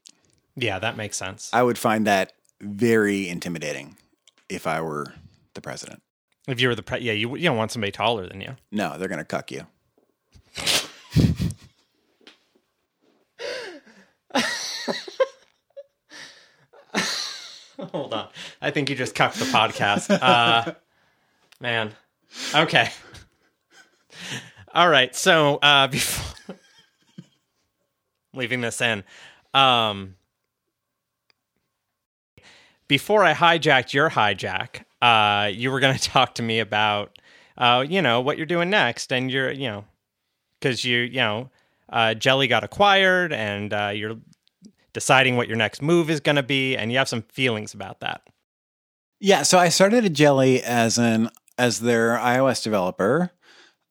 Yeah, 0.55 0.79
that 0.79 0.95
makes 0.95 1.17
sense. 1.17 1.49
I 1.51 1.63
would 1.63 1.77
find 1.77 2.07
that 2.07 2.31
very 2.61 3.27
intimidating 3.27 3.97
if 4.47 4.65
I 4.65 4.79
were 4.79 5.13
the 5.55 5.61
president. 5.61 6.01
If 6.47 6.61
you 6.61 6.69
were 6.69 6.75
the 6.75 6.83
pre, 6.83 6.99
yeah, 6.99 7.11
you 7.11 7.35
you 7.35 7.43
don't 7.43 7.57
want 7.57 7.73
somebody 7.73 7.91
taller 7.91 8.29
than 8.29 8.39
you. 8.39 8.55
No, 8.71 8.97
they're 8.97 9.09
gonna 9.09 9.25
cuck 9.25 9.51
you. 9.51 9.67
Hold 17.91 18.13
on, 18.13 18.29
I 18.61 18.71
think 18.71 18.89
you 18.89 18.95
just 18.95 19.15
cucked 19.15 19.37
the 19.37 19.45
podcast. 19.45 20.09
Uh, 20.09 20.75
man. 21.59 21.93
Okay. 22.53 22.89
All 24.73 24.89
right. 24.89 25.15
So 25.15 25.55
uh, 25.57 25.87
before 25.89 26.55
leaving 28.33 28.61
this 28.61 28.81
in, 28.81 29.03
um, 29.53 30.15
before 32.87 33.23
I 33.23 33.33
hijacked 33.33 33.93
your 33.93 34.09
hijack, 34.09 34.83
uh, 35.01 35.47
you 35.47 35.71
were 35.71 35.79
going 35.79 35.97
to 35.97 36.03
talk 36.03 36.35
to 36.35 36.43
me 36.43 36.59
about, 36.59 37.17
uh, 37.57 37.83
you 37.87 38.01
know, 38.01 38.21
what 38.21 38.37
you're 38.37 38.45
doing 38.45 38.69
next, 38.69 39.11
and 39.11 39.31
you're, 39.31 39.51
you 39.51 39.67
know, 39.67 39.85
because 40.59 40.85
you, 40.85 40.99
you 40.99 41.17
know, 41.17 41.49
uh, 41.89 42.13
Jelly 42.13 42.47
got 42.47 42.63
acquired, 42.63 43.31
and 43.31 43.73
uh, 43.73 43.91
you're 43.93 44.17
deciding 44.93 45.37
what 45.37 45.47
your 45.47 45.57
next 45.57 45.81
move 45.81 46.09
is 46.09 46.19
going 46.19 46.35
to 46.35 46.43
be, 46.43 46.75
and 46.75 46.91
you 46.91 46.97
have 46.97 47.09
some 47.09 47.21
feelings 47.23 47.73
about 47.73 48.01
that. 48.01 48.21
Yeah, 49.19 49.43
so 49.43 49.57
I 49.57 49.69
started 49.69 50.05
at 50.05 50.13
Jelly 50.13 50.61
as 50.61 50.97
an 50.97 51.29
as 51.57 51.79
their 51.79 52.17
iOS 52.17 52.63
developer. 52.63 53.31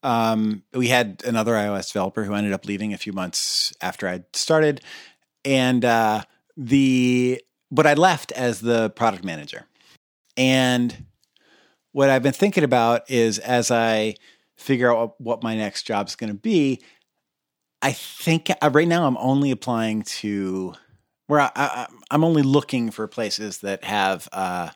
Um, 0.02 0.62
we 0.72 0.88
had 0.88 1.22
another 1.26 1.52
iOS 1.54 1.92
developer 1.92 2.24
who 2.24 2.34
ended 2.34 2.52
up 2.52 2.66
leaving 2.66 2.92
a 2.92 2.98
few 2.98 3.12
months 3.12 3.72
after 3.80 4.06
I'd 4.06 4.24
started, 4.36 4.80
and 5.44 5.84
uh, 5.84 6.22
the 6.56 7.42
but 7.70 7.86
I 7.86 7.94
left 7.94 8.32
as 8.32 8.60
the 8.60 8.90
product 8.90 9.24
manager. 9.24 9.66
And 10.36 11.06
what 11.92 12.10
I've 12.10 12.22
been 12.22 12.32
thinking 12.32 12.62
about 12.62 13.10
is 13.10 13.38
as 13.38 13.70
I 13.70 14.14
figure 14.56 14.94
out 14.94 15.20
what 15.20 15.42
my 15.42 15.56
next 15.56 15.84
job 15.84 16.08
is 16.08 16.16
going 16.16 16.32
to 16.32 16.38
be, 16.38 16.80
I 17.82 17.92
think 17.92 18.50
uh, 18.50 18.70
right 18.72 18.88
now 18.88 19.06
I'm 19.06 19.16
only 19.16 19.50
applying 19.50 20.02
to 20.02 20.74
where 21.26 21.40
I, 21.40 21.86
am 22.10 22.24
only 22.24 22.42
looking 22.42 22.90
for 22.90 23.06
places 23.08 23.58
that 23.58 23.84
have 23.84 24.28
uh, 24.32 24.70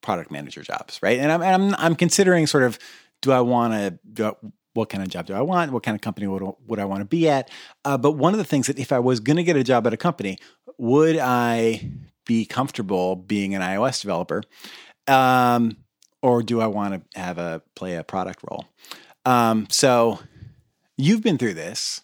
product 0.00 0.30
manager 0.30 0.62
jobs, 0.62 0.98
right? 1.02 1.18
And 1.18 1.30
I'm 1.32 1.42
I'm, 1.42 1.74
I'm 1.76 1.94
considering 1.94 2.46
sort 2.46 2.64
of 2.64 2.78
do 3.20 3.32
I 3.32 3.40
want 3.40 3.74
to 3.74 3.98
do 4.12 4.36
what 4.74 4.88
kind 4.88 5.02
of 5.02 5.10
job 5.10 5.26
do 5.26 5.34
I 5.34 5.40
want? 5.40 5.72
What 5.72 5.82
kind 5.82 5.94
of 5.94 6.00
company 6.00 6.26
would 6.26 6.42
would 6.66 6.78
I 6.78 6.84
want 6.84 7.00
to 7.00 7.04
be 7.04 7.28
at? 7.28 7.50
Uh, 7.84 7.98
but 7.98 8.12
one 8.12 8.32
of 8.32 8.38
the 8.38 8.44
things 8.44 8.68
that 8.68 8.78
if 8.78 8.92
I 8.92 8.98
was 8.98 9.20
going 9.20 9.36
to 9.36 9.42
get 9.42 9.56
a 9.56 9.64
job 9.64 9.86
at 9.86 9.92
a 9.92 9.96
company, 9.96 10.38
would 10.78 11.18
I 11.18 11.90
be 12.26 12.44
comfortable 12.44 13.16
being 13.16 13.54
an 13.54 13.62
iOS 13.62 14.00
developer, 14.02 14.42
um, 15.06 15.76
or 16.22 16.42
do 16.42 16.60
I 16.60 16.66
want 16.66 17.10
to 17.12 17.20
have 17.20 17.38
a 17.38 17.62
play 17.74 17.96
a 17.96 18.04
product 18.04 18.40
role? 18.48 18.66
Um, 19.24 19.66
so 19.70 20.20
you've 20.96 21.22
been 21.22 21.38
through 21.38 21.54
this. 21.54 22.02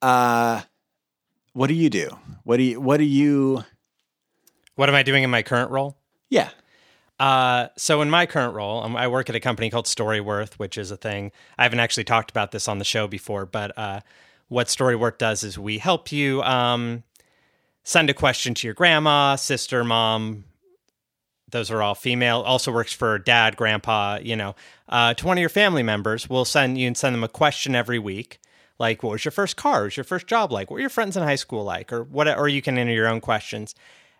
Uh, 0.00 0.62
what 1.52 1.66
do 1.68 1.74
you 1.74 1.90
do? 1.90 2.10
What 2.44 2.58
do 2.58 2.62
you 2.62 2.80
what 2.80 2.98
do 2.98 3.04
you? 3.04 3.64
What 4.76 4.88
am 4.88 4.94
I 4.94 5.02
doing 5.02 5.24
in 5.24 5.30
my 5.30 5.42
current 5.42 5.70
role? 5.70 5.96
Yeah. 6.28 6.50
Uh, 7.18 7.68
so 7.76 8.02
in 8.02 8.10
my 8.10 8.26
current 8.26 8.54
role, 8.54 8.82
um, 8.82 8.96
I 8.96 9.08
work 9.08 9.30
at 9.30 9.36
a 9.36 9.40
company 9.40 9.70
called 9.70 9.86
Storyworth, 9.86 10.54
which 10.54 10.76
is 10.76 10.90
a 10.90 10.96
thing. 10.96 11.32
I 11.56 11.62
haven't 11.62 11.80
actually 11.80 12.04
talked 12.04 12.30
about 12.30 12.52
this 12.52 12.68
on 12.68 12.78
the 12.78 12.84
show 12.84 13.06
before, 13.06 13.46
but 13.46 13.76
uh, 13.78 14.00
what 14.48 14.66
Storyworth 14.66 15.18
does 15.18 15.42
is 15.42 15.58
we 15.58 15.78
help 15.78 16.12
you 16.12 16.42
um, 16.42 17.04
send 17.84 18.10
a 18.10 18.14
question 18.14 18.54
to 18.54 18.66
your 18.66 18.74
grandma, 18.74 19.36
sister, 19.36 19.82
mom. 19.82 20.44
Those 21.48 21.70
are 21.70 21.80
all 21.80 21.94
female. 21.94 22.40
Also 22.40 22.72
works 22.72 22.92
for 22.92 23.18
dad, 23.18 23.56
grandpa. 23.56 24.18
You 24.20 24.36
know, 24.36 24.54
uh, 24.88 25.14
to 25.14 25.26
one 25.26 25.38
of 25.38 25.40
your 25.40 25.48
family 25.48 25.82
members. 25.82 26.28
We'll 26.28 26.44
send 26.44 26.76
you 26.76 26.86
and 26.86 26.96
send 26.96 27.14
them 27.14 27.24
a 27.24 27.28
question 27.28 27.74
every 27.74 27.98
week, 27.98 28.40
like 28.78 29.02
what 29.02 29.12
was 29.12 29.24
your 29.24 29.32
first 29.32 29.56
car? 29.56 29.80
What 29.80 29.84
was 29.84 29.96
your 29.96 30.04
first 30.04 30.26
job 30.26 30.52
like? 30.52 30.70
What 30.70 30.74
were 30.74 30.80
your 30.80 30.90
friends 30.90 31.16
in 31.16 31.22
high 31.22 31.36
school 31.36 31.64
like? 31.64 31.92
Or 31.92 32.02
what? 32.02 32.28
Or 32.36 32.48
you 32.48 32.60
can 32.60 32.76
enter 32.76 32.92
your 32.92 33.08
own 33.08 33.20
questions, 33.20 33.74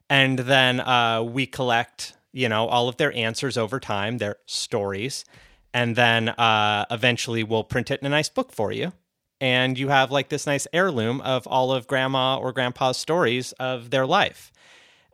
and 0.09 0.39
then 0.39 0.81
uh, 0.81 1.23
we 1.23 1.47
collect 1.47 2.15
you 2.37 2.51
know, 2.51 2.67
all 2.67 2.87
of 2.87 2.99
their 2.99 3.17
answers 3.17 3.57
over 3.57 3.81
time, 3.81 4.19
their 4.19 4.37
stories, 4.45 5.25
and 5.73 5.97
then 5.97 6.29
uh, 6.29 6.85
eventually 6.91 7.43
we'll 7.43 7.65
print 7.65 7.91
it 7.91 8.01
in 8.01 8.07
a 8.07 8.11
nice 8.11 8.29
book 8.29 8.53
for 8.53 8.71
you. 8.71 8.93
And 9.41 9.79
you 9.79 9.89
have 9.89 10.11
like 10.11 10.29
this 10.29 10.47
nice 10.47 10.67
heirloom 10.71 11.23
of 11.23 11.47
all 11.47 11.73
of 11.73 11.87
grandma 11.87 12.37
or 12.39 12.53
grandpa's 12.53 12.99
stories 12.99 13.53
of 13.53 13.89
their 13.91 14.07
life. 14.07 14.53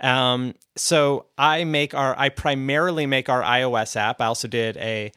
Um, 0.00 0.54
so 0.76 1.26
I 1.38 1.62
make 1.62 1.94
our, 1.94 2.18
I 2.18 2.28
primarily 2.28 3.06
make 3.06 3.28
our 3.28 3.42
iOS 3.42 3.94
app. 3.94 4.20
I 4.20 4.26
also 4.26 4.48
did 4.48 4.76
a 4.78 5.12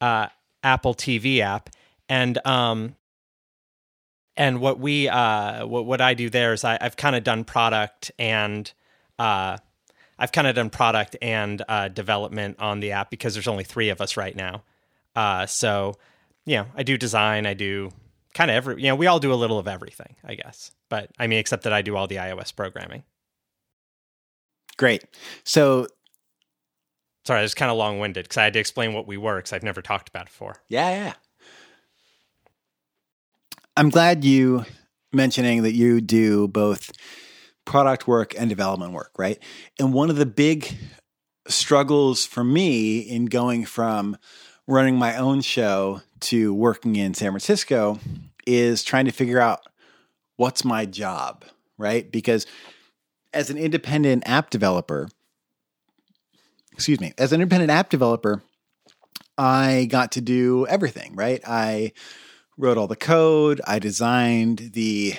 uh, 0.00 0.26
Apple 0.64 0.94
TV 0.94 1.38
app, 1.38 1.70
and 2.08 2.44
um, 2.44 2.96
and 4.36 4.60
what 4.60 4.80
we, 4.80 5.08
uh, 5.08 5.66
what 5.66 5.86
what 5.86 6.00
I 6.00 6.14
do 6.14 6.30
there 6.30 6.52
is 6.52 6.64
I, 6.64 6.78
I've 6.80 6.96
kind 6.96 7.14
of 7.14 7.22
done 7.22 7.44
product 7.44 8.10
and 8.18 8.72
uh 9.20 9.58
I've 10.18 10.32
kind 10.32 10.46
of 10.46 10.54
done 10.54 10.70
product 10.70 11.16
and 11.20 11.62
uh, 11.68 11.88
development 11.88 12.56
on 12.60 12.80
the 12.80 12.92
app 12.92 13.10
because 13.10 13.34
there's 13.34 13.48
only 13.48 13.64
three 13.64 13.88
of 13.88 14.00
us 14.00 14.16
right 14.16 14.34
now. 14.34 14.62
Uh, 15.16 15.46
so, 15.46 15.94
you 16.44 16.56
know, 16.56 16.66
I 16.76 16.82
do 16.82 16.96
design, 16.96 17.46
I 17.46 17.54
do 17.54 17.90
kind 18.34 18.50
of 18.50 18.56
every, 18.56 18.82
you 18.82 18.88
know, 18.88 18.96
we 18.96 19.06
all 19.06 19.20
do 19.20 19.32
a 19.32 19.34
little 19.34 19.58
of 19.58 19.68
everything, 19.68 20.16
I 20.24 20.34
guess. 20.34 20.72
But 20.88 21.10
I 21.18 21.26
mean, 21.26 21.38
except 21.38 21.64
that 21.64 21.72
I 21.72 21.82
do 21.82 21.96
all 21.96 22.06
the 22.06 22.16
iOS 22.16 22.54
programming. 22.54 23.04
Great. 24.76 25.04
So, 25.44 25.86
sorry, 27.24 27.40
I 27.40 27.42
was 27.42 27.54
kind 27.54 27.70
of 27.70 27.76
long 27.76 27.98
winded 27.98 28.24
because 28.24 28.36
I 28.36 28.44
had 28.44 28.52
to 28.54 28.58
explain 28.58 28.92
what 28.92 29.06
we 29.06 29.16
were 29.16 29.36
because 29.36 29.52
I've 29.52 29.62
never 29.62 29.82
talked 29.82 30.08
about 30.08 30.22
it 30.22 30.30
before. 30.30 30.56
Yeah, 30.68 30.90
yeah. 30.90 31.12
I'm 33.76 33.90
glad 33.90 34.24
you 34.24 34.64
mentioning 35.12 35.62
that 35.62 35.72
you 35.72 36.00
do 36.00 36.48
both 36.48 36.92
product 37.64 38.06
work 38.06 38.34
and 38.38 38.48
development 38.48 38.92
work, 38.92 39.12
right? 39.18 39.38
And 39.78 39.92
one 39.92 40.10
of 40.10 40.16
the 40.16 40.26
big 40.26 40.76
struggles 41.48 42.24
for 42.24 42.44
me 42.44 42.98
in 42.98 43.26
going 43.26 43.64
from 43.64 44.16
running 44.66 44.96
my 44.96 45.16
own 45.16 45.40
show 45.40 46.00
to 46.20 46.54
working 46.54 46.96
in 46.96 47.14
San 47.14 47.30
Francisco 47.30 47.98
is 48.46 48.82
trying 48.82 49.04
to 49.04 49.12
figure 49.12 49.40
out 49.40 49.60
what's 50.36 50.64
my 50.64 50.86
job, 50.86 51.44
right? 51.76 52.10
Because 52.10 52.46
as 53.32 53.50
an 53.50 53.58
independent 53.58 54.22
app 54.26 54.50
developer, 54.50 55.08
excuse 56.72 57.00
me, 57.00 57.12
as 57.18 57.32
an 57.32 57.40
independent 57.40 57.70
app 57.70 57.90
developer, 57.90 58.42
I 59.36 59.86
got 59.90 60.12
to 60.12 60.20
do 60.20 60.66
everything, 60.66 61.14
right? 61.14 61.40
I 61.46 61.92
wrote 62.56 62.78
all 62.78 62.86
the 62.86 62.96
code, 62.96 63.60
I 63.66 63.78
designed 63.78 64.70
the 64.74 65.14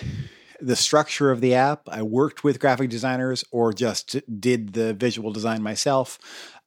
the 0.60 0.76
structure 0.76 1.32
of 1.32 1.41
the 1.41 1.56
app. 1.56 1.88
I 1.88 2.01
worked 2.01 2.43
with 2.43 2.60
graphic 2.60 2.89
designers 2.89 3.43
or 3.51 3.74
just 3.74 4.18
did 4.39 4.74
the 4.74 4.93
visual 4.93 5.32
design 5.32 5.62
myself 5.62 6.20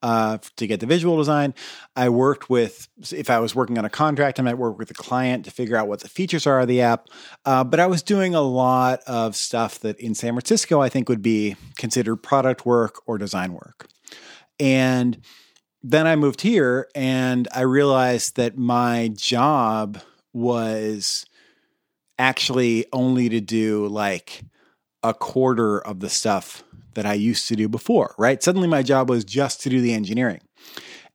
uh, 0.03 0.39
to 0.57 0.67
get 0.67 0.81
the 0.81 0.87
visual 0.87 1.17
design. 1.17 1.55
I 1.97 2.09
worked 2.09 2.49
with, 2.49 2.89
if 3.11 3.31
I 3.31 3.41
was 3.41 3.55
working 3.55 3.79
on 3.79 3.85
a 3.85 3.91
contract, 3.91 4.39
I 4.39 4.43
might 4.43 4.59
work 4.59 4.79
with 4.79 4.89
the 4.89 4.95
client 4.95 5.45
to 5.45 5.51
figure 5.51 5.77
out 5.77 5.89
what 5.89 6.01
the 6.01 6.09
features 6.09 6.47
are 6.47 6.61
of 6.61 6.69
the 6.69 6.81
app. 6.81 7.09
Uh, 7.45 7.65
but 7.65 7.81
I 7.81 7.87
was 7.87 8.03
doing 8.03 8.35
a 8.35 8.41
lot 8.41 9.01
of 9.07 9.35
stuff 9.35 9.81
that 9.81 9.99
in 9.99 10.15
San 10.15 10.35
Francisco 10.35 10.81
I 10.81 10.89
think 10.89 11.09
would 11.09 11.23
be 11.23 11.57
considered 11.77 12.17
product 12.17 12.65
work 12.65 13.03
or 13.07 13.19
design 13.19 13.53
work. 13.53 13.89
And 14.61 15.21
then 15.83 16.07
I 16.07 16.17
moved 16.17 16.41
here 16.41 16.89
and 16.95 17.49
I 17.55 17.63
realized 17.63 18.37
that 18.37 18.57
my 18.57 19.11
job 19.15 20.01
was 20.33 21.25
actually 22.19 22.87
only 22.93 23.29
to 23.29 23.41
do 23.41 23.87
like 23.89 24.45
a 25.03 25.15
quarter 25.15 25.79
of 25.79 26.01
the 26.01 26.09
stuff 26.09 26.65
that 26.95 27.07
I 27.07 27.15
used 27.15 27.49
to 27.49 27.57
do 27.57 27.69
before, 27.69 28.15
right? 28.19 28.43
Suddenly 28.43 28.69
my 28.69 28.83
job 28.83 29.09
was 29.09 29.25
just 29.25 29.63
to 29.63 29.71
do 29.71 29.81
the 29.81 29.95
engineering. 29.95 30.41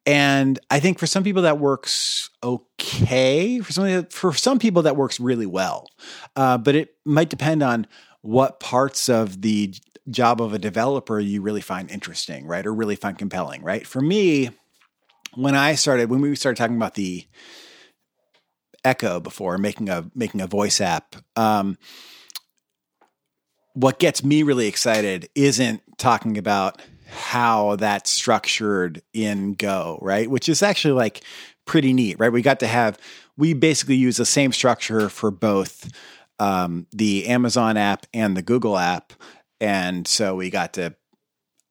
And 0.05 0.59
I 0.69 0.79
think 0.79 0.99
for 0.99 1.07
some 1.07 1.23
people 1.23 1.43
that 1.43 1.59
works 1.59 2.29
okay. 2.41 3.59
For 3.59 3.71
some 3.71 4.05
for 4.07 4.33
some 4.33 4.59
people 4.59 4.81
that 4.83 4.97
works 4.97 5.19
really 5.19 5.45
well, 5.45 5.87
uh, 6.35 6.57
but 6.57 6.75
it 6.75 6.95
might 7.05 7.29
depend 7.29 7.63
on 7.63 7.87
what 8.21 8.59
parts 8.59 9.09
of 9.09 9.41
the 9.41 9.73
job 10.09 10.41
of 10.41 10.53
a 10.53 10.59
developer 10.59 11.19
you 11.19 11.41
really 11.41 11.61
find 11.61 11.89
interesting, 11.89 12.45
right, 12.45 12.65
or 12.65 12.73
really 12.73 12.95
find 12.95 13.17
compelling, 13.17 13.63
right. 13.63 13.87
For 13.87 14.01
me, 14.01 14.49
when 15.35 15.55
I 15.55 15.75
started, 15.75 16.09
when 16.09 16.21
we 16.21 16.35
started 16.35 16.57
talking 16.57 16.75
about 16.75 16.95
the 16.95 17.25
Echo 18.83 19.19
before 19.19 19.57
making 19.57 19.89
a 19.89 20.09
making 20.13 20.41
a 20.41 20.47
voice 20.47 20.81
app. 20.81 21.15
Um, 21.35 21.77
what 23.73 23.99
gets 23.99 24.23
me 24.23 24.43
really 24.43 24.67
excited 24.67 25.29
isn't 25.35 25.81
talking 25.97 26.37
about 26.37 26.81
how 27.07 27.75
that's 27.75 28.11
structured 28.11 29.01
in 29.13 29.53
Go, 29.53 29.99
right? 30.01 30.29
Which 30.29 30.49
is 30.49 30.63
actually 30.63 30.93
like 30.93 31.21
pretty 31.65 31.93
neat, 31.93 32.19
right? 32.19 32.31
We 32.31 32.41
got 32.41 32.59
to 32.61 32.67
have, 32.67 32.99
we 33.37 33.53
basically 33.53 33.95
use 33.95 34.17
the 34.17 34.25
same 34.25 34.51
structure 34.51 35.09
for 35.09 35.31
both 35.31 35.91
um, 36.39 36.87
the 36.91 37.27
Amazon 37.27 37.77
app 37.77 38.05
and 38.13 38.35
the 38.35 38.41
Google 38.41 38.77
app. 38.77 39.13
And 39.61 40.07
so 40.07 40.35
we 40.35 40.49
got 40.49 40.73
to, 40.73 40.95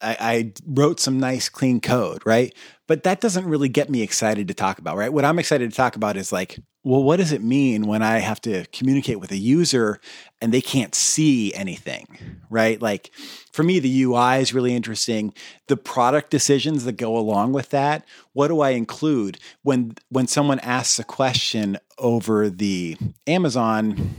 I, 0.02 0.16
I 0.20 0.52
wrote 0.66 1.00
some 1.00 1.20
nice 1.20 1.48
clean 1.48 1.80
code, 1.80 2.22
right? 2.26 2.54
But 2.88 3.04
that 3.04 3.20
doesn't 3.20 3.46
really 3.46 3.68
get 3.68 3.88
me 3.88 4.02
excited 4.02 4.48
to 4.48 4.54
talk 4.54 4.78
about, 4.78 4.96
right? 4.96 5.12
What 5.12 5.24
I'm 5.24 5.38
excited 5.38 5.70
to 5.70 5.76
talk 5.76 5.96
about 5.96 6.16
is 6.16 6.32
like, 6.32 6.58
well, 6.84 7.02
what 7.02 7.18
does 7.18 7.30
it 7.30 7.42
mean 7.42 7.86
when 7.86 8.02
I 8.02 8.18
have 8.18 8.40
to 8.42 8.66
communicate 8.72 9.20
with 9.20 9.30
a 9.30 9.36
user 9.36 10.00
and 10.40 10.52
they 10.52 10.60
can't 10.60 10.94
see 10.94 11.54
anything, 11.54 12.06
right? 12.50 12.82
Like 12.82 13.12
for 13.52 13.62
me, 13.62 13.78
the 13.78 14.02
UI 14.02 14.40
is 14.40 14.52
really 14.52 14.74
interesting. 14.74 15.32
The 15.68 15.76
product 15.76 16.30
decisions 16.30 16.84
that 16.84 16.96
go 16.96 17.16
along 17.16 17.52
with 17.52 17.70
that. 17.70 18.04
What 18.32 18.48
do 18.48 18.60
I 18.60 18.70
include 18.70 19.38
when 19.62 19.94
when 20.08 20.26
someone 20.26 20.58
asks 20.58 20.98
a 20.98 21.04
question 21.04 21.78
over 21.98 22.50
the 22.50 22.96
Amazon 23.28 24.10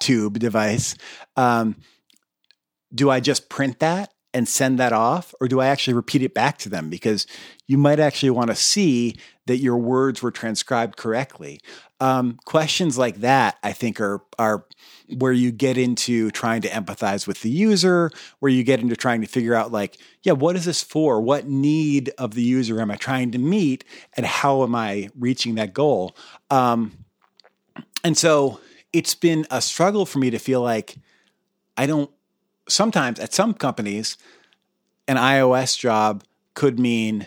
Tube 0.00 0.38
device? 0.38 0.94
Um, 1.36 1.76
do 2.94 3.10
I 3.10 3.20
just 3.20 3.48
print 3.48 3.80
that 3.80 4.13
and 4.34 4.48
send 4.48 4.78
that 4.80 4.92
off, 4.92 5.32
or 5.40 5.46
do 5.46 5.60
I 5.60 5.68
actually 5.68 5.94
repeat 5.94 6.22
it 6.22 6.34
back 6.34 6.58
to 6.58 6.68
them? 6.68 6.90
Because 6.90 7.26
you 7.68 7.78
might 7.78 8.00
actually 8.00 8.30
want 8.30 8.50
to 8.50 8.56
see 8.56 9.16
that 9.46 9.58
your 9.58 9.78
words 9.78 10.22
were 10.22 10.32
transcribed 10.32 10.96
correctly. 10.96 11.60
Um, 12.00 12.38
questions 12.44 12.98
like 12.98 13.16
that, 13.18 13.56
I 13.62 13.72
think, 13.72 14.00
are 14.00 14.22
are 14.38 14.66
where 15.16 15.32
you 15.32 15.52
get 15.52 15.78
into 15.78 16.30
trying 16.32 16.62
to 16.62 16.68
empathize 16.68 17.26
with 17.26 17.42
the 17.42 17.50
user, 17.50 18.10
where 18.40 18.50
you 18.50 18.64
get 18.64 18.80
into 18.80 18.96
trying 18.96 19.20
to 19.20 19.28
figure 19.28 19.54
out, 19.54 19.70
like, 19.70 19.98
yeah, 20.22 20.32
what 20.32 20.56
is 20.56 20.64
this 20.64 20.82
for? 20.82 21.20
What 21.20 21.46
need 21.46 22.10
of 22.18 22.34
the 22.34 22.42
user 22.42 22.80
am 22.80 22.90
I 22.90 22.96
trying 22.96 23.30
to 23.30 23.38
meet, 23.38 23.84
and 24.16 24.26
how 24.26 24.64
am 24.64 24.74
I 24.74 25.08
reaching 25.16 25.54
that 25.54 25.72
goal? 25.72 26.16
Um, 26.50 27.04
and 28.02 28.18
so 28.18 28.60
it's 28.92 29.14
been 29.14 29.46
a 29.50 29.62
struggle 29.62 30.04
for 30.04 30.18
me 30.18 30.30
to 30.30 30.38
feel 30.38 30.60
like 30.60 30.96
I 31.76 31.86
don't 31.86 32.10
sometimes 32.68 33.18
at 33.20 33.32
some 33.32 33.54
companies, 33.54 34.16
an 35.06 35.16
iOS 35.16 35.78
job 35.78 36.24
could 36.54 36.78
mean 36.78 37.26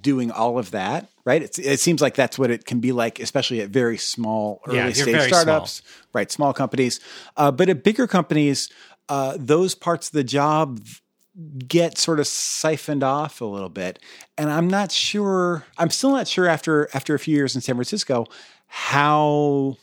doing 0.00 0.30
all 0.30 0.58
of 0.58 0.70
that, 0.70 1.08
right? 1.24 1.42
It's, 1.42 1.58
it 1.58 1.80
seems 1.80 2.00
like 2.00 2.14
that's 2.14 2.38
what 2.38 2.50
it 2.50 2.64
can 2.64 2.80
be 2.80 2.92
like, 2.92 3.18
especially 3.20 3.60
at 3.60 3.70
very 3.70 3.98
small 3.98 4.60
early 4.66 4.78
Yeah, 4.78 4.90
stage 4.90 5.22
startups, 5.32 5.82
small. 5.82 6.10
right? 6.12 6.30
Small 6.30 6.52
companies. 6.52 7.00
Uh, 7.36 7.50
but 7.50 7.68
at 7.68 7.82
bigger 7.82 8.06
companies, 8.06 8.70
uh, 9.08 9.36
those 9.38 9.74
parts 9.74 10.08
of 10.08 10.12
the 10.12 10.24
job 10.24 10.80
get 11.68 11.98
sort 11.98 12.18
of 12.18 12.26
siphoned 12.26 13.02
off 13.02 13.40
a 13.40 13.44
little 13.44 13.68
bit. 13.68 13.98
And 14.38 14.50
I'm 14.50 14.68
not 14.68 14.90
sure, 14.90 15.64
I'm 15.76 15.90
still 15.90 16.10
not 16.10 16.26
sure 16.28 16.46
after 16.48 16.88
after 16.94 17.14
a 17.14 17.18
few 17.18 17.34
years 17.34 17.54
in 17.54 17.60
San 17.60 17.74
Francisco 17.74 18.26
how 18.68 19.76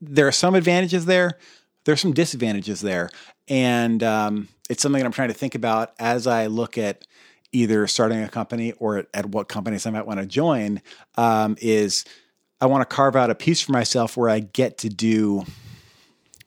there 0.00 0.26
are 0.26 0.32
some 0.32 0.54
advantages 0.54 1.06
there. 1.06 1.38
There's 1.84 2.00
some 2.00 2.12
disadvantages 2.12 2.80
there, 2.80 3.10
and 3.48 4.02
um, 4.02 4.48
it's 4.70 4.82
something 4.82 5.00
that 5.00 5.06
I'm 5.06 5.12
trying 5.12 5.28
to 5.28 5.34
think 5.34 5.54
about 5.54 5.92
as 5.98 6.26
I 6.26 6.46
look 6.46 6.78
at 6.78 7.06
either 7.52 7.86
starting 7.86 8.22
a 8.22 8.28
company 8.28 8.72
or 8.72 8.98
at, 8.98 9.06
at 9.14 9.26
what 9.26 9.48
companies 9.48 9.86
I 9.86 9.90
might 9.90 10.06
want 10.06 10.20
to 10.20 10.26
join. 10.26 10.82
Um, 11.16 11.56
is 11.60 12.04
I 12.60 12.66
want 12.66 12.88
to 12.88 12.94
carve 12.94 13.16
out 13.16 13.30
a 13.30 13.34
piece 13.34 13.60
for 13.60 13.72
myself 13.72 14.16
where 14.16 14.30
I 14.30 14.40
get 14.40 14.78
to 14.78 14.88
do 14.88 15.44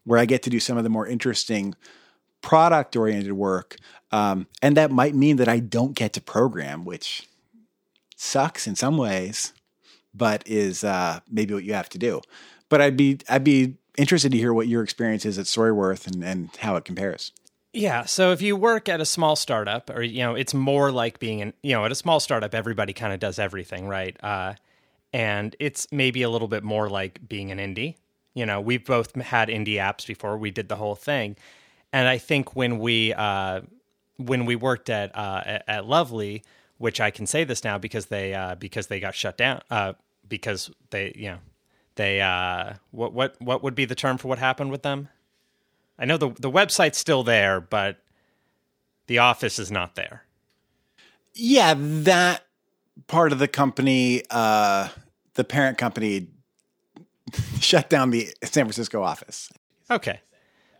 where 0.04 0.20
I 0.20 0.26
get 0.26 0.44
to 0.44 0.50
do 0.50 0.60
some 0.60 0.78
of 0.78 0.86
the 0.86 0.90
more 0.90 1.06
interesting 1.06 1.76
product 2.42 2.96
oriented 2.96 3.34
work, 3.34 3.76
um, 4.12 4.48
and 4.62 4.78
that 4.78 4.90
might 4.90 5.14
mean 5.14 5.36
that 5.38 5.50
I 5.50 5.60
don't 5.60 5.94
get 5.94 6.14
to 6.14 6.22
program, 6.22 6.86
which 6.86 7.28
sucks 8.16 8.68
in 8.68 8.76
some 8.76 8.98
ways, 8.98 9.54
but 10.14 10.44
is 10.48 10.84
uh, 10.84 11.20
maybe 11.30 11.54
what 11.54 11.64
you 11.64 11.74
have 11.74 11.90
to 11.90 11.98
do. 11.98 12.22
But 12.70 12.82
I'd 12.82 12.98
be 12.98 13.20
I'd 13.30 13.44
be 13.44 13.76
interested 13.98 14.32
to 14.32 14.38
hear 14.38 14.54
what 14.54 14.68
your 14.68 14.84
experience 14.84 15.26
is 15.26 15.38
at 15.38 15.46
Storyworth 15.46 16.08
and, 16.08 16.24
and 16.24 16.50
how 16.60 16.76
it 16.76 16.86
compares. 16.86 17.32
Yeah. 17.74 18.06
So 18.06 18.32
if 18.32 18.42
you 18.42 18.56
work 18.56 18.88
at 18.90 19.02
a 19.02 19.06
small 19.06 19.36
startup, 19.36 19.90
or 19.90 20.02
you 20.02 20.20
know, 20.20 20.36
it's 20.36 20.54
more 20.54 20.92
like 20.92 21.20
being 21.20 21.40
in 21.40 21.54
you 21.62 21.74
know 21.74 21.86
at 21.86 21.92
a 21.92 21.96
small 21.96 22.20
startup, 22.20 22.56
everybody 22.56 22.94
kind 22.94 23.14
of 23.14 23.20
does 23.20 23.38
everything, 23.38 23.88
right? 23.88 24.16
Uh, 24.24 24.54
and 25.14 25.56
it's 25.60 25.88
maybe 25.92 26.22
a 26.22 26.30
little 26.30 26.48
bit 26.48 26.64
more 26.64 26.90
like 26.90 27.28
being 27.28 27.52
an 27.52 27.60
indie. 27.60 27.96
You 28.34 28.46
know, 28.46 28.62
we've 28.62 28.86
both 28.86 29.16
had 29.16 29.50
indie 29.50 29.76
apps 29.76 30.08
before. 30.08 30.38
We 30.38 30.52
did 30.52 30.70
the 30.70 30.76
whole 30.76 30.96
thing, 30.96 31.36
and 31.92 32.08
I 32.08 32.18
think 32.18 32.56
when 32.56 32.80
we 32.80 33.14
uh, 33.14 33.62
when 34.18 34.46
we 34.46 34.56
worked 34.56 34.90
at, 34.90 35.16
uh, 35.16 35.60
at 35.68 35.86
Lovely, 35.86 36.44
which 36.78 37.00
I 37.00 37.12
can 37.12 37.26
say 37.26 37.44
this 37.44 37.64
now 37.64 37.78
because 37.78 38.08
they 38.08 38.34
uh, 38.34 38.56
because 38.56 38.88
they 38.88 39.00
got 39.00 39.16
shut 39.16 39.38
down 39.38 39.62
uh, 39.70 39.94
because 40.28 40.72
they 40.90 41.14
you 41.16 41.32
know 41.32 41.38
they 41.98 42.22
uh, 42.22 42.74
what 42.92 43.14
what 43.14 43.36
what 43.40 43.64
would 43.64 43.76
be 43.76 43.86
the 43.86 43.96
term 43.96 44.18
for 44.18 44.28
what 44.28 44.40
happened 44.40 44.72
with 44.72 44.84
them? 44.84 45.10
I 46.00 46.06
know 46.06 46.18
the 46.18 46.30
the 46.30 46.52
website's 46.52 46.98
still 46.98 47.24
there, 47.24 47.60
but 47.60 47.98
the 49.08 49.20
office 49.20 49.60
is 49.60 49.72
not 49.72 49.96
there. 49.96 50.24
Yeah, 51.34 51.76
that 51.78 52.46
part 53.08 53.32
of 53.32 53.40
the 53.40 53.48
company, 53.48 54.24
uh, 54.30 54.90
the 55.36 55.44
parent 55.44 55.78
company, 55.78 56.28
shut 57.60 57.90
down 57.90 58.10
the 58.10 58.30
San 58.44 58.66
Francisco 58.66 59.04
office. 59.04 59.52
Okay. 59.90 60.22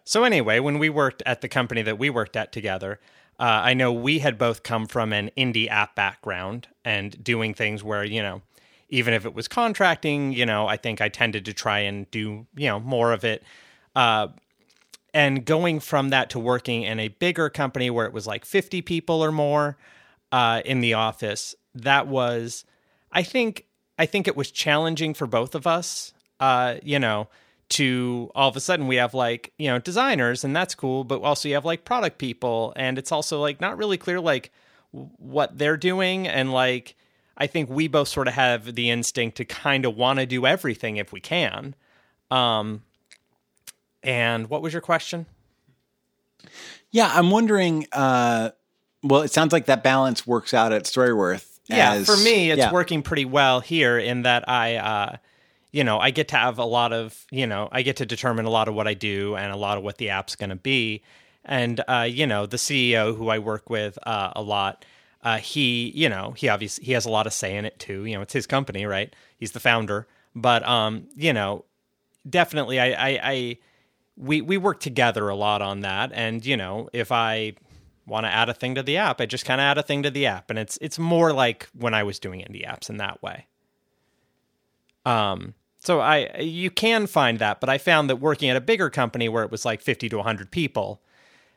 So 0.04 0.24
anyway, 0.24 0.60
when 0.60 0.80
we 0.80 0.90
worked 0.90 1.22
at 1.26 1.42
the 1.42 1.50
company 1.50 1.82
that 1.82 2.00
we 2.00 2.10
worked 2.10 2.36
at 2.36 2.52
together, 2.52 3.00
uh, 3.40 3.62
I 3.64 3.74
know 3.74 3.92
we 3.92 4.20
had 4.20 4.38
both 4.38 4.64
come 4.64 4.88
from 4.88 5.14
an 5.14 5.30
indie 5.38 5.70
app 5.70 5.96
background 5.96 6.68
and 6.84 7.22
doing 7.24 7.54
things 7.54 7.84
where 7.84 8.04
you 8.04 8.22
know, 8.22 8.42
even 8.90 9.14
if 9.14 9.26
it 9.26 9.34
was 9.34 9.48
contracting, 9.48 10.32
you 10.32 10.46
know, 10.46 10.68
I 10.68 10.78
think 10.78 11.02
I 11.02 11.10
tended 11.10 11.46
to 11.46 11.54
try 11.54 11.80
and 11.80 12.10
do 12.12 12.46
you 12.56 12.68
know 12.68 12.80
more 12.80 13.12
of 13.12 13.24
it. 13.24 13.44
Uh, 13.96 14.28
and 15.14 15.46
going 15.46 15.80
from 15.80 16.10
that 16.10 16.30
to 16.30 16.40
working 16.40 16.84
in 16.84 17.00
a 17.00 17.08
bigger 17.08 17.50
company 17.50 17.90
where 17.90 18.06
it 18.06 18.14
was 18.14 18.28
like 18.28 18.46
50 18.46 18.82
people 18.84 19.24
or 19.24 19.32
more 19.32 19.78
uh, 20.32 20.62
in 20.66 20.82
the 20.82 20.94
office 20.94 21.56
that 21.74 22.08
was 22.08 22.66
i 23.12 23.24
think 23.24 23.66
i 23.98 24.06
think 24.06 24.28
it 24.28 24.36
was 24.36 24.52
challenging 24.52 25.14
for 25.14 25.26
both 25.26 25.56
of 25.56 25.66
us 25.66 26.14
uh, 26.40 26.76
you 26.84 27.00
know 27.00 27.28
to 27.70 28.32
all 28.36 28.50
of 28.50 28.56
a 28.56 28.60
sudden 28.60 28.88
we 28.88 28.96
have 28.96 29.14
like 29.14 29.54
you 29.58 29.68
know 29.68 29.80
designers 29.80 30.44
and 30.44 30.56
that's 30.56 30.76
cool 30.76 31.04
but 31.04 31.22
also 31.22 31.48
you 31.50 31.56
have 31.56 31.66
like 31.66 31.86
product 31.86 32.18
people 32.18 32.74
and 32.76 32.98
it's 32.98 33.12
also 33.12 33.40
like 33.40 33.60
not 33.62 33.78
really 33.78 33.98
clear 33.98 34.20
like 34.20 34.52
what 34.92 35.58
they're 35.58 35.78
doing 35.78 36.28
and 36.28 36.52
like 36.52 36.96
i 37.38 37.48
think 37.48 37.70
we 37.70 37.88
both 37.88 38.08
sort 38.08 38.28
of 38.28 38.34
have 38.34 38.76
the 38.76 38.90
instinct 38.90 39.38
to 39.38 39.46
kind 39.46 39.86
of 39.86 39.96
want 39.96 40.20
to 40.20 40.26
do 40.26 40.46
everything 40.46 40.98
if 40.98 41.12
we 41.12 41.20
can 41.20 41.76
um 42.32 42.82
and 44.04 44.50
what 44.50 44.62
was 44.62 44.74
your 44.74 44.82
question 44.82 45.26
Yeah, 46.92 47.12
I'm 47.14 47.32
wondering. 47.32 47.86
Uh, 47.92 48.52
well, 49.04 49.22
it 49.22 49.32
sounds 49.32 49.52
like 49.54 49.66
that 49.66 49.84
balance 49.84 50.26
works 50.26 50.54
out 50.54 50.72
at 50.72 50.84
Storyworth. 50.86 51.60
yeah 51.68 51.94
as- 51.94 52.06
for 52.06 52.16
me 52.18 52.50
it's 52.52 52.60
yeah. 52.60 52.72
working 52.72 53.02
pretty 53.02 53.26
well 53.26 53.60
here 53.60 53.98
in 54.00 54.22
that 54.24 54.48
i 54.50 54.76
uh 54.76 55.18
you 55.74 55.84
know 55.84 56.00
i 56.00 56.12
get 56.12 56.30
to 56.30 56.36
have 56.38 56.58
a 56.60 56.64
lot 56.66 56.94
of 56.94 57.26
you 57.30 57.46
know 57.46 57.68
i 57.74 57.82
get 57.82 57.98
to 57.98 58.06
determine 58.06 58.46
a 58.46 58.50
lot 58.50 58.68
of 58.70 58.74
what 58.74 58.88
i 58.88 58.94
do 58.94 59.36
and 59.36 59.52
a 59.52 59.58
lot 59.58 59.78
of 59.78 59.84
what 59.84 59.98
the 59.98 60.10
app's 60.10 60.36
going 60.38 60.50
to 60.50 60.56
be 60.56 61.02
and 61.44 61.84
uh 61.90 62.08
you 62.10 62.26
know 62.26 62.46
the 62.46 62.56
ceo 62.58 63.16
who 63.16 63.28
i 63.30 63.38
work 63.38 63.70
with 63.70 64.00
uh, 64.08 64.32
a 64.36 64.42
lot 64.42 64.86
uh 65.28 65.38
he 65.38 65.92
you 65.96 66.10
know 66.10 66.34
he 66.38 66.48
obviously 66.50 66.86
he 66.86 66.94
has 66.94 67.06
a 67.06 67.10
lot 67.10 67.28
of 67.28 67.34
say 67.34 67.56
in 67.58 67.66
it 67.66 67.78
too. 67.80 68.06
You 68.06 68.16
know 68.16 68.22
it's 68.22 68.34
his 68.34 68.48
company 68.48 68.86
right? 68.86 69.14
He's 69.38 69.52
the 69.52 69.60
founder. 69.60 70.08
But 70.36 70.68
um 70.68 71.08
you 71.16 71.34
know 71.34 71.66
definitely 72.30 72.80
i 72.80 72.88
i, 72.92 73.20
I 73.24 73.58
we 74.16 74.42
we 74.42 74.58
work 74.58 74.80
together 74.80 75.30
a 75.30 75.36
lot 75.36 75.62
on 75.62 75.82
that. 75.82 76.12
And 76.14 76.46
you 76.46 76.58
know 76.58 76.90
if 76.94 77.12
i 77.12 77.54
want 78.08 78.26
to 78.26 78.34
add 78.34 78.50
a 78.50 78.54
thing 78.54 78.76
to 78.76 78.84
the 78.84 78.98
app, 78.98 79.20
I 79.20 79.26
just 79.26 79.46
kind 79.46 79.60
of 79.60 79.66
add 79.66 79.78
a 79.78 79.84
thing 79.84 80.04
to 80.04 80.10
the 80.10 80.26
app, 80.26 80.50
and 80.50 80.58
it's 80.58 80.78
it's 80.82 80.98
more 80.98 81.34
like 81.34 81.68
when 81.74 81.94
I 81.94 82.04
was 82.04 82.20
doing 82.20 82.40
indie 82.40 82.66
apps 82.66 82.90
in 82.90 82.98
that 82.98 83.22
way. 83.22 83.46
Um, 85.06 85.54
so 85.80 86.00
I 86.00 86.40
you 86.40 86.72
can 86.72 87.06
find 87.06 87.40
that, 87.40 87.60
but 87.60 87.70
I 87.70 87.78
found 87.78 88.10
that 88.10 88.16
working 88.18 88.50
at 88.50 88.56
a 88.56 88.62
bigger 88.62 88.90
company 88.90 89.30
where 89.30 89.44
it 89.44 89.52
was 89.52 89.66
like 89.66 89.82
fifty 89.82 90.10
to 90.10 90.22
hundred 90.22 90.52
people, 90.52 91.02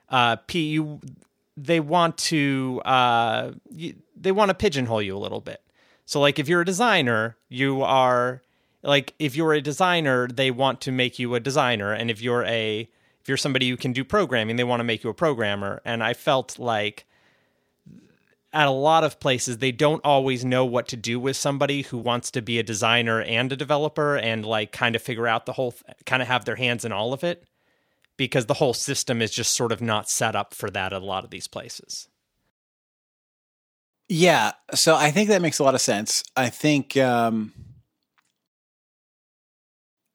uh, 0.08 0.36
P 0.36 0.70
you 0.70 1.00
they 1.64 1.80
want 1.80 2.16
to 2.16 2.80
uh, 2.84 3.52
they 4.16 4.32
want 4.32 4.48
to 4.48 4.54
pigeonhole 4.54 5.02
you 5.02 5.16
a 5.16 5.18
little 5.18 5.40
bit. 5.40 5.62
So 6.06 6.20
like 6.20 6.38
if 6.38 6.48
you're 6.48 6.62
a 6.62 6.64
designer, 6.64 7.36
you 7.48 7.82
are 7.82 8.42
like 8.82 9.14
if 9.18 9.36
you're 9.36 9.52
a 9.52 9.60
designer, 9.60 10.26
they 10.26 10.50
want 10.50 10.80
to 10.82 10.92
make 10.92 11.18
you 11.18 11.34
a 11.34 11.40
designer, 11.40 11.92
and 11.92 12.10
if 12.10 12.22
you're 12.22 12.44
a 12.44 12.88
if 13.20 13.28
you're 13.28 13.36
somebody 13.36 13.68
who 13.68 13.76
can 13.76 13.92
do 13.92 14.04
programming, 14.04 14.56
they 14.56 14.64
want 14.64 14.80
to 14.80 14.84
make 14.84 15.04
you 15.04 15.10
a 15.10 15.14
programmer. 15.14 15.82
And 15.84 16.02
I 16.02 16.14
felt 16.14 16.58
like 16.58 17.06
at 18.52 18.66
a 18.66 18.72
lot 18.72 19.04
of 19.04 19.20
places 19.20 19.58
they 19.58 19.72
don't 19.72 20.04
always 20.04 20.44
know 20.44 20.64
what 20.64 20.88
to 20.88 20.96
do 20.96 21.20
with 21.20 21.36
somebody 21.36 21.82
who 21.82 21.98
wants 21.98 22.30
to 22.32 22.42
be 22.42 22.58
a 22.58 22.62
designer 22.62 23.20
and 23.22 23.52
a 23.52 23.56
developer 23.56 24.16
and 24.16 24.44
like 24.44 24.72
kind 24.72 24.96
of 24.96 25.02
figure 25.02 25.26
out 25.26 25.46
the 25.46 25.52
whole 25.52 25.74
kind 26.06 26.22
of 26.22 26.28
have 26.28 26.44
their 26.44 26.56
hands 26.56 26.84
in 26.84 26.90
all 26.90 27.12
of 27.12 27.22
it 27.22 27.44
because 28.20 28.44
the 28.44 28.52
whole 28.52 28.74
system 28.74 29.22
is 29.22 29.30
just 29.30 29.54
sort 29.54 29.72
of 29.72 29.80
not 29.80 30.06
set 30.06 30.36
up 30.36 30.52
for 30.52 30.68
that 30.68 30.92
at 30.92 31.00
a 31.00 31.04
lot 31.06 31.24
of 31.24 31.30
these 31.30 31.46
places. 31.46 32.06
Yeah, 34.10 34.52
so 34.74 34.94
I 34.94 35.10
think 35.10 35.30
that 35.30 35.40
makes 35.40 35.58
a 35.58 35.64
lot 35.64 35.74
of 35.74 35.80
sense. 35.80 36.22
I 36.36 36.50
think 36.50 36.98
um 36.98 37.54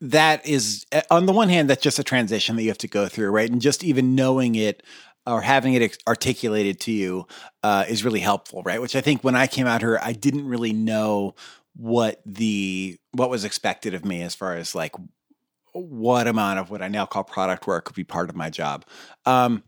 that 0.01 0.45
is 0.45 0.85
on 1.09 1.25
the 1.25 1.33
one 1.33 1.49
hand 1.49 1.67
that's 1.67 1.81
just 1.81 1.97
a 1.97 2.03
transition 2.03 2.55
that 2.55 2.61
you 2.61 2.67
have 2.67 2.77
to 2.77 2.87
go 2.87 3.07
through 3.07 3.31
right 3.31 3.49
and 3.49 3.61
just 3.61 3.83
even 3.83 4.13
knowing 4.13 4.53
it 4.53 4.83
or 5.25 5.41
having 5.41 5.73
it 5.73 5.97
articulated 6.05 6.79
to 6.81 6.91
you 6.91 7.25
uh, 7.63 7.85
is 7.87 8.03
really 8.03 8.19
helpful 8.19 8.61
right 8.63 8.81
which 8.81 8.95
i 8.95 8.99
think 8.99 9.23
when 9.23 9.35
i 9.35 9.47
came 9.47 9.65
out 9.65 9.81
here 9.81 9.97
i 10.03 10.11
didn't 10.11 10.45
really 10.45 10.73
know 10.73 11.33
what 11.77 12.21
the 12.25 12.97
what 13.13 13.29
was 13.29 13.45
expected 13.45 13.93
of 13.93 14.03
me 14.03 14.21
as 14.21 14.35
far 14.35 14.55
as 14.55 14.75
like 14.75 14.93
what 15.79 16.27
amount 16.27 16.59
of 16.59 16.69
what 16.69 16.81
i 16.81 16.87
now 16.87 17.05
call 17.05 17.23
product 17.23 17.67
work 17.67 17.85
could 17.85 17.95
be 17.95 18.03
part 18.03 18.29
of 18.29 18.35
my 18.35 18.49
job 18.49 18.85
um, 19.25 19.63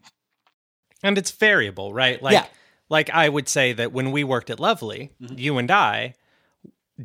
and 1.04 1.18
it's 1.18 1.32
variable 1.32 1.94
right 1.94 2.22
like 2.22 2.34
yeah. 2.34 2.46
like 2.90 3.10
i 3.12 3.28
would 3.28 3.48
say 3.50 3.74
that 3.74 3.92
when 3.92 4.12
we 4.12 4.24
worked 4.24 4.50
at 4.50 4.60
Lovely 4.60 5.12
mm-hmm. 5.22 5.38
you 5.38 5.58
and 5.58 5.70
i 5.72 6.14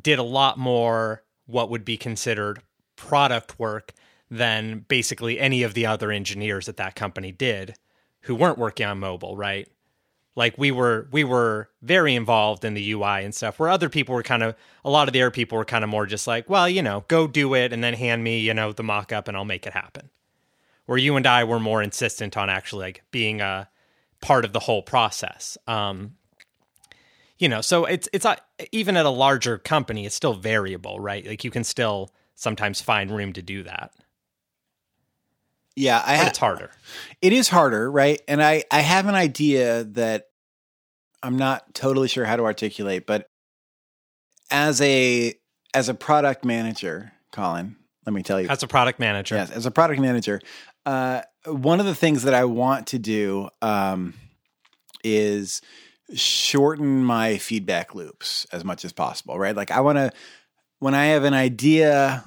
did 0.00 0.18
a 0.18 0.22
lot 0.22 0.58
more 0.58 1.22
what 1.46 1.68
would 1.70 1.84
be 1.84 1.96
considered 1.96 2.62
product 2.96 3.58
work 3.58 3.92
than 4.30 4.84
basically 4.88 5.38
any 5.38 5.62
of 5.62 5.74
the 5.74 5.84
other 5.84 6.10
engineers 6.10 6.68
at 6.68 6.78
that 6.78 6.94
company 6.94 7.30
did 7.30 7.74
who 8.22 8.34
weren't 8.34 8.56
working 8.56 8.86
on 8.86 8.98
mobile, 8.98 9.36
right? 9.36 9.68
Like 10.34 10.56
we 10.56 10.70
were 10.70 11.08
we 11.12 11.24
were 11.24 11.68
very 11.82 12.14
involved 12.14 12.64
in 12.64 12.74
the 12.74 12.92
UI 12.92 13.24
and 13.24 13.34
stuff 13.34 13.58
where 13.58 13.68
other 13.68 13.88
people 13.88 14.14
were 14.14 14.22
kind 14.22 14.42
of 14.42 14.56
a 14.84 14.90
lot 14.90 15.08
of 15.08 15.12
the 15.12 15.20
other 15.22 15.30
people 15.30 15.58
were 15.58 15.64
kind 15.64 15.84
of 15.84 15.90
more 15.90 16.06
just 16.06 16.26
like, 16.26 16.48
well, 16.48 16.68
you 16.68 16.82
know, 16.82 17.04
go 17.08 17.26
do 17.26 17.54
it 17.54 17.72
and 17.72 17.84
then 17.84 17.94
hand 17.94 18.24
me, 18.24 18.40
you 18.40 18.54
know, 18.54 18.72
the 18.72 18.82
mock-up 18.82 19.28
and 19.28 19.36
I'll 19.36 19.44
make 19.44 19.66
it 19.66 19.74
happen. 19.74 20.08
Where 20.86 20.98
you 20.98 21.16
and 21.16 21.26
I 21.26 21.44
were 21.44 21.60
more 21.60 21.82
insistent 21.82 22.36
on 22.36 22.48
actually 22.48 22.86
like 22.86 23.02
being 23.10 23.40
a 23.40 23.68
part 24.20 24.44
of 24.44 24.52
the 24.52 24.60
whole 24.60 24.82
process. 24.82 25.58
Um 25.66 26.14
you 27.38 27.48
know, 27.48 27.60
so 27.60 27.84
it's 27.86 28.08
it's 28.12 28.24
uh, 28.24 28.36
even 28.70 28.96
at 28.96 29.04
a 29.04 29.10
larger 29.10 29.58
company, 29.58 30.06
it's 30.06 30.14
still 30.14 30.34
variable, 30.34 31.00
right? 31.00 31.26
Like 31.26 31.42
you 31.42 31.50
can 31.50 31.64
still 31.64 32.12
sometimes 32.36 32.80
find 32.80 33.10
room 33.10 33.32
to 33.32 33.42
do 33.42 33.64
that. 33.64 33.92
Yeah, 35.74 36.02
I 36.04 36.26
it's 36.26 36.38
harder. 36.38 36.70
It 37.20 37.32
is 37.32 37.48
harder, 37.48 37.90
right? 37.90 38.20
And 38.28 38.42
I 38.42 38.64
I 38.70 38.80
have 38.80 39.06
an 39.06 39.14
idea 39.14 39.84
that 39.84 40.26
I'm 41.22 41.36
not 41.36 41.74
totally 41.74 42.08
sure 42.08 42.24
how 42.24 42.36
to 42.36 42.44
articulate, 42.44 43.06
but 43.06 43.26
as 44.50 44.80
a 44.80 45.34
as 45.74 45.88
a 45.88 45.94
product 45.94 46.44
manager, 46.44 47.12
Collin, 47.30 47.76
let 48.06 48.12
me 48.12 48.22
tell 48.22 48.40
you. 48.40 48.48
As 48.48 48.62
a 48.62 48.68
product 48.68 48.98
manager. 48.98 49.36
Yes, 49.36 49.50
as 49.50 49.64
a 49.64 49.70
product 49.70 50.00
manager, 50.00 50.40
uh, 50.84 51.22
one 51.46 51.80
of 51.80 51.86
the 51.86 51.94
things 51.94 52.24
that 52.24 52.34
I 52.34 52.44
want 52.44 52.88
to 52.88 52.98
do 52.98 53.48
um, 53.62 54.14
is 55.02 55.62
shorten 56.14 57.04
my 57.04 57.38
feedback 57.38 57.94
loops 57.94 58.46
as 58.52 58.64
much 58.64 58.84
as 58.84 58.92
possible, 58.92 59.38
right? 59.38 59.56
Like 59.56 59.70
I 59.70 59.80
want 59.80 59.98
to 59.98 60.12
when 60.80 60.94
I 60.94 61.06
have 61.06 61.24
an 61.24 61.34
idea 61.34 62.24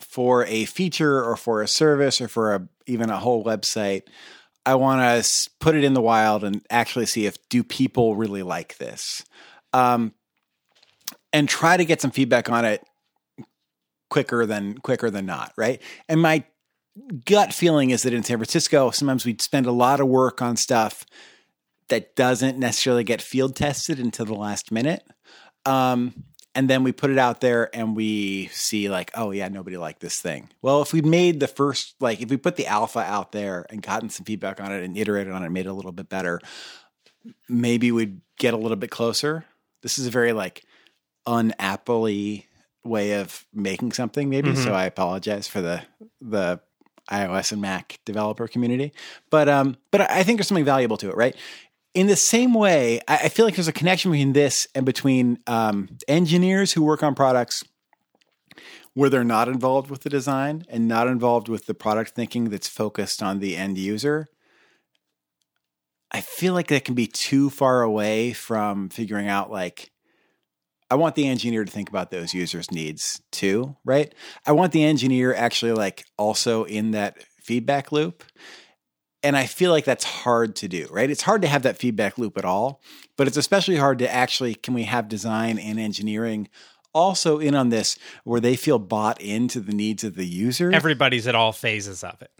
for 0.00 0.44
a 0.46 0.64
feature 0.64 1.22
or 1.22 1.36
for 1.36 1.62
a 1.62 1.68
service 1.68 2.20
or 2.20 2.28
for 2.28 2.54
a, 2.54 2.68
even 2.86 3.10
a 3.10 3.18
whole 3.18 3.44
website, 3.44 4.02
I 4.66 4.74
want 4.76 5.00
to 5.00 5.50
put 5.60 5.74
it 5.74 5.84
in 5.84 5.94
the 5.94 6.00
wild 6.00 6.44
and 6.44 6.64
actually 6.70 7.06
see 7.06 7.26
if 7.26 7.36
do 7.48 7.62
people 7.62 8.16
really 8.16 8.42
like 8.42 8.78
this, 8.78 9.24
um, 9.72 10.12
and 11.32 11.48
try 11.48 11.76
to 11.76 11.84
get 11.84 12.00
some 12.00 12.10
feedback 12.10 12.48
on 12.48 12.64
it 12.64 12.82
quicker 14.10 14.46
than 14.46 14.78
quicker 14.78 15.10
than 15.10 15.26
not, 15.26 15.52
right? 15.56 15.82
And 16.08 16.20
my 16.20 16.44
gut 17.24 17.52
feeling 17.52 17.90
is 17.90 18.02
that 18.04 18.12
in 18.12 18.22
San 18.22 18.38
Francisco, 18.38 18.90
sometimes 18.90 19.24
we 19.26 19.36
spend 19.40 19.66
a 19.66 19.72
lot 19.72 20.00
of 20.00 20.06
work 20.06 20.40
on 20.40 20.56
stuff 20.56 21.04
that 21.88 22.16
doesn't 22.16 22.58
necessarily 22.58 23.04
get 23.04 23.20
field 23.20 23.56
tested 23.56 23.98
until 23.98 24.24
the 24.24 24.34
last 24.34 24.70
minute. 24.72 25.02
Um, 25.66 26.24
and 26.54 26.70
then 26.70 26.84
we 26.84 26.92
put 26.92 27.10
it 27.10 27.18
out 27.18 27.40
there 27.40 27.74
and 27.74 27.96
we 27.96 28.46
see 28.48 28.88
like 28.88 29.10
oh 29.14 29.30
yeah 29.30 29.48
nobody 29.48 29.76
liked 29.76 30.00
this 30.00 30.20
thing. 30.20 30.48
Well 30.62 30.82
if 30.82 30.92
we 30.92 31.02
made 31.02 31.40
the 31.40 31.48
first 31.48 31.94
like 32.00 32.20
if 32.20 32.30
we 32.30 32.36
put 32.36 32.56
the 32.56 32.66
alpha 32.66 33.00
out 33.00 33.32
there 33.32 33.66
and 33.70 33.82
gotten 33.82 34.10
some 34.10 34.24
feedback 34.24 34.60
on 34.60 34.72
it 34.72 34.82
and 34.82 34.96
iterated 34.96 35.32
on 35.32 35.42
it 35.42 35.46
and 35.46 35.54
made 35.54 35.66
it 35.66 35.70
a 35.70 35.74
little 35.74 35.92
bit 35.92 36.08
better 36.08 36.40
maybe 37.48 37.92
we'd 37.92 38.20
get 38.38 38.54
a 38.54 38.56
little 38.56 38.76
bit 38.76 38.90
closer. 38.90 39.44
This 39.82 39.98
is 39.98 40.06
a 40.06 40.10
very 40.10 40.32
like 40.32 40.64
unapple 41.26 42.44
way 42.84 43.12
of 43.12 43.46
making 43.52 43.92
something 43.92 44.28
maybe. 44.28 44.50
Mm-hmm. 44.50 44.62
so 44.62 44.74
i 44.74 44.84
apologize 44.84 45.48
for 45.48 45.62
the 45.62 45.82
the 46.20 46.60
ios 47.10 47.52
and 47.52 47.62
mac 47.62 47.98
developer 48.04 48.46
community. 48.46 48.92
But 49.30 49.48
um 49.48 49.76
but 49.90 50.02
i 50.02 50.22
think 50.22 50.38
there's 50.38 50.48
something 50.48 50.64
valuable 50.64 50.96
to 50.98 51.08
it 51.08 51.16
right 51.16 51.34
in 51.94 52.08
the 52.08 52.16
same 52.16 52.54
way, 52.54 53.00
I, 53.06 53.28
feel 53.28 53.44
like 53.44 53.54
there's 53.54 53.68
a 53.68 53.72
connection 53.72 54.10
between 54.10 54.32
this 54.32 54.66
and 54.74 54.84
between 54.84 55.38
um, 55.46 55.88
engineers 56.08 56.72
who 56.72 56.82
work 56.82 57.02
on 57.04 57.14
products 57.14 57.62
where 58.94 59.08
they're 59.08 59.24
not 59.24 59.48
involved 59.48 59.90
with 59.90 60.02
the 60.02 60.10
design 60.10 60.64
and 60.68 60.88
not 60.88 61.06
involved 61.06 61.48
with 61.48 61.66
the 61.66 61.74
product 61.74 62.10
thinking 62.10 62.50
that's 62.50 62.68
focused 62.68 63.22
on 63.22 63.38
the 63.38 63.56
end 63.56 63.78
user. 63.78 64.26
I 66.10 66.20
feel 66.20 66.52
like 66.52 66.68
that 66.68 66.84
can 66.84 66.94
be 66.94 67.06
too 67.06 67.50
far 67.50 67.82
away 67.82 68.32
from 68.32 68.88
figuring 68.88 69.28
out 69.28 69.50
like 69.50 69.90
I 70.90 70.96
want 70.96 71.16
the 71.16 71.26
engineer 71.26 71.64
to 71.64 71.70
think 71.70 71.88
about 71.88 72.10
those 72.10 72.34
users' 72.34 72.70
needs 72.70 73.20
too, 73.32 73.76
right? 73.84 74.14
I 74.46 74.52
want 74.52 74.72
the 74.72 74.84
engineer 74.84 75.34
actually 75.34 75.72
like 75.72 76.04
also 76.16 76.64
in 76.64 76.92
that 76.92 77.18
feedback 77.42 77.90
loop 77.90 78.22
and 79.24 79.36
I 79.36 79.46
feel 79.46 79.72
like 79.72 79.86
that's 79.86 80.04
hard 80.04 80.54
to 80.56 80.68
do, 80.68 80.86
right? 80.90 81.10
It's 81.10 81.22
hard 81.22 81.42
to 81.42 81.48
have 81.48 81.62
that 81.62 81.78
feedback 81.78 82.18
loop 82.18 82.36
at 82.36 82.44
all, 82.44 82.82
but 83.16 83.26
it's 83.26 83.38
especially 83.38 83.76
hard 83.76 83.98
to 84.00 84.12
actually 84.12 84.54
can 84.54 84.74
we 84.74 84.84
have 84.84 85.08
design 85.08 85.58
and 85.58 85.80
engineering 85.80 86.48
also 86.92 87.38
in 87.40 87.54
on 87.54 87.70
this 87.70 87.98
where 88.22 88.38
they 88.38 88.54
feel 88.54 88.78
bought 88.78 89.20
into 89.20 89.60
the 89.60 89.72
needs 89.72 90.04
of 90.04 90.14
the 90.14 90.26
user. 90.26 90.70
Everybody's 90.72 91.26
at 91.26 91.34
all 91.34 91.52
phases 91.52 92.04
of 92.04 92.20
it. 92.22 92.30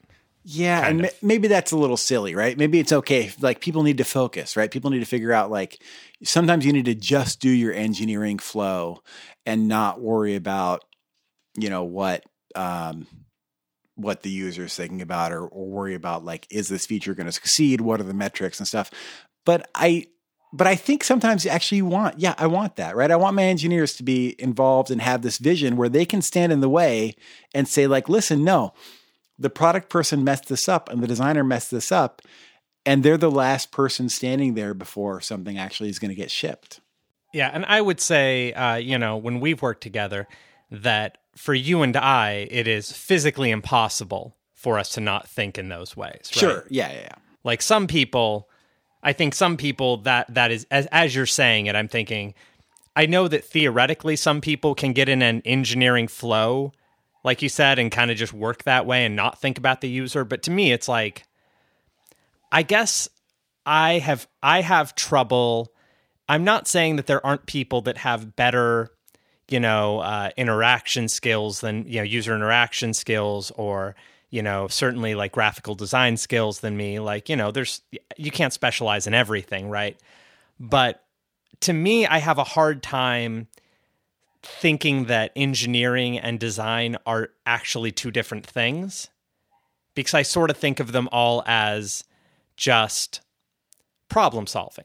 Yeah, 0.46 0.86
and 0.86 1.10
maybe 1.22 1.48
that's 1.48 1.72
a 1.72 1.76
little 1.76 1.96
silly, 1.96 2.34
right? 2.34 2.56
Maybe 2.56 2.78
it's 2.78 2.92
okay. 2.92 3.32
Like 3.40 3.62
people 3.62 3.82
need 3.82 3.96
to 3.96 4.04
focus, 4.04 4.58
right? 4.58 4.70
People 4.70 4.90
need 4.90 4.98
to 4.98 5.06
figure 5.06 5.32
out 5.32 5.50
like 5.50 5.82
sometimes 6.22 6.66
you 6.66 6.72
need 6.74 6.84
to 6.84 6.94
just 6.94 7.40
do 7.40 7.48
your 7.48 7.72
engineering 7.72 8.38
flow 8.38 9.02
and 9.46 9.68
not 9.68 10.02
worry 10.02 10.34
about 10.34 10.84
you 11.56 11.70
know 11.70 11.84
what 11.84 12.24
um 12.54 13.06
what 13.96 14.22
the 14.22 14.30
user 14.30 14.64
is 14.64 14.74
thinking 14.74 15.02
about 15.02 15.32
or, 15.32 15.46
or 15.46 15.66
worry 15.66 15.94
about 15.94 16.24
like 16.24 16.46
is 16.50 16.68
this 16.68 16.86
feature 16.86 17.14
going 17.14 17.26
to 17.26 17.32
succeed? 17.32 17.80
What 17.80 18.00
are 18.00 18.04
the 18.04 18.14
metrics 18.14 18.58
and 18.58 18.66
stuff? 18.66 18.90
But 19.44 19.68
i 19.74 20.06
but 20.54 20.66
i 20.66 20.74
think 20.74 21.04
sometimes 21.04 21.44
you 21.44 21.50
actually 21.50 21.82
want 21.82 22.18
yeah 22.18 22.34
i 22.38 22.46
want 22.46 22.76
that 22.76 22.96
right? 22.96 23.10
I 23.10 23.16
want 23.16 23.36
my 23.36 23.42
engineers 23.44 23.94
to 23.96 24.02
be 24.02 24.36
involved 24.38 24.90
and 24.90 25.02
have 25.02 25.22
this 25.22 25.38
vision 25.38 25.76
where 25.76 25.88
they 25.88 26.06
can 26.06 26.22
stand 26.22 26.52
in 26.52 26.60
the 26.60 26.68
way 26.68 27.16
and 27.52 27.68
say 27.68 27.86
like 27.86 28.08
listen 28.08 28.44
no 28.44 28.72
the 29.38 29.50
product 29.50 29.90
person 29.90 30.24
messed 30.24 30.48
this 30.48 30.68
up 30.68 30.88
and 30.88 31.02
the 31.02 31.08
designer 31.08 31.44
messed 31.44 31.72
this 31.72 31.90
up 31.90 32.22
and 32.86 33.02
they're 33.02 33.18
the 33.18 33.30
last 33.30 33.72
person 33.72 34.08
standing 34.08 34.54
there 34.54 34.74
before 34.74 35.20
something 35.20 35.58
actually 35.58 35.88
is 35.88 35.98
going 35.98 36.10
to 36.10 36.14
get 36.14 36.30
shipped. 36.30 36.80
Yeah 37.32 37.50
and 37.52 37.66
i 37.66 37.80
would 37.80 38.00
say 38.00 38.52
uh, 38.52 38.76
you 38.76 38.96
know 38.96 39.16
when 39.16 39.40
we've 39.40 39.60
worked 39.60 39.82
together 39.82 40.28
that 40.70 41.18
for 41.36 41.54
you 41.54 41.82
and 41.82 41.96
I, 41.96 42.46
it 42.50 42.66
is 42.68 42.92
physically 42.92 43.50
impossible 43.50 44.36
for 44.54 44.78
us 44.78 44.90
to 44.90 45.00
not 45.00 45.28
think 45.28 45.58
in 45.58 45.68
those 45.68 45.96
ways. 45.96 46.12
Right? 46.12 46.36
Sure. 46.36 46.66
Yeah, 46.70 46.90
yeah, 46.90 47.00
yeah. 47.00 47.14
Like 47.44 47.60
some 47.60 47.86
people, 47.86 48.48
I 49.02 49.12
think 49.12 49.34
some 49.34 49.56
people 49.56 49.98
that 49.98 50.32
that 50.34 50.50
is 50.50 50.66
as 50.70 50.86
as 50.86 51.14
you're 51.14 51.26
saying 51.26 51.66
it, 51.66 51.76
I'm 51.76 51.88
thinking. 51.88 52.34
I 52.96 53.06
know 53.06 53.26
that 53.26 53.44
theoretically 53.44 54.14
some 54.14 54.40
people 54.40 54.76
can 54.76 54.92
get 54.92 55.08
in 55.08 55.20
an 55.20 55.42
engineering 55.44 56.06
flow, 56.06 56.72
like 57.24 57.42
you 57.42 57.48
said, 57.48 57.80
and 57.80 57.90
kind 57.90 58.12
of 58.12 58.16
just 58.16 58.32
work 58.32 58.62
that 58.62 58.86
way 58.86 59.04
and 59.04 59.16
not 59.16 59.40
think 59.40 59.58
about 59.58 59.80
the 59.80 59.88
user. 59.88 60.24
But 60.24 60.44
to 60.44 60.52
me, 60.52 60.70
it's 60.70 60.86
like, 60.86 61.24
I 62.52 62.62
guess 62.62 63.08
I 63.66 63.98
have 63.98 64.28
I 64.42 64.60
have 64.60 64.94
trouble. 64.94 65.72
I'm 66.28 66.44
not 66.44 66.68
saying 66.68 66.96
that 66.96 67.06
there 67.06 67.24
aren't 67.26 67.46
people 67.46 67.82
that 67.82 67.98
have 67.98 68.36
better, 68.36 68.92
you 69.48 69.60
know, 69.60 70.00
uh, 70.00 70.30
interaction 70.36 71.08
skills 71.08 71.60
than 71.60 71.86
you 71.86 71.98
know 71.98 72.02
user 72.04 72.34
interaction 72.34 72.94
skills 72.94 73.50
or 73.56 73.94
you 74.30 74.42
know 74.42 74.68
certainly 74.68 75.14
like 75.14 75.32
graphical 75.32 75.74
design 75.74 76.16
skills 76.16 76.60
than 76.60 76.76
me. 76.76 76.98
Like 76.98 77.28
you 77.28 77.36
know, 77.36 77.50
there's 77.50 77.82
you 78.16 78.30
can't 78.30 78.52
specialize 78.52 79.06
in 79.06 79.14
everything, 79.14 79.68
right? 79.68 79.98
But 80.58 81.04
to 81.60 81.72
me, 81.72 82.06
I 82.06 82.18
have 82.18 82.38
a 82.38 82.44
hard 82.44 82.82
time 82.82 83.48
thinking 84.42 85.06
that 85.06 85.32
engineering 85.34 86.18
and 86.18 86.38
design 86.38 86.96
are 87.06 87.30
actually 87.46 87.92
two 87.92 88.10
different 88.10 88.46
things 88.46 89.08
because 89.94 90.14
I 90.14 90.22
sort 90.22 90.50
of 90.50 90.56
think 90.56 90.80
of 90.80 90.92
them 90.92 91.08
all 91.12 91.42
as 91.46 92.04
just 92.56 93.20
problem 94.08 94.46
solving. 94.46 94.84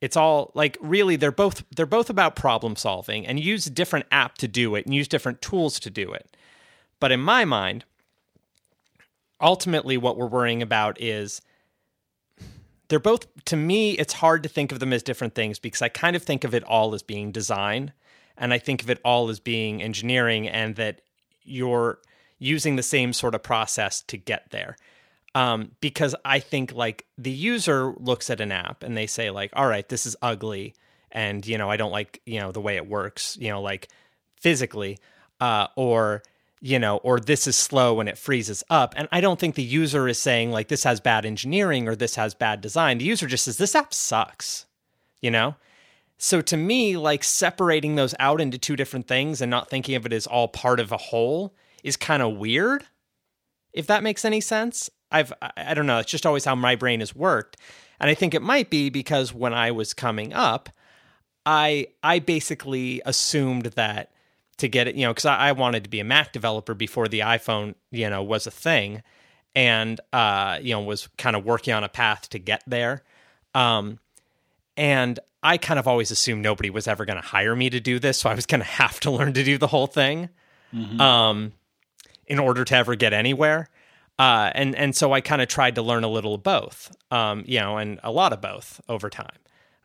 It's 0.00 0.16
all 0.16 0.52
like 0.54 0.78
really 0.80 1.16
they're 1.16 1.32
both 1.32 1.64
they're 1.74 1.86
both 1.86 2.08
about 2.08 2.36
problem 2.36 2.76
solving 2.76 3.26
and 3.26 3.40
use 3.40 3.66
a 3.66 3.70
different 3.70 4.06
app 4.12 4.38
to 4.38 4.48
do 4.48 4.74
it 4.74 4.86
and 4.86 4.94
use 4.94 5.08
different 5.08 5.42
tools 5.42 5.80
to 5.80 5.90
do 5.90 6.12
it. 6.12 6.36
But 7.00 7.12
in 7.12 7.20
my 7.20 7.44
mind, 7.44 7.84
ultimately 9.40 9.96
what 9.96 10.16
we're 10.16 10.26
worrying 10.26 10.62
about 10.62 11.00
is 11.00 11.40
they're 12.88 12.98
both 12.98 13.26
to 13.44 13.56
me 13.56 13.92
it's 13.92 14.14
hard 14.14 14.42
to 14.42 14.48
think 14.48 14.72
of 14.72 14.80
them 14.80 14.92
as 14.92 15.02
different 15.02 15.34
things 15.34 15.58
because 15.58 15.82
I 15.82 15.88
kind 15.88 16.16
of 16.16 16.22
think 16.22 16.44
of 16.44 16.54
it 16.54 16.64
all 16.64 16.94
as 16.94 17.02
being 17.02 17.32
design 17.32 17.92
and 18.36 18.54
I 18.54 18.58
think 18.58 18.82
of 18.82 18.90
it 18.90 19.00
all 19.04 19.28
as 19.28 19.40
being 19.40 19.82
engineering 19.82 20.48
and 20.48 20.76
that 20.76 21.00
you're 21.42 21.98
using 22.38 22.76
the 22.76 22.82
same 22.82 23.12
sort 23.12 23.34
of 23.34 23.42
process 23.42 24.00
to 24.02 24.16
get 24.16 24.50
there. 24.50 24.76
Um, 25.38 25.70
because 25.80 26.16
I 26.24 26.40
think 26.40 26.74
like 26.74 27.06
the 27.16 27.30
user 27.30 27.94
looks 27.98 28.28
at 28.28 28.40
an 28.40 28.50
app 28.50 28.82
and 28.82 28.96
they 28.96 29.06
say 29.06 29.30
like, 29.30 29.52
all 29.52 29.68
right, 29.68 29.88
this 29.88 30.04
is 30.04 30.16
ugly, 30.20 30.74
and 31.12 31.46
you 31.46 31.56
know 31.56 31.70
I 31.70 31.76
don't 31.76 31.92
like 31.92 32.20
you 32.26 32.40
know 32.40 32.50
the 32.50 32.60
way 32.60 32.74
it 32.74 32.88
works, 32.88 33.36
you 33.40 33.48
know 33.48 33.62
like 33.62 33.86
physically, 34.40 34.98
uh, 35.40 35.68
or 35.76 36.24
you 36.60 36.80
know, 36.80 36.96
or 37.04 37.20
this 37.20 37.46
is 37.46 37.56
slow 37.56 38.00
and 38.00 38.08
it 38.08 38.18
freezes 38.18 38.64
up. 38.68 38.94
And 38.96 39.06
I 39.12 39.20
don't 39.20 39.38
think 39.38 39.54
the 39.54 39.62
user 39.62 40.08
is 40.08 40.20
saying 40.20 40.50
like 40.50 40.66
this 40.66 40.82
has 40.82 40.98
bad 40.98 41.24
engineering 41.24 41.86
or 41.86 41.94
this 41.94 42.16
has 42.16 42.34
bad 42.34 42.60
design. 42.60 42.98
The 42.98 43.04
user 43.04 43.28
just 43.28 43.44
says 43.44 43.58
this 43.58 43.76
app 43.76 43.94
sucks, 43.94 44.66
you 45.20 45.30
know. 45.30 45.54
So 46.16 46.40
to 46.40 46.56
me, 46.56 46.96
like 46.96 47.22
separating 47.22 47.94
those 47.94 48.12
out 48.18 48.40
into 48.40 48.58
two 48.58 48.74
different 48.74 49.06
things 49.06 49.40
and 49.40 49.52
not 49.52 49.70
thinking 49.70 49.94
of 49.94 50.04
it 50.04 50.12
as 50.12 50.26
all 50.26 50.48
part 50.48 50.80
of 50.80 50.90
a 50.90 50.96
whole 50.96 51.54
is 51.84 51.96
kind 51.96 52.24
of 52.24 52.38
weird. 52.38 52.86
If 53.72 53.86
that 53.86 54.02
makes 54.02 54.24
any 54.24 54.40
sense. 54.40 54.90
I've 55.10 55.32
I 55.56 55.74
don't 55.74 55.86
know, 55.86 55.98
it's 55.98 56.10
just 56.10 56.26
always 56.26 56.44
how 56.44 56.54
my 56.54 56.76
brain 56.76 57.00
has 57.00 57.14
worked. 57.14 57.56
And 58.00 58.10
I 58.10 58.14
think 58.14 58.34
it 58.34 58.42
might 58.42 58.70
be 58.70 58.90
because 58.90 59.34
when 59.34 59.52
I 59.52 59.70
was 59.70 59.92
coming 59.92 60.32
up, 60.32 60.68
I 61.44 61.88
I 62.02 62.18
basically 62.18 63.00
assumed 63.04 63.66
that 63.66 64.12
to 64.58 64.68
get 64.68 64.88
it, 64.88 64.96
you 64.96 65.02
know, 65.02 65.12
because 65.12 65.24
I, 65.24 65.48
I, 65.48 65.52
wanted 65.52 65.84
to 65.84 65.90
be 65.90 66.00
a 66.00 66.04
Mac 66.04 66.32
developer 66.32 66.74
before 66.74 67.06
the 67.06 67.20
iPhone, 67.20 67.76
you 67.92 68.10
know, 68.10 68.22
was 68.22 68.46
a 68.46 68.50
thing, 68.50 69.02
and 69.54 70.00
uh, 70.12 70.58
you 70.60 70.74
know, 70.74 70.82
was 70.82 71.08
kind 71.16 71.36
of 71.36 71.44
working 71.44 71.72
on 71.72 71.84
a 71.84 71.88
path 71.88 72.28
to 72.30 72.38
get 72.38 72.62
there. 72.66 73.02
Um, 73.54 73.98
and 74.76 75.18
I 75.42 75.56
kind 75.58 75.78
of 75.78 75.88
always 75.88 76.10
assumed 76.10 76.42
nobody 76.42 76.70
was 76.70 76.86
ever 76.86 77.04
going 77.04 77.20
to 77.20 77.26
hire 77.26 77.56
me 77.56 77.70
to 77.70 77.80
do 77.80 77.98
this, 77.98 78.18
so 78.18 78.28
I 78.28 78.34
was 78.34 78.46
going 78.46 78.60
to 78.62 78.66
have 78.66 79.00
to 79.00 79.10
learn 79.10 79.32
to 79.32 79.44
do 79.44 79.58
the 79.58 79.68
whole 79.68 79.86
thing, 79.86 80.28
mm-hmm. 80.74 81.00
um, 81.00 81.52
in 82.26 82.38
order 82.38 82.64
to 82.64 82.74
ever 82.74 82.94
get 82.94 83.12
anywhere. 83.12 83.68
Uh, 84.18 84.50
and 84.54 84.74
and 84.74 84.96
so 84.96 85.12
I 85.12 85.20
kind 85.20 85.40
of 85.40 85.48
tried 85.48 85.76
to 85.76 85.82
learn 85.82 86.02
a 86.02 86.08
little 86.08 86.34
of 86.34 86.42
both, 86.42 86.94
um, 87.10 87.44
you 87.46 87.60
know, 87.60 87.76
and 87.76 88.00
a 88.02 88.10
lot 88.10 88.32
of 88.32 88.40
both 88.40 88.80
over 88.88 89.08
time. 89.08 89.38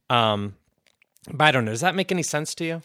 Um, 0.10 0.56
but 1.32 1.46
I 1.46 1.52
don't 1.52 1.66
know. 1.66 1.72
Does 1.72 1.82
that 1.82 1.96
make 1.96 2.12
any 2.12 2.24
sense 2.24 2.56
to 2.56 2.66
you? 2.66 2.82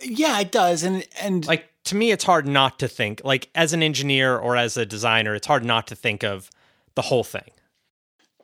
Yeah, 0.00 0.40
it 0.40 0.50
does. 0.50 0.82
And 0.82 1.06
and 1.20 1.46
like 1.46 1.68
to 1.84 1.96
me, 1.96 2.10
it's 2.10 2.24
hard 2.24 2.46
not 2.46 2.78
to 2.78 2.88
think 2.88 3.20
like 3.24 3.50
as 3.54 3.72
an 3.72 3.82
engineer 3.82 4.36
or 4.36 4.56
as 4.56 4.76
a 4.76 4.86
designer, 4.86 5.34
it's 5.34 5.46
hard 5.46 5.64
not 5.64 5.86
to 5.88 5.94
think 5.94 6.22
of 6.24 6.50
the 6.94 7.02
whole 7.02 7.24
thing. 7.24 7.50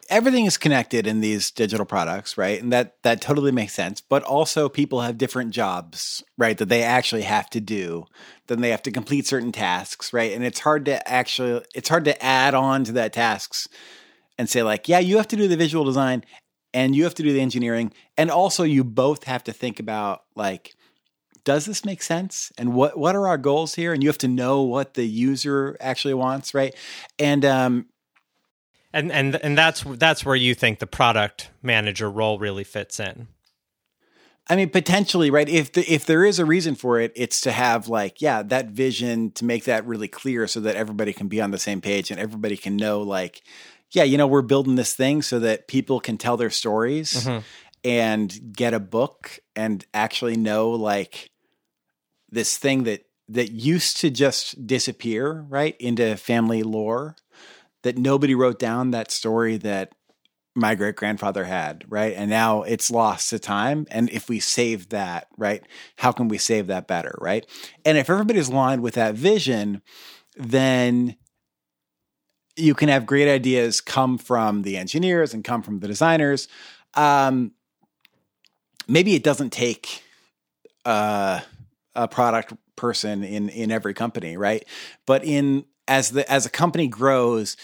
Everything 0.09 0.45
is 0.47 0.57
connected 0.57 1.07
in 1.07 1.21
these 1.21 1.51
digital 1.51 1.87
products, 1.87 2.37
right? 2.37 2.63
And 2.63 2.73
that 2.73 3.03
that 3.03 3.21
totally 3.21 3.53
makes 3.53 3.75
sense. 3.75 4.01
But 4.01 4.23
also, 4.23 4.69
people 4.69 5.01
have 5.01 5.19
different 5.19 5.51
jobs, 5.51 6.23
right? 6.39 6.57
That 6.59 6.69
they 6.69 6.83
actually 6.83 7.23
have 7.23 7.49
to 7.51 7.61
do. 7.61 8.07
Then 8.47 8.61
they 8.61 8.71
have 8.71 8.83
to 8.83 8.91
complete 8.91 9.27
certain 9.27 9.53
tasks, 9.53 10.13
right? 10.13 10.33
And 10.33 10.45
it's 10.45 10.61
hard 10.61 10.85
to 10.87 11.07
actually 11.09 11.65
it's 11.75 11.89
hard 11.89 12.05
to 12.07 12.25
add 12.25 12.55
on 12.55 12.85
to 12.85 12.93
that 12.93 13.13
tasks 13.13 13.69
and 14.39 14.49
say 14.49 14.63
like, 14.63 14.89
yeah, 14.89 14.99
you 14.99 15.17
have 15.17 15.29
to 15.29 15.37
do 15.37 15.49
the 15.49 15.57
visual 15.57 15.85
design 15.85 16.25
and 16.73 16.97
you 16.97 17.05
have 17.05 17.15
to 17.15 17.23
do 17.23 17.33
the 17.33 17.41
engineering, 17.41 17.93
and 18.17 18.31
also 18.31 18.65
you 18.65 18.83
both 18.85 19.25
have 19.25 19.45
to 19.45 19.53
think 19.53 19.79
about 19.81 20.23
like 20.35 20.75
does 21.45 21.67
this 21.67 21.85
make 21.85 22.03
sense? 22.03 22.51
And 22.59 22.75
what 22.75 22.99
what 22.99 23.15
are 23.15 23.29
our 23.29 23.39
goals 23.39 23.75
here? 23.75 23.93
And 23.93 24.03
you 24.03 24.09
have 24.09 24.19
to 24.19 24.29
know 24.29 24.63
what 24.63 24.95
the 24.95 25.05
user 25.05 25.77
actually 25.79 26.15
wants, 26.15 26.55
right? 26.55 26.75
And 27.19 27.45
um, 27.45 27.87
and 28.95 29.13
and 29.13 29.37
and 29.37 29.59
that's 29.59 29.85
that's 29.99 30.25
where 30.25 30.37
you 30.37 30.55
think 30.55 30.79
the 30.79 30.87
product 30.87 31.51
manager 31.63 32.11
role 32.11 32.39
really 32.39 32.65
fits 32.65 32.99
in. 32.99 33.29
I 34.47 34.57
mean, 34.57 34.69
potentially, 34.69 35.31
right? 35.31 35.49
If 35.49 35.73
the, 35.73 35.91
if 35.91 36.05
there 36.05 36.23
is 36.23 36.39
a 36.39 36.45
reason 36.45 36.75
for 36.75 37.01
it, 37.01 37.13
it's 37.17 37.41
to 37.43 37.53
have 37.53 37.89
like, 37.89 38.21
yeah, 38.21 38.43
that 38.43 38.69
vision 38.69 39.31
to 39.33 39.45
make 39.45 39.65
that 39.65 39.87
really 39.87 40.09
clear, 40.09 40.47
so 40.47 40.61
that 40.61 40.77
everybody 40.77 41.13
can 41.15 41.29
be 41.29 41.41
on 41.41 41.51
the 41.51 41.59
same 41.59 41.81
page 41.81 42.11
and 42.11 42.21
everybody 42.21 42.57
can 42.57 42.77
know, 42.77 43.01
like, 43.01 43.43
yeah, 43.93 44.03
you 44.03 44.19
know, 44.19 44.27
we're 44.27 44.43
building 44.43 44.75
this 44.75 44.95
thing 44.95 45.23
so 45.23 45.39
that 45.41 45.67
people 45.67 45.99
can 45.99 46.19
tell 46.19 46.37
their 46.37 46.51
stories 46.51 47.25
mm-hmm. 47.25 47.39
and 47.85 48.53
get 48.53 48.75
a 48.75 48.81
book 48.81 49.39
and 49.57 49.87
actually 49.95 50.37
know, 50.37 50.71
like, 50.71 51.31
this 52.31 52.59
thing 52.59 52.85
that 52.85 53.07
that 53.29 53.51
used 53.51 53.97
to 53.99 54.11
just 54.11 54.67
disappear 54.67 55.47
right 55.49 55.77
into 55.81 56.17
family 56.17 56.63
lore 56.63 57.17
that 57.85 57.99
nobody 57.99 58.35
wrote 58.35 58.59
down 58.59 58.91
that 58.91 59.11
story 59.11 59.59
that 59.59 59.93
my 60.57 60.75
great 60.75 60.97
grandfather 60.97 61.45
had, 61.45 61.85
right? 61.89 62.15
And 62.17 62.31
now 62.31 62.63
it's 62.63 62.91
lost 62.91 63.31
to 63.31 63.39
time. 63.39 63.87
And 63.91 64.09
if 64.11 64.29
we 64.29 64.41
save 64.41 64.89
that, 64.89 65.27
right, 65.37 65.63
how 65.97 66.11
can 66.11 66.29
we 66.29 66.39
save 66.39 66.69
that 66.69 66.87
better, 66.87 67.17
right? 67.21 67.47
And 67.85 67.99
if 67.99 68.09
everybody's 68.09 68.49
aligned 68.49 68.83
with 68.83 68.95
that 68.95 69.15
vision, 69.15 69.83
then 70.37 71.17
you 72.57 72.75
can 72.75 72.89
have 72.89 73.05
great 73.05 73.29
ideas 73.29 73.81
come 73.81 74.17
from 74.17 74.63
the 74.63 74.77
engineers 74.77 75.35
and 75.35 75.45
come 75.45 75.63
from 75.63 75.81
the 75.81 75.89
designers. 75.89 76.49
Um, 76.95 77.53
maybe 78.89 79.15
it 79.15 79.25
doesn't 79.25 79.51
take 79.51 80.03
uh, 80.85 81.41
a 81.95 82.09
product 82.09 82.55
person 82.77 83.25
in 83.25 83.49
in 83.49 83.71
every 83.71 83.95
company, 83.95 84.37
right? 84.37 84.65
But 85.07 85.25
in 85.25 85.65
as 85.89 86.11
the 86.11 86.31
as 86.31 86.47
a 86.47 86.51
company 86.51 86.89
grows, 86.89 87.57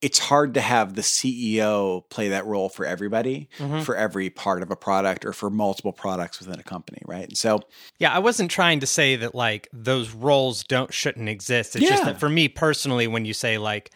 it's 0.00 0.18
hard 0.18 0.54
to 0.54 0.60
have 0.60 0.94
the 0.94 1.02
CEO 1.02 2.08
play 2.08 2.28
that 2.28 2.46
role 2.46 2.68
for 2.68 2.86
everybody, 2.86 3.48
mm-hmm. 3.58 3.80
for 3.80 3.96
every 3.96 4.30
part 4.30 4.62
of 4.62 4.70
a 4.70 4.76
product 4.76 5.24
or 5.24 5.32
for 5.32 5.50
multiple 5.50 5.92
products 5.92 6.38
within 6.38 6.60
a 6.60 6.62
company, 6.62 7.02
right? 7.04 7.26
And 7.26 7.36
so, 7.36 7.62
yeah, 7.98 8.12
I 8.12 8.20
wasn't 8.20 8.50
trying 8.50 8.80
to 8.80 8.86
say 8.86 9.16
that 9.16 9.34
like 9.34 9.68
those 9.72 10.12
roles 10.12 10.62
don't 10.62 10.92
shouldn't 10.92 11.28
exist. 11.28 11.74
It's 11.74 11.84
yeah. 11.84 11.90
just 11.90 12.04
that 12.04 12.20
for 12.20 12.28
me 12.28 12.48
personally, 12.48 13.08
when 13.08 13.24
you 13.24 13.34
say 13.34 13.58
like 13.58 13.90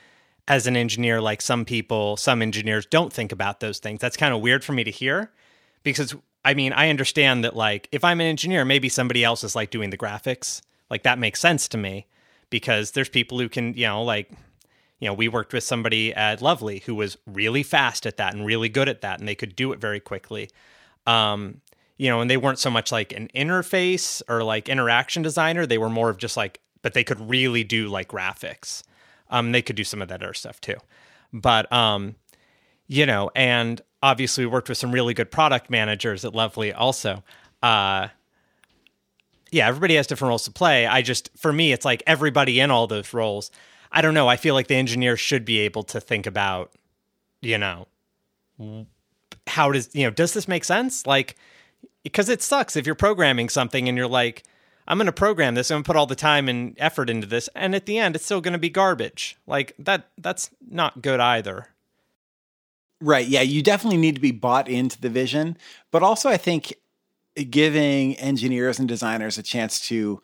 as 0.48 0.66
an 0.66 0.76
engineer, 0.76 1.20
like 1.20 1.40
some 1.40 1.64
people, 1.64 2.16
some 2.16 2.42
engineers 2.42 2.84
don't 2.84 3.12
think 3.12 3.30
about 3.30 3.60
those 3.60 3.78
things. 3.78 4.00
That's 4.00 4.16
kind 4.16 4.34
of 4.34 4.40
weird 4.40 4.64
for 4.64 4.72
me 4.72 4.82
to 4.82 4.90
hear 4.90 5.30
because 5.84 6.16
I 6.44 6.54
mean, 6.54 6.72
I 6.72 6.88
understand 6.88 7.44
that 7.44 7.54
like 7.54 7.88
if 7.92 8.02
I'm 8.02 8.20
an 8.20 8.26
engineer, 8.26 8.64
maybe 8.64 8.88
somebody 8.88 9.22
else 9.22 9.44
is 9.44 9.54
like 9.54 9.70
doing 9.70 9.90
the 9.90 9.98
graphics. 9.98 10.62
Like 10.90 11.04
that 11.04 11.20
makes 11.20 11.38
sense 11.38 11.68
to 11.68 11.78
me 11.78 12.06
because 12.50 12.90
there's 12.90 13.08
people 13.08 13.38
who 13.38 13.48
can, 13.48 13.74
you 13.74 13.86
know, 13.86 14.02
like 14.02 14.30
you 15.02 15.08
know, 15.08 15.14
we 15.14 15.26
worked 15.26 15.52
with 15.52 15.64
somebody 15.64 16.14
at 16.14 16.40
Lovely 16.40 16.78
who 16.86 16.94
was 16.94 17.18
really 17.26 17.64
fast 17.64 18.06
at 18.06 18.18
that 18.18 18.34
and 18.34 18.46
really 18.46 18.68
good 18.68 18.88
at 18.88 19.00
that 19.00 19.18
and 19.18 19.26
they 19.26 19.34
could 19.34 19.56
do 19.56 19.72
it 19.72 19.80
very 19.80 19.98
quickly. 19.98 20.48
Um, 21.08 21.60
you 21.96 22.08
know, 22.08 22.20
and 22.20 22.30
they 22.30 22.36
weren't 22.36 22.60
so 22.60 22.70
much 22.70 22.92
like 22.92 23.12
an 23.12 23.28
interface 23.34 24.22
or 24.28 24.44
like 24.44 24.68
interaction 24.68 25.20
designer, 25.20 25.66
they 25.66 25.76
were 25.76 25.90
more 25.90 26.08
of 26.08 26.18
just 26.18 26.36
like 26.36 26.60
but 26.82 26.94
they 26.94 27.02
could 27.02 27.28
really 27.28 27.64
do 27.64 27.88
like 27.88 28.06
graphics. 28.06 28.84
Um, 29.28 29.50
they 29.50 29.60
could 29.60 29.74
do 29.74 29.82
some 29.82 30.02
of 30.02 30.06
that 30.06 30.22
other 30.22 30.34
stuff 30.34 30.60
too. 30.60 30.76
But 31.32 31.70
um, 31.72 32.14
you 32.86 33.04
know, 33.04 33.28
and 33.34 33.82
obviously 34.04 34.46
we 34.46 34.52
worked 34.52 34.68
with 34.68 34.78
some 34.78 34.92
really 34.92 35.14
good 35.14 35.32
product 35.32 35.68
managers 35.68 36.24
at 36.24 36.32
Lovely 36.32 36.72
also. 36.72 37.24
Uh, 37.60 38.06
yeah, 39.50 39.66
everybody 39.66 39.96
has 39.96 40.06
different 40.06 40.28
roles 40.28 40.44
to 40.44 40.52
play. 40.52 40.86
I 40.86 41.02
just, 41.02 41.28
for 41.36 41.52
me, 41.52 41.72
it's 41.72 41.84
like 41.84 42.04
everybody 42.06 42.60
in 42.60 42.70
all 42.70 42.86
those 42.86 43.12
roles. 43.12 43.50
I 43.92 44.00
don't 44.00 44.14
know. 44.14 44.26
I 44.26 44.36
feel 44.36 44.54
like 44.54 44.68
the 44.68 44.74
engineer 44.74 45.16
should 45.16 45.44
be 45.44 45.60
able 45.60 45.82
to 45.84 46.00
think 46.00 46.26
about, 46.26 46.72
you 47.42 47.58
know, 47.58 47.86
how 49.46 49.70
does, 49.70 49.90
you 49.94 50.04
know, 50.04 50.10
does 50.10 50.32
this 50.32 50.48
make 50.48 50.64
sense? 50.64 51.06
Like, 51.06 51.36
because 52.02 52.28
it 52.28 52.42
sucks 52.42 52.74
if 52.74 52.86
you're 52.86 52.94
programming 52.94 53.48
something 53.48 53.88
and 53.88 53.96
you're 53.96 54.08
like, 54.08 54.44
I'm 54.88 54.98
going 54.98 55.06
to 55.06 55.12
program 55.12 55.54
this. 55.54 55.70
I'm 55.70 55.76
going 55.76 55.84
to 55.84 55.86
put 55.86 55.96
all 55.96 56.06
the 56.06 56.16
time 56.16 56.48
and 56.48 56.74
effort 56.78 57.08
into 57.08 57.26
this, 57.26 57.48
and 57.54 57.74
at 57.74 57.86
the 57.86 57.98
end, 57.98 58.16
it's 58.16 58.24
still 58.24 58.40
going 58.40 58.52
to 58.52 58.58
be 58.58 58.68
garbage. 58.68 59.36
Like 59.46 59.74
that. 59.78 60.08
That's 60.18 60.50
not 60.68 61.02
good 61.02 61.20
either. 61.20 61.68
Right. 63.00 63.26
Yeah. 63.26 63.42
You 63.42 63.62
definitely 63.62 63.98
need 63.98 64.16
to 64.16 64.20
be 64.20 64.32
bought 64.32 64.68
into 64.68 65.00
the 65.00 65.08
vision. 65.08 65.56
But 65.92 66.02
also, 66.02 66.28
I 66.28 66.36
think 66.36 66.74
giving 67.50 68.16
engineers 68.16 68.78
and 68.78 68.88
designers 68.88 69.38
a 69.38 69.42
chance 69.42 69.80
to 69.88 70.20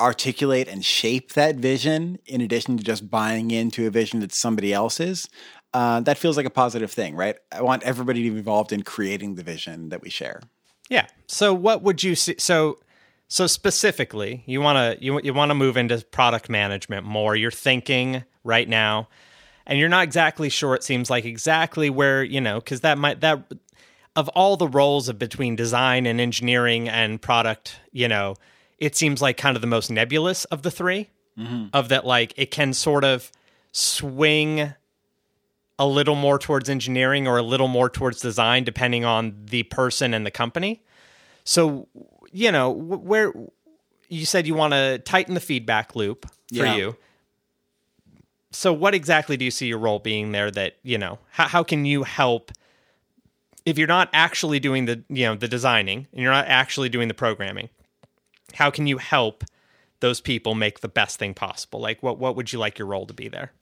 articulate 0.00 0.68
and 0.68 0.84
shape 0.84 1.32
that 1.32 1.56
vision 1.56 2.18
in 2.26 2.40
addition 2.40 2.76
to 2.76 2.84
just 2.84 3.10
buying 3.10 3.50
into 3.50 3.86
a 3.86 3.90
vision 3.90 4.20
that 4.20 4.32
somebody 4.32 4.72
else's 4.72 5.28
uh, 5.72 6.00
that 6.00 6.18
feels 6.18 6.36
like 6.36 6.46
a 6.46 6.50
positive 6.50 6.90
thing 6.90 7.14
right? 7.14 7.36
I 7.52 7.62
want 7.62 7.82
everybody 7.82 8.24
to 8.24 8.30
be 8.30 8.38
involved 8.38 8.72
in 8.72 8.82
creating 8.82 9.34
the 9.34 9.42
vision 9.42 9.90
that 9.90 10.02
we 10.02 10.10
share. 10.10 10.40
Yeah. 10.88 11.06
So 11.26 11.54
what 11.54 11.82
would 11.82 12.02
you 12.02 12.14
see 12.16 12.36
so 12.38 12.78
so 13.28 13.46
specifically 13.46 14.42
you 14.46 14.60
want 14.60 14.98
to 14.98 15.04
you, 15.04 15.20
you 15.22 15.34
want 15.34 15.50
to 15.50 15.54
move 15.54 15.76
into 15.76 16.04
product 16.06 16.48
management 16.48 17.06
more. 17.06 17.36
You're 17.36 17.50
thinking 17.50 18.24
right 18.42 18.68
now 18.68 19.08
and 19.66 19.78
you're 19.78 19.88
not 19.88 20.04
exactly 20.04 20.48
sure 20.48 20.74
it 20.74 20.82
seems 20.82 21.08
like 21.08 21.24
exactly 21.24 21.88
where 21.88 22.22
you 22.22 22.40
know 22.40 22.58
because 22.58 22.80
that 22.80 22.98
might 22.98 23.20
that 23.20 23.44
of 24.16 24.28
all 24.30 24.56
the 24.56 24.68
roles 24.68 25.08
of 25.08 25.18
between 25.18 25.56
design 25.56 26.06
and 26.06 26.20
engineering 26.20 26.88
and 26.88 27.22
product 27.22 27.78
you 27.92 28.08
know 28.08 28.34
it 28.80 28.96
seems 28.96 29.22
like 29.22 29.36
kind 29.36 29.56
of 29.56 29.60
the 29.60 29.66
most 29.66 29.90
nebulous 29.90 30.44
of 30.46 30.62
the 30.62 30.70
3 30.70 31.08
mm-hmm. 31.38 31.66
of 31.72 31.88
that 31.90 32.04
like 32.04 32.32
it 32.36 32.50
can 32.50 32.72
sort 32.72 33.04
of 33.04 33.30
swing 33.72 34.72
a 35.78 35.86
little 35.86 36.16
more 36.16 36.38
towards 36.38 36.68
engineering 36.68 37.28
or 37.28 37.38
a 37.38 37.42
little 37.42 37.68
more 37.68 37.88
towards 37.88 38.20
design 38.20 38.64
depending 38.64 39.04
on 39.04 39.34
the 39.46 39.62
person 39.64 40.12
and 40.12 40.26
the 40.26 40.30
company 40.30 40.82
so 41.44 41.86
you 42.32 42.50
know 42.50 42.70
where 42.70 43.32
you 44.08 44.26
said 44.26 44.46
you 44.46 44.54
want 44.54 44.72
to 44.72 44.98
tighten 45.04 45.34
the 45.34 45.40
feedback 45.40 45.94
loop 45.94 46.26
for 46.48 46.64
yeah. 46.64 46.74
you 46.74 46.96
so 48.50 48.72
what 48.72 48.94
exactly 48.94 49.36
do 49.36 49.44
you 49.44 49.50
see 49.50 49.66
your 49.66 49.78
role 49.78 50.00
being 50.00 50.32
there 50.32 50.50
that 50.50 50.76
you 50.82 50.98
know 50.98 51.18
how, 51.30 51.46
how 51.46 51.62
can 51.62 51.84
you 51.84 52.02
help 52.02 52.50
if 53.64 53.78
you're 53.78 53.88
not 53.88 54.08
actually 54.12 54.58
doing 54.58 54.86
the 54.86 55.02
you 55.08 55.24
know 55.24 55.34
the 55.34 55.48
designing 55.48 56.06
and 56.12 56.20
you're 56.20 56.32
not 56.32 56.46
actually 56.46 56.88
doing 56.88 57.08
the 57.08 57.14
programming 57.14 57.68
how 58.54 58.70
can 58.70 58.86
you 58.86 58.98
help 58.98 59.44
those 60.00 60.20
people 60.20 60.54
make 60.54 60.80
the 60.80 60.88
best 60.88 61.18
thing 61.18 61.34
possible? 61.34 61.80
Like 61.80 62.02
what 62.02 62.18
what 62.18 62.36
would 62.36 62.52
you 62.52 62.58
like 62.58 62.78
your 62.78 62.88
role 62.88 63.06
to 63.06 63.14
be 63.14 63.28
there? 63.28 63.52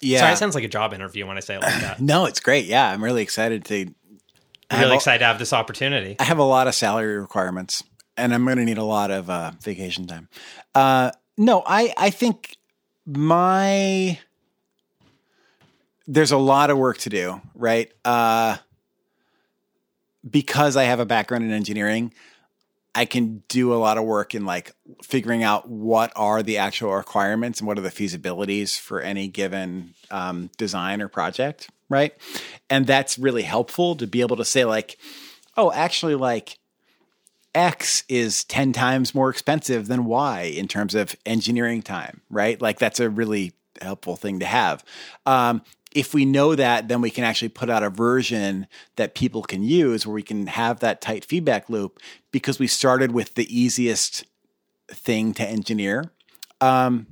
Yeah. 0.00 0.20
Sorry, 0.20 0.32
it 0.32 0.36
sounds 0.36 0.54
like 0.54 0.64
a 0.64 0.68
job 0.68 0.94
interview 0.94 1.26
when 1.26 1.36
i 1.36 1.40
say 1.40 1.56
it 1.56 1.62
like 1.62 1.80
that. 1.82 2.00
No 2.00 2.26
it's 2.26 2.40
great. 2.40 2.66
Yeah 2.66 2.90
i'm 2.90 3.02
really 3.04 3.22
excited 3.22 3.64
to 3.66 3.92
really 4.72 4.94
excited 4.94 5.18
to 5.18 5.24
have 5.24 5.38
this 5.38 5.52
opportunity. 5.52 6.16
I 6.18 6.24
have 6.24 6.38
a 6.38 6.44
lot 6.44 6.68
of 6.68 6.74
salary 6.74 7.18
requirements 7.18 7.82
and 8.16 8.32
i'm 8.34 8.44
going 8.44 8.58
to 8.58 8.64
need 8.64 8.78
a 8.78 8.84
lot 8.84 9.10
of 9.10 9.28
uh, 9.28 9.52
vacation 9.62 10.06
time. 10.06 10.28
Uh, 10.74 11.10
no 11.36 11.62
i 11.66 11.92
i 11.96 12.10
think 12.10 12.56
my 13.06 14.18
there's 16.10 16.32
a 16.32 16.38
lot 16.38 16.70
of 16.70 16.78
work 16.78 16.98
to 16.98 17.08
do, 17.08 17.40
right? 17.54 17.92
Uh, 18.04 18.56
because 20.28 20.76
I 20.76 20.84
have 20.84 20.98
a 20.98 21.06
background 21.06 21.44
in 21.44 21.52
engineering, 21.52 22.12
I 22.94 23.04
can 23.04 23.42
do 23.48 23.72
a 23.72 23.76
lot 23.76 23.98
of 23.98 24.04
work 24.04 24.34
in 24.34 24.44
like 24.44 24.72
figuring 25.02 25.42
out 25.42 25.68
what 25.68 26.12
are 26.16 26.42
the 26.42 26.58
actual 26.58 26.92
requirements 26.92 27.60
and 27.60 27.68
what 27.68 27.78
are 27.78 27.82
the 27.82 27.90
feasibilities 27.90 28.78
for 28.78 29.00
any 29.00 29.28
given 29.28 29.94
um, 30.10 30.50
design 30.58 31.00
or 31.00 31.08
project, 31.08 31.70
right? 31.88 32.12
And 32.68 32.86
that's 32.86 33.18
really 33.18 33.42
helpful 33.42 33.94
to 33.96 34.06
be 34.06 34.22
able 34.22 34.36
to 34.36 34.44
say 34.44 34.64
like, 34.64 34.98
oh, 35.56 35.70
actually, 35.72 36.16
like 36.16 36.58
X 37.54 38.04
is 38.08 38.44
10 38.44 38.72
times 38.72 39.14
more 39.14 39.30
expensive 39.30 39.86
than 39.86 40.04
Y 40.04 40.42
in 40.42 40.68
terms 40.68 40.94
of 40.94 41.14
engineering 41.24 41.82
time, 41.82 42.22
right? 42.28 42.60
Like 42.60 42.78
that's 42.78 43.00
a 43.00 43.10
really 43.10 43.52
helpful 43.80 44.16
thing 44.16 44.40
to 44.40 44.46
have. 44.46 44.84
Um, 45.26 45.62
if 45.92 46.14
we 46.14 46.24
know 46.24 46.54
that, 46.54 46.88
then 46.88 47.00
we 47.00 47.10
can 47.10 47.24
actually 47.24 47.48
put 47.48 47.68
out 47.68 47.82
a 47.82 47.90
version 47.90 48.66
that 48.96 49.14
people 49.14 49.42
can 49.42 49.62
use 49.62 50.06
where 50.06 50.14
we 50.14 50.22
can 50.22 50.46
have 50.46 50.80
that 50.80 51.00
tight 51.00 51.24
feedback 51.24 51.68
loop 51.68 51.98
because 52.30 52.58
we 52.58 52.66
started 52.66 53.12
with 53.12 53.34
the 53.34 53.58
easiest 53.58 54.24
thing 54.88 55.34
to 55.34 55.44
engineer. 55.46 56.12
Um, 56.60 57.06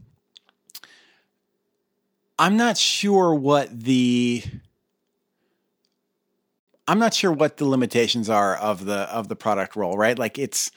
I'm 2.39 2.57
not 2.57 2.79
sure 2.79 3.35
what 3.35 3.69
the 3.81 4.45
I'm 6.87 6.99
not 6.99 7.13
sure 7.13 7.33
what 7.33 7.57
the 7.57 7.67
limitations 7.67 8.31
are 8.31 8.57
of 8.57 8.85
the 8.85 9.01
of 9.13 9.29
the 9.29 9.37
product 9.37 9.75
role, 9.75 9.99
right? 9.99 10.19
Like 10.19 10.39
it's 10.39 10.71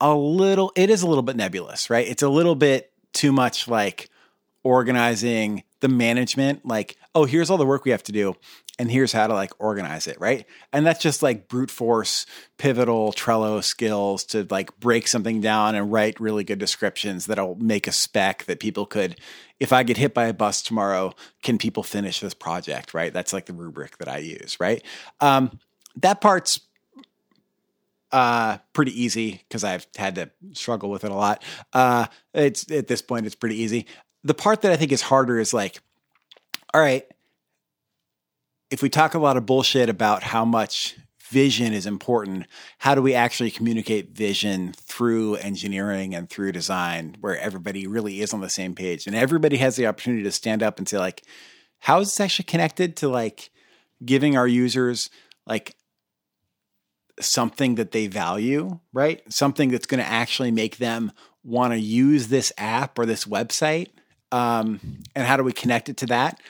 a 0.00 0.14
little 0.14 0.72
it 0.76 0.90
is 0.90 1.02
a 1.02 1.08
little 1.08 1.22
bit 1.22 1.36
nebulous, 1.36 1.90
right? 1.90 2.06
It's 2.06 2.22
a 2.22 2.28
little 2.28 2.54
bit 2.54 2.92
too 3.12 3.32
much 3.32 3.66
like 3.66 4.08
organizing 4.62 5.64
the 5.80 5.88
management 5.88 6.64
like 6.64 6.96
oh 7.14 7.24
here's 7.24 7.50
all 7.50 7.56
the 7.56 7.66
work 7.66 7.84
we 7.84 7.90
have 7.90 8.02
to 8.02 8.12
do 8.12 8.34
and 8.78 8.90
here's 8.90 9.12
how 9.12 9.26
to 9.26 9.34
like 9.34 9.52
organize 9.58 10.06
it 10.06 10.18
right 10.20 10.46
and 10.72 10.86
that's 10.86 11.00
just 11.00 11.22
like 11.22 11.48
brute 11.48 11.70
force 11.70 12.26
Pivotal 12.58 13.12
Trello 13.12 13.62
skills 13.62 14.24
to 14.24 14.46
like 14.50 14.78
break 14.80 15.08
something 15.08 15.40
down 15.40 15.74
and 15.74 15.92
write 15.92 16.20
really 16.20 16.44
good 16.44 16.58
descriptions 16.58 17.26
that'll 17.26 17.56
make 17.56 17.86
a 17.86 17.92
spec 17.92 18.44
that 18.44 18.60
people 18.60 18.86
could 18.86 19.18
if 19.58 19.72
i 19.72 19.82
get 19.82 19.96
hit 19.96 20.14
by 20.14 20.26
a 20.26 20.34
bus 20.34 20.62
tomorrow 20.62 21.12
can 21.42 21.58
people 21.58 21.82
finish 21.82 22.20
this 22.20 22.34
project 22.34 22.94
right 22.94 23.12
that's 23.12 23.32
like 23.32 23.46
the 23.46 23.52
rubric 23.52 23.98
that 23.98 24.08
i 24.08 24.18
use 24.18 24.58
right 24.60 24.82
um, 25.20 25.58
that 25.96 26.20
part's 26.20 26.60
uh, 28.12 28.58
pretty 28.72 29.00
easy 29.00 29.42
because 29.48 29.64
I've 29.64 29.86
had 29.96 30.16
to 30.16 30.30
struggle 30.52 30.90
with 30.90 31.04
it 31.04 31.10
a 31.10 31.14
lot. 31.14 31.42
Uh, 31.72 32.06
it's 32.34 32.70
at 32.70 32.88
this 32.88 33.02
point, 33.02 33.26
it's 33.26 33.34
pretty 33.34 33.60
easy. 33.60 33.86
The 34.24 34.34
part 34.34 34.62
that 34.62 34.72
I 34.72 34.76
think 34.76 34.92
is 34.92 35.02
harder 35.02 35.38
is 35.38 35.54
like, 35.54 35.80
all 36.72 36.80
right, 36.80 37.06
if 38.70 38.82
we 38.82 38.88
talk 38.88 39.14
a 39.14 39.18
lot 39.18 39.36
of 39.36 39.46
bullshit 39.46 39.88
about 39.88 40.22
how 40.22 40.44
much 40.44 40.96
vision 41.30 41.72
is 41.72 41.86
important, 41.86 42.46
how 42.78 42.94
do 42.94 43.02
we 43.02 43.14
actually 43.14 43.50
communicate 43.50 44.10
vision 44.10 44.72
through 44.72 45.36
engineering 45.36 46.14
and 46.14 46.28
through 46.28 46.52
design 46.52 47.16
where 47.20 47.38
everybody 47.38 47.86
really 47.86 48.20
is 48.20 48.34
on 48.34 48.40
the 48.40 48.50
same 48.50 48.74
page 48.74 49.06
and 49.06 49.14
everybody 49.14 49.56
has 49.56 49.76
the 49.76 49.86
opportunity 49.86 50.22
to 50.24 50.32
stand 50.32 50.62
up 50.62 50.78
and 50.78 50.88
say 50.88 50.98
like, 50.98 51.22
how 51.78 52.00
is 52.00 52.08
this 52.08 52.20
actually 52.20 52.44
connected 52.44 52.96
to 52.96 53.08
like 53.08 53.50
giving 54.04 54.36
our 54.36 54.46
users 54.46 55.08
like 55.46 55.76
something 57.20 57.76
that 57.76 57.92
they 57.92 58.06
value, 58.06 58.78
right? 58.92 59.22
Something 59.32 59.70
that's 59.70 59.86
going 59.86 60.02
to 60.02 60.08
actually 60.08 60.50
make 60.50 60.78
them 60.78 61.12
want 61.44 61.72
to 61.72 61.78
use 61.78 62.28
this 62.28 62.52
app 62.58 62.98
or 62.98 63.06
this 63.06 63.24
website. 63.24 63.88
Um, 64.32 64.80
and 65.14 65.26
how 65.26 65.36
do 65.36 65.44
we 65.44 65.52
connect 65.52 65.88
it 65.88 65.96
to 65.98 66.06
that? 66.06 66.40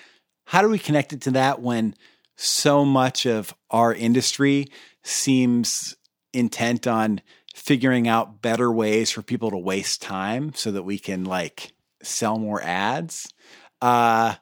How 0.50 0.62
do 0.62 0.68
we 0.68 0.80
connect 0.80 1.12
it 1.12 1.20
to 1.22 1.30
that 1.30 1.62
when 1.62 1.94
so 2.34 2.84
much 2.84 3.24
of 3.24 3.54
our 3.70 3.94
industry 3.94 4.66
seems 5.04 5.94
intent 6.32 6.88
on 6.88 7.20
figuring 7.54 8.08
out 8.08 8.42
better 8.42 8.72
ways 8.72 9.12
for 9.12 9.22
people 9.22 9.52
to 9.52 9.56
waste 9.56 10.02
time 10.02 10.52
so 10.52 10.72
that 10.72 10.82
we 10.82 10.98
can 10.98 11.22
like 11.22 11.72
sell 12.02 12.36
more 12.36 12.60
ads? 12.60 13.32
Uh, 13.80 14.34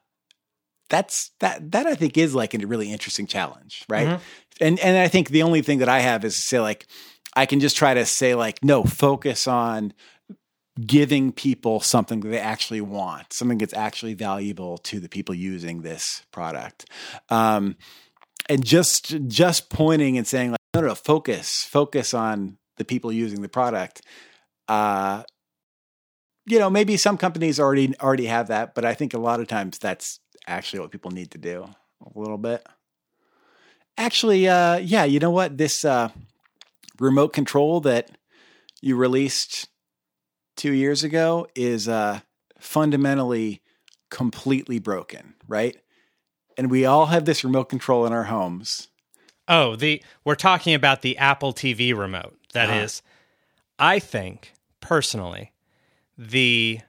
that's 0.88 1.30
that 1.40 1.72
that 1.72 1.86
I 1.86 1.94
think 1.94 2.16
is 2.16 2.34
like 2.34 2.54
a 2.54 2.66
really 2.66 2.90
interesting 2.90 3.26
challenge, 3.26 3.84
right? 3.86 4.08
Mm-hmm. 4.08 4.64
And 4.64 4.80
and 4.80 4.96
I 4.96 5.08
think 5.08 5.28
the 5.28 5.42
only 5.42 5.60
thing 5.60 5.80
that 5.80 5.90
I 5.90 6.00
have 6.00 6.24
is 6.24 6.36
to 6.36 6.40
say 6.40 6.58
like 6.58 6.86
I 7.36 7.44
can 7.44 7.60
just 7.60 7.76
try 7.76 7.92
to 7.92 8.06
say 8.06 8.34
like 8.34 8.64
no, 8.64 8.82
focus 8.82 9.46
on 9.46 9.92
giving 10.86 11.32
people 11.32 11.80
something 11.80 12.20
that 12.20 12.28
they 12.28 12.38
actually 12.38 12.80
want, 12.80 13.32
something 13.32 13.58
that's 13.58 13.74
actually 13.74 14.14
valuable 14.14 14.78
to 14.78 15.00
the 15.00 15.08
people 15.08 15.34
using 15.34 15.82
this 15.82 16.22
product. 16.30 16.86
Um, 17.30 17.76
and 18.48 18.64
just 18.64 19.14
just 19.26 19.70
pointing 19.70 20.16
and 20.16 20.26
saying 20.26 20.52
like 20.52 20.60
no 20.74 20.80
no, 20.80 20.88
no 20.88 20.94
focus 20.94 21.64
focus 21.64 22.14
on 22.14 22.56
the 22.76 22.84
people 22.84 23.12
using 23.12 23.42
the 23.42 23.48
product. 23.48 24.02
Uh, 24.68 25.22
you 26.46 26.58
know, 26.58 26.70
maybe 26.70 26.96
some 26.96 27.18
companies 27.18 27.60
already 27.60 27.94
already 28.00 28.26
have 28.26 28.48
that, 28.48 28.74
but 28.74 28.84
I 28.84 28.94
think 28.94 29.12
a 29.12 29.18
lot 29.18 29.40
of 29.40 29.48
times 29.48 29.78
that's 29.78 30.20
actually 30.46 30.80
what 30.80 30.90
people 30.90 31.10
need 31.10 31.30
to 31.32 31.38
do 31.38 31.68
a 32.04 32.18
little 32.18 32.38
bit. 32.38 32.66
Actually, 33.98 34.48
uh, 34.48 34.76
yeah, 34.76 35.04
you 35.04 35.18
know 35.18 35.30
what? 35.30 35.58
This 35.58 35.84
uh, 35.84 36.08
remote 36.98 37.32
control 37.32 37.80
that 37.80 38.10
you 38.80 38.96
released 38.96 39.68
two 40.58 40.72
years 40.72 41.02
ago 41.02 41.46
is 41.54 41.88
uh, 41.88 42.20
fundamentally 42.58 43.62
completely 44.10 44.78
broken, 44.78 45.34
right? 45.46 45.76
And 46.58 46.70
we 46.70 46.84
all 46.84 47.06
have 47.06 47.24
this 47.24 47.44
remote 47.44 47.70
control 47.70 48.04
in 48.04 48.12
our 48.12 48.24
homes. 48.24 48.88
Oh, 49.46 49.76
the 49.76 50.02
we're 50.24 50.34
talking 50.34 50.74
about 50.74 51.00
the 51.00 51.16
Apple 51.16 51.54
TV 51.54 51.96
remote. 51.96 52.36
That 52.52 52.68
uh-huh. 52.68 52.80
is, 52.80 53.02
I 53.78 53.98
think 53.98 54.52
personally, 54.80 55.52
the 56.18 56.80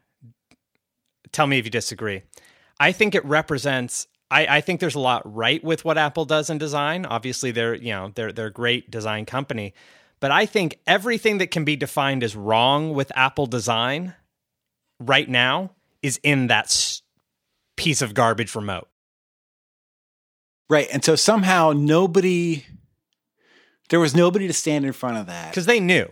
tell 1.31 1.47
me 1.47 1.59
if 1.59 1.65
you 1.65 1.71
disagree. 1.71 2.23
I 2.79 2.91
think 2.91 3.15
it 3.15 3.23
represents. 3.23 4.07
I, 4.31 4.57
I 4.57 4.61
think 4.61 4.79
there's 4.79 4.95
a 4.95 4.99
lot 4.99 5.21
right 5.33 5.63
with 5.63 5.85
what 5.85 5.97
Apple 5.97 6.25
does 6.25 6.49
in 6.49 6.57
design. 6.57 7.05
Obviously, 7.05 7.51
they're 7.51 7.75
you 7.75 7.91
know 7.91 8.11
they're 8.15 8.33
they're 8.33 8.47
a 8.47 8.51
great 8.51 8.91
design 8.91 9.25
company, 9.25 9.73
but 10.19 10.31
I 10.31 10.45
think 10.45 10.79
everything 10.87 11.37
that 11.39 11.51
can 11.51 11.63
be 11.65 11.75
defined 11.75 12.23
as 12.23 12.35
wrong 12.35 12.93
with 12.93 13.11
Apple 13.15 13.45
design 13.45 14.15
right 14.99 15.27
now 15.29 15.71
is 16.01 16.19
in 16.23 16.47
that 16.47 17.01
piece 17.77 18.01
of 18.01 18.13
garbage 18.13 18.53
remote. 18.55 18.87
Right. 20.69 20.87
And 20.91 21.03
so 21.03 21.15
somehow 21.15 21.73
nobody, 21.75 22.65
there 23.89 23.99
was 23.99 24.15
nobody 24.15 24.47
to 24.47 24.53
stand 24.53 24.85
in 24.85 24.93
front 24.93 25.17
of 25.17 25.25
that. 25.27 25.49
because 25.51 25.65
they 25.65 25.79
knew. 25.79 26.07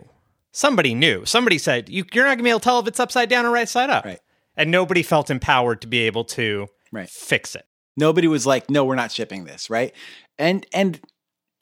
Somebody 0.52 0.94
knew. 0.94 1.24
Somebody 1.24 1.58
said 1.58 1.88
you, 1.88 2.04
you're 2.12 2.24
not 2.24 2.30
going 2.30 2.38
to 2.38 2.44
be 2.44 2.50
able 2.50 2.60
to 2.60 2.64
tell 2.64 2.80
if 2.80 2.88
it's 2.88 2.98
upside 2.98 3.28
down 3.28 3.46
or 3.46 3.50
right 3.52 3.68
side 3.68 3.90
up. 3.90 4.04
Right. 4.04 4.18
And 4.56 4.70
nobody 4.70 5.02
felt 5.02 5.30
empowered 5.30 5.80
to 5.82 5.86
be 5.86 6.00
able 6.00 6.24
to 6.24 6.66
Right. 6.90 7.08
fix 7.08 7.54
it. 7.54 7.66
Nobody 7.96 8.26
was 8.26 8.46
like, 8.46 8.68
no, 8.70 8.84
we're 8.84 8.94
not 8.96 9.12
shipping 9.12 9.44
this. 9.44 9.70
Right. 9.70 9.94
And, 10.38 10.66
and 10.72 10.98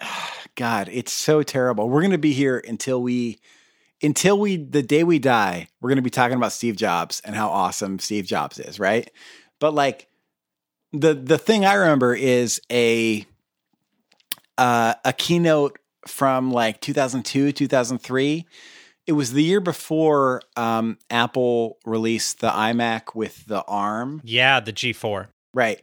God, 0.56 0.88
it's 0.90 1.12
so 1.12 1.42
terrible. 1.42 1.88
We're 1.88 2.00
going 2.00 2.10
to 2.10 2.18
be 2.18 2.32
here 2.32 2.62
until 2.66 3.00
we, 3.00 3.38
until 4.02 4.38
we, 4.38 4.56
the 4.56 4.82
day 4.82 5.04
we 5.04 5.18
die, 5.18 5.68
we're 5.80 5.90
going 5.90 5.96
to 5.96 6.02
be 6.02 6.10
talking 6.10 6.36
about 6.36 6.52
Steve 6.52 6.76
Jobs 6.76 7.20
and 7.24 7.36
how 7.36 7.48
awesome 7.48 7.98
Steve 7.98 8.24
Jobs 8.24 8.58
is. 8.58 8.80
Right. 8.80 9.10
But 9.60 9.74
like 9.74 10.08
the, 10.92 11.14
the 11.14 11.38
thing 11.38 11.64
I 11.64 11.74
remember 11.74 12.14
is 12.14 12.60
a, 12.72 13.26
uh, 14.58 14.94
a 15.04 15.12
keynote 15.12 15.78
from 16.06 16.50
like 16.50 16.80
2002, 16.80 17.52
2003. 17.52 18.46
It 19.06 19.12
was 19.12 19.32
the 19.32 19.42
year 19.42 19.60
before 19.60 20.42
um, 20.56 20.98
Apple 21.10 21.78
released 21.84 22.40
the 22.40 22.50
iMac 22.50 23.14
with 23.14 23.44
the 23.46 23.62
ARM. 23.62 24.20
Yeah, 24.24 24.60
the 24.60 24.72
G4. 24.72 25.28
Right. 25.54 25.82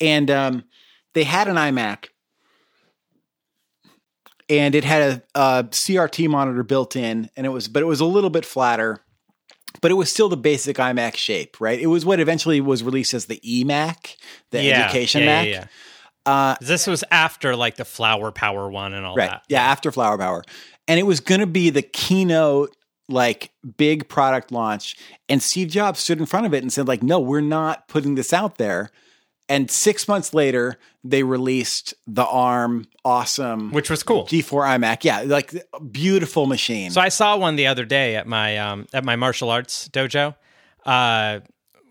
And 0.00 0.30
um, 0.30 0.64
they 1.12 1.24
had 1.24 1.46
an 1.46 1.56
iMac 1.56 2.08
and 4.48 4.74
it 4.74 4.84
had 4.84 5.22
a, 5.34 5.40
a 5.40 5.64
CRT 5.64 6.28
monitor 6.28 6.62
built 6.62 6.96
in 6.96 7.30
and 7.36 7.46
it 7.46 7.50
was 7.50 7.68
but 7.68 7.82
it 7.82 7.86
was 7.86 8.00
a 8.00 8.04
little 8.04 8.30
bit 8.30 8.44
flatter 8.44 9.00
but 9.80 9.90
it 9.90 9.94
was 9.94 10.10
still 10.10 10.28
the 10.28 10.36
basic 10.36 10.76
iMac 10.76 11.16
shape, 11.16 11.60
right? 11.60 11.78
It 11.78 11.88
was 11.88 12.06
what 12.06 12.20
eventually 12.20 12.60
was 12.60 12.82
released 12.82 13.12
as 13.14 13.26
the 13.26 13.40
eMac, 13.44 14.16
the 14.50 14.62
yeah, 14.62 14.84
education 14.84 15.22
yeah, 15.22 15.26
Mac. 15.26 15.46
Yeah, 15.46 15.66
yeah. 16.26 16.32
Uh, 16.32 16.56
This 16.60 16.86
was 16.86 17.04
after 17.10 17.56
like 17.56 17.76
the 17.76 17.84
Flower 17.84 18.30
Power 18.30 18.70
one 18.70 18.94
and 18.94 19.04
all 19.04 19.16
right. 19.16 19.30
that. 19.30 19.42
Yeah, 19.48 19.62
after 19.62 19.90
Flower 19.90 20.16
Power. 20.16 20.44
And 20.86 21.00
it 21.00 21.04
was 21.04 21.20
going 21.20 21.40
to 21.40 21.46
be 21.46 21.70
the 21.70 21.82
keynote 21.82 22.74
like 23.08 23.50
big 23.76 24.08
product 24.08 24.50
launch 24.50 24.96
and 25.28 25.42
Steve 25.42 25.68
Jobs 25.68 26.00
stood 26.00 26.18
in 26.18 26.24
front 26.24 26.46
of 26.46 26.54
it 26.54 26.62
and 26.62 26.72
said 26.72 26.88
like 26.88 27.02
no, 27.02 27.20
we're 27.20 27.42
not 27.42 27.86
putting 27.88 28.14
this 28.14 28.32
out 28.32 28.56
there. 28.56 28.90
And 29.48 29.70
6 29.70 30.08
months 30.08 30.32
later, 30.32 30.78
they 31.02 31.22
released 31.22 31.92
the 32.06 32.24
ARM 32.24 32.86
awesome 33.04 33.70
Which 33.72 33.90
was 33.90 34.02
cool. 34.02 34.24
G4 34.24 34.78
iMac. 34.78 35.04
Yeah, 35.04 35.20
like 35.20 35.54
beautiful 35.92 36.46
machine. 36.46 36.90
So 36.90 37.00
I 37.00 37.10
saw 37.10 37.36
one 37.36 37.56
the 37.56 37.66
other 37.66 37.84
day 37.84 38.16
at 38.16 38.26
my 38.26 38.56
um, 38.58 38.86
at 38.94 39.04
my 39.04 39.16
martial 39.16 39.50
arts 39.50 39.88
dojo, 39.90 40.34
uh, 40.86 41.40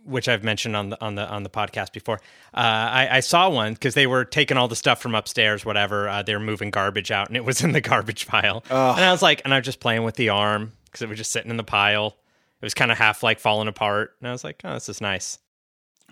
which 0.04 0.28
I've 0.28 0.44
mentioned 0.44 0.76
on 0.76 0.90
the 0.90 1.02
on 1.02 1.16
the 1.16 1.28
on 1.28 1.44
the 1.44 1.50
podcast 1.50 1.94
before. 1.94 2.20
Uh, 2.54 2.58
I, 2.58 3.08
I 3.12 3.20
saw 3.20 3.50
one 3.50 3.74
because 3.74 3.94
they 3.94 4.08
were 4.08 4.26
taking 4.26 4.58
all 4.58 4.68
the 4.68 4.76
stuff 4.76 5.02
from 5.02 5.14
upstairs, 5.14 5.64
whatever. 5.64 6.10
Uh, 6.10 6.24
they 6.24 6.34
were 6.34 6.42
moving 6.42 6.72
garbage 6.72 7.12
out, 7.12 7.28
and 7.28 7.38
it 7.38 7.46
was 7.46 7.64
in 7.64 7.72
the 7.72 7.82
garbage 7.92 8.26
pile. 8.26 8.64
Ugh. 8.70 8.96
And 8.98 9.06
I 9.06 9.12
was 9.12 9.22
like, 9.22 9.42
and 9.46 9.54
I 9.54 9.58
was 9.58 9.66
just 9.66 9.80
playing 9.80 10.04
with 10.04 10.16
the 10.16 10.30
arm 10.30 10.72
because 10.86 11.04
it 11.04 11.10
was 11.10 11.18
just 11.20 11.32
sitting 11.32 11.52
in 11.52 11.58
the 11.58 11.64
pile. 11.64 12.18
It 12.62 12.66
was 12.66 12.74
kind 12.74 12.92
of 12.92 12.98
half 12.98 13.22
like 13.22 13.40
falling 13.40 13.68
apart, 13.68 14.16
and 14.20 14.28
I 14.28 14.32
was 14.32 14.44
like, 14.44 14.62
oh, 14.64 14.74
this 14.74 14.90
is 14.90 15.02
nice. 15.02 15.38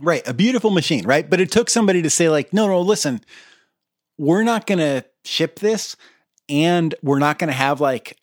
Right, 0.02 0.28
a 0.28 0.34
beautiful 0.34 0.72
machine, 0.72 1.06
right? 1.06 1.30
But 1.30 1.40
it 1.40 1.52
took 1.52 1.70
somebody 1.70 2.02
to 2.02 2.10
say 2.10 2.28
like, 2.28 2.52
"No, 2.54 2.68
no, 2.68 2.82
listen. 2.82 3.22
We're 4.18 4.44
not 4.44 4.68
going 4.68 4.80
to 4.80 5.06
ship 5.24 5.60
this 5.60 5.96
and 6.50 6.94
we're 7.02 7.20
not 7.20 7.40
going 7.40 7.48
to 7.48 7.54
have 7.54 7.80
like 7.82 8.18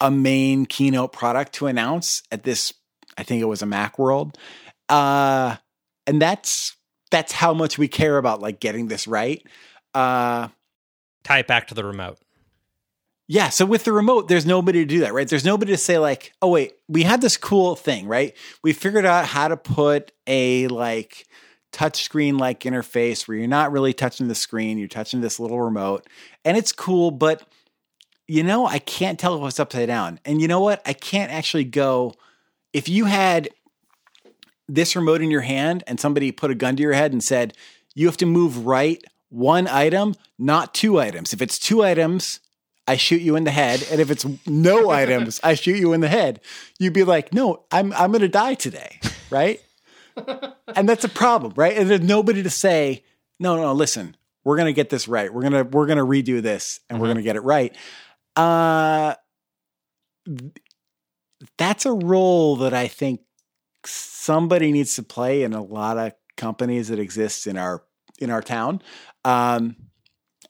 a 0.00 0.10
main 0.10 0.66
keynote 0.66 1.12
product 1.12 1.54
to 1.54 1.66
announce 1.66 2.22
at 2.32 2.42
this 2.42 2.74
I 3.16 3.22
think 3.22 3.42
it 3.42 3.46
was 3.46 3.62
a 3.62 3.66
Macworld." 3.66 4.36
Uh 4.88 5.56
and 6.06 6.20
that's 6.20 6.76
that's 7.10 7.32
how 7.32 7.54
much 7.54 7.78
we 7.78 7.86
care 7.86 8.18
about 8.18 8.40
like 8.40 8.60
getting 8.60 8.88
this 8.88 9.06
right. 9.06 9.42
Uh 9.94 10.48
Tie 11.22 11.40
it 11.40 11.46
back 11.46 11.68
to 11.68 11.74
the 11.74 11.84
remote. 11.84 12.18
Yeah, 13.32 13.48
so 13.48 13.64
with 13.64 13.84
the 13.84 13.92
remote, 13.92 14.26
there's 14.26 14.44
nobody 14.44 14.80
to 14.80 14.84
do 14.84 14.98
that, 15.00 15.14
right? 15.14 15.28
There's 15.28 15.44
nobody 15.44 15.70
to 15.70 15.78
say 15.78 15.98
like, 15.98 16.32
"Oh 16.42 16.48
wait, 16.48 16.74
we 16.88 17.04
had 17.04 17.20
this 17.20 17.36
cool 17.36 17.76
thing, 17.76 18.08
right? 18.08 18.36
We 18.64 18.72
figured 18.72 19.06
out 19.06 19.24
how 19.24 19.46
to 19.46 19.56
put 19.56 20.10
a 20.26 20.66
like 20.66 21.28
touchscreen 21.72 22.40
like 22.40 22.62
interface 22.62 23.28
where 23.28 23.36
you're 23.36 23.46
not 23.46 23.70
really 23.70 23.92
touching 23.92 24.26
the 24.26 24.34
screen, 24.34 24.78
you're 24.78 24.88
touching 24.88 25.20
this 25.20 25.38
little 25.38 25.60
remote, 25.62 26.08
and 26.44 26.56
it's 26.56 26.72
cool, 26.72 27.12
but 27.12 27.46
you 28.26 28.42
know, 28.42 28.66
I 28.66 28.80
can't 28.80 29.16
tell 29.16 29.40
if 29.40 29.48
it's 29.48 29.60
upside 29.60 29.86
down. 29.86 30.18
And 30.24 30.42
you 30.42 30.48
know 30.48 30.60
what? 30.60 30.82
I 30.84 30.92
can't 30.92 31.30
actually 31.30 31.64
go 31.64 32.14
if 32.72 32.88
you 32.88 33.04
had 33.04 33.48
this 34.66 34.96
remote 34.96 35.22
in 35.22 35.30
your 35.30 35.42
hand 35.42 35.84
and 35.86 36.00
somebody 36.00 36.32
put 36.32 36.50
a 36.50 36.56
gun 36.56 36.74
to 36.74 36.82
your 36.82 36.94
head 36.94 37.12
and 37.12 37.22
said, 37.22 37.56
"You 37.94 38.06
have 38.06 38.16
to 38.16 38.26
move 38.26 38.66
right 38.66 39.00
one 39.28 39.68
item, 39.68 40.16
not 40.36 40.74
two 40.74 40.98
items. 40.98 41.32
If 41.32 41.40
it's 41.40 41.60
two 41.60 41.84
items, 41.84 42.40
I 42.90 42.96
shoot 42.96 43.20
you 43.22 43.36
in 43.36 43.44
the 43.44 43.50
head, 43.50 43.86
and 43.90 44.00
if 44.00 44.10
it's 44.10 44.26
no 44.46 44.90
items, 45.02 45.40
I 45.42 45.54
shoot 45.54 45.76
you 45.78 45.92
in 45.92 46.00
the 46.00 46.08
head." 46.08 46.40
You'd 46.78 46.92
be 46.92 47.04
like, 47.04 47.32
"No, 47.32 47.64
I'm 47.70 47.92
I'm 47.92 48.10
going 48.12 48.22
to 48.22 48.28
die 48.28 48.54
today." 48.54 49.00
Right? 49.30 49.60
and 50.76 50.88
that's 50.88 51.04
a 51.04 51.08
problem, 51.08 51.52
right? 51.56 51.76
And 51.76 51.88
there's 51.88 52.00
nobody 52.00 52.42
to 52.42 52.50
say, 52.50 53.04
"No, 53.38 53.56
no, 53.56 53.72
listen. 53.72 54.16
We're 54.44 54.56
going 54.56 54.66
to 54.66 54.72
get 54.72 54.88
this 54.90 55.06
right. 55.06 55.32
We're 55.32 55.42
going 55.48 55.52
to 55.52 55.62
we're 55.64 55.86
going 55.86 55.98
to 55.98 56.04
redo 56.04 56.42
this 56.42 56.80
and 56.88 56.98
we're 57.00 57.06
Mhm. 57.06 57.10
going 57.10 57.16
to 57.18 57.22
get 57.22 57.36
it 57.36 57.42
right." 57.42 57.76
Uh 58.36 59.14
that's 61.58 61.86
a 61.86 61.92
role 61.92 62.56
that 62.56 62.74
I 62.74 62.86
think 62.88 63.20
somebody 63.86 64.72
needs 64.72 64.94
to 64.96 65.02
play 65.02 65.42
in 65.42 65.52
a 65.54 65.62
lot 65.62 65.96
of 65.98 66.12
companies 66.36 66.88
that 66.88 66.98
exist 66.98 67.46
in 67.46 67.56
our 67.56 67.82
in 68.18 68.30
our 68.30 68.42
town. 68.42 68.82
Um, 69.24 69.76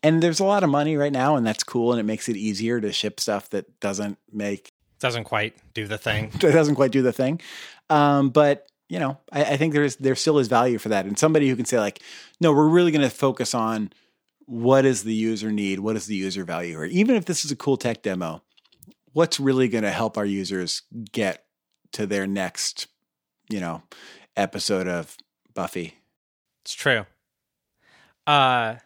and 0.03 0.23
there's 0.23 0.41
a 0.41 0.45
lot 0.45 0.63
of 0.63 0.71
money 0.71 0.97
right 0.97 1.13
now, 1.13 1.37
and 1.37 1.47
that's 1.47 1.63
cool, 1.63 1.93
and 1.93 2.01
it 2.01 2.05
makes 2.05 2.29
it 2.29 2.37
easier 2.37 2.81
to 2.81 2.93
ship 2.93 3.21
stuff 3.21 3.51
that 3.51 3.81
doesn't 3.81 4.19
make 4.33 4.73
Doesn't 4.99 5.25
quite 5.25 5.55
do 5.75 5.87
the 5.87 5.99
thing. 5.99 6.31
It 6.35 6.53
doesn't 6.53 6.75
quite 6.77 6.93
do 6.93 7.03
the 7.03 7.13
thing. 7.13 7.41
Um, 7.89 8.31
but 8.31 8.67
you 8.89 8.99
know, 8.99 9.19
I, 9.31 9.45
I 9.45 9.57
think 9.57 9.73
there's 9.73 9.97
there 9.97 10.17
still 10.17 10.39
is 10.39 10.49
value 10.49 10.79
for 10.79 10.89
that, 10.91 11.07
and 11.07 11.19
somebody 11.19 11.49
who 11.49 11.57
can 11.57 11.65
say 11.65 11.79
like, 11.79 12.03
no, 12.41 12.53
we're 12.53 12.69
really 12.69 12.93
going 12.93 13.03
to 13.03 13.11
focus 13.11 13.55
on 13.55 13.93
what 14.47 14.83
does 14.83 15.05
the 15.05 15.15
user 15.15 15.53
need, 15.53 15.79
what 15.79 15.97
is 15.97 16.07
the 16.07 16.17
user 16.17 16.45
value, 16.45 16.77
or 16.77 16.85
even 16.87 17.15
if 17.15 17.25
this 17.25 17.45
is 17.45 17.53
a 17.53 17.57
cool 17.57 17.77
tech 17.77 18.03
demo, 18.03 18.43
what's 19.13 19.39
really 19.39 19.69
going 19.69 19.85
to 19.85 19.91
help 19.91 20.19
our 20.19 20.25
users 20.25 20.83
get 21.13 21.45
to 21.93 22.07
their 22.07 22.27
next, 22.27 22.89
you 23.49 23.61
know, 23.61 23.83
episode 24.37 24.89
of 24.89 25.17
Buffy. 25.55 25.99
It's 26.63 26.75
true. 26.75 27.07
Uh 28.27 28.77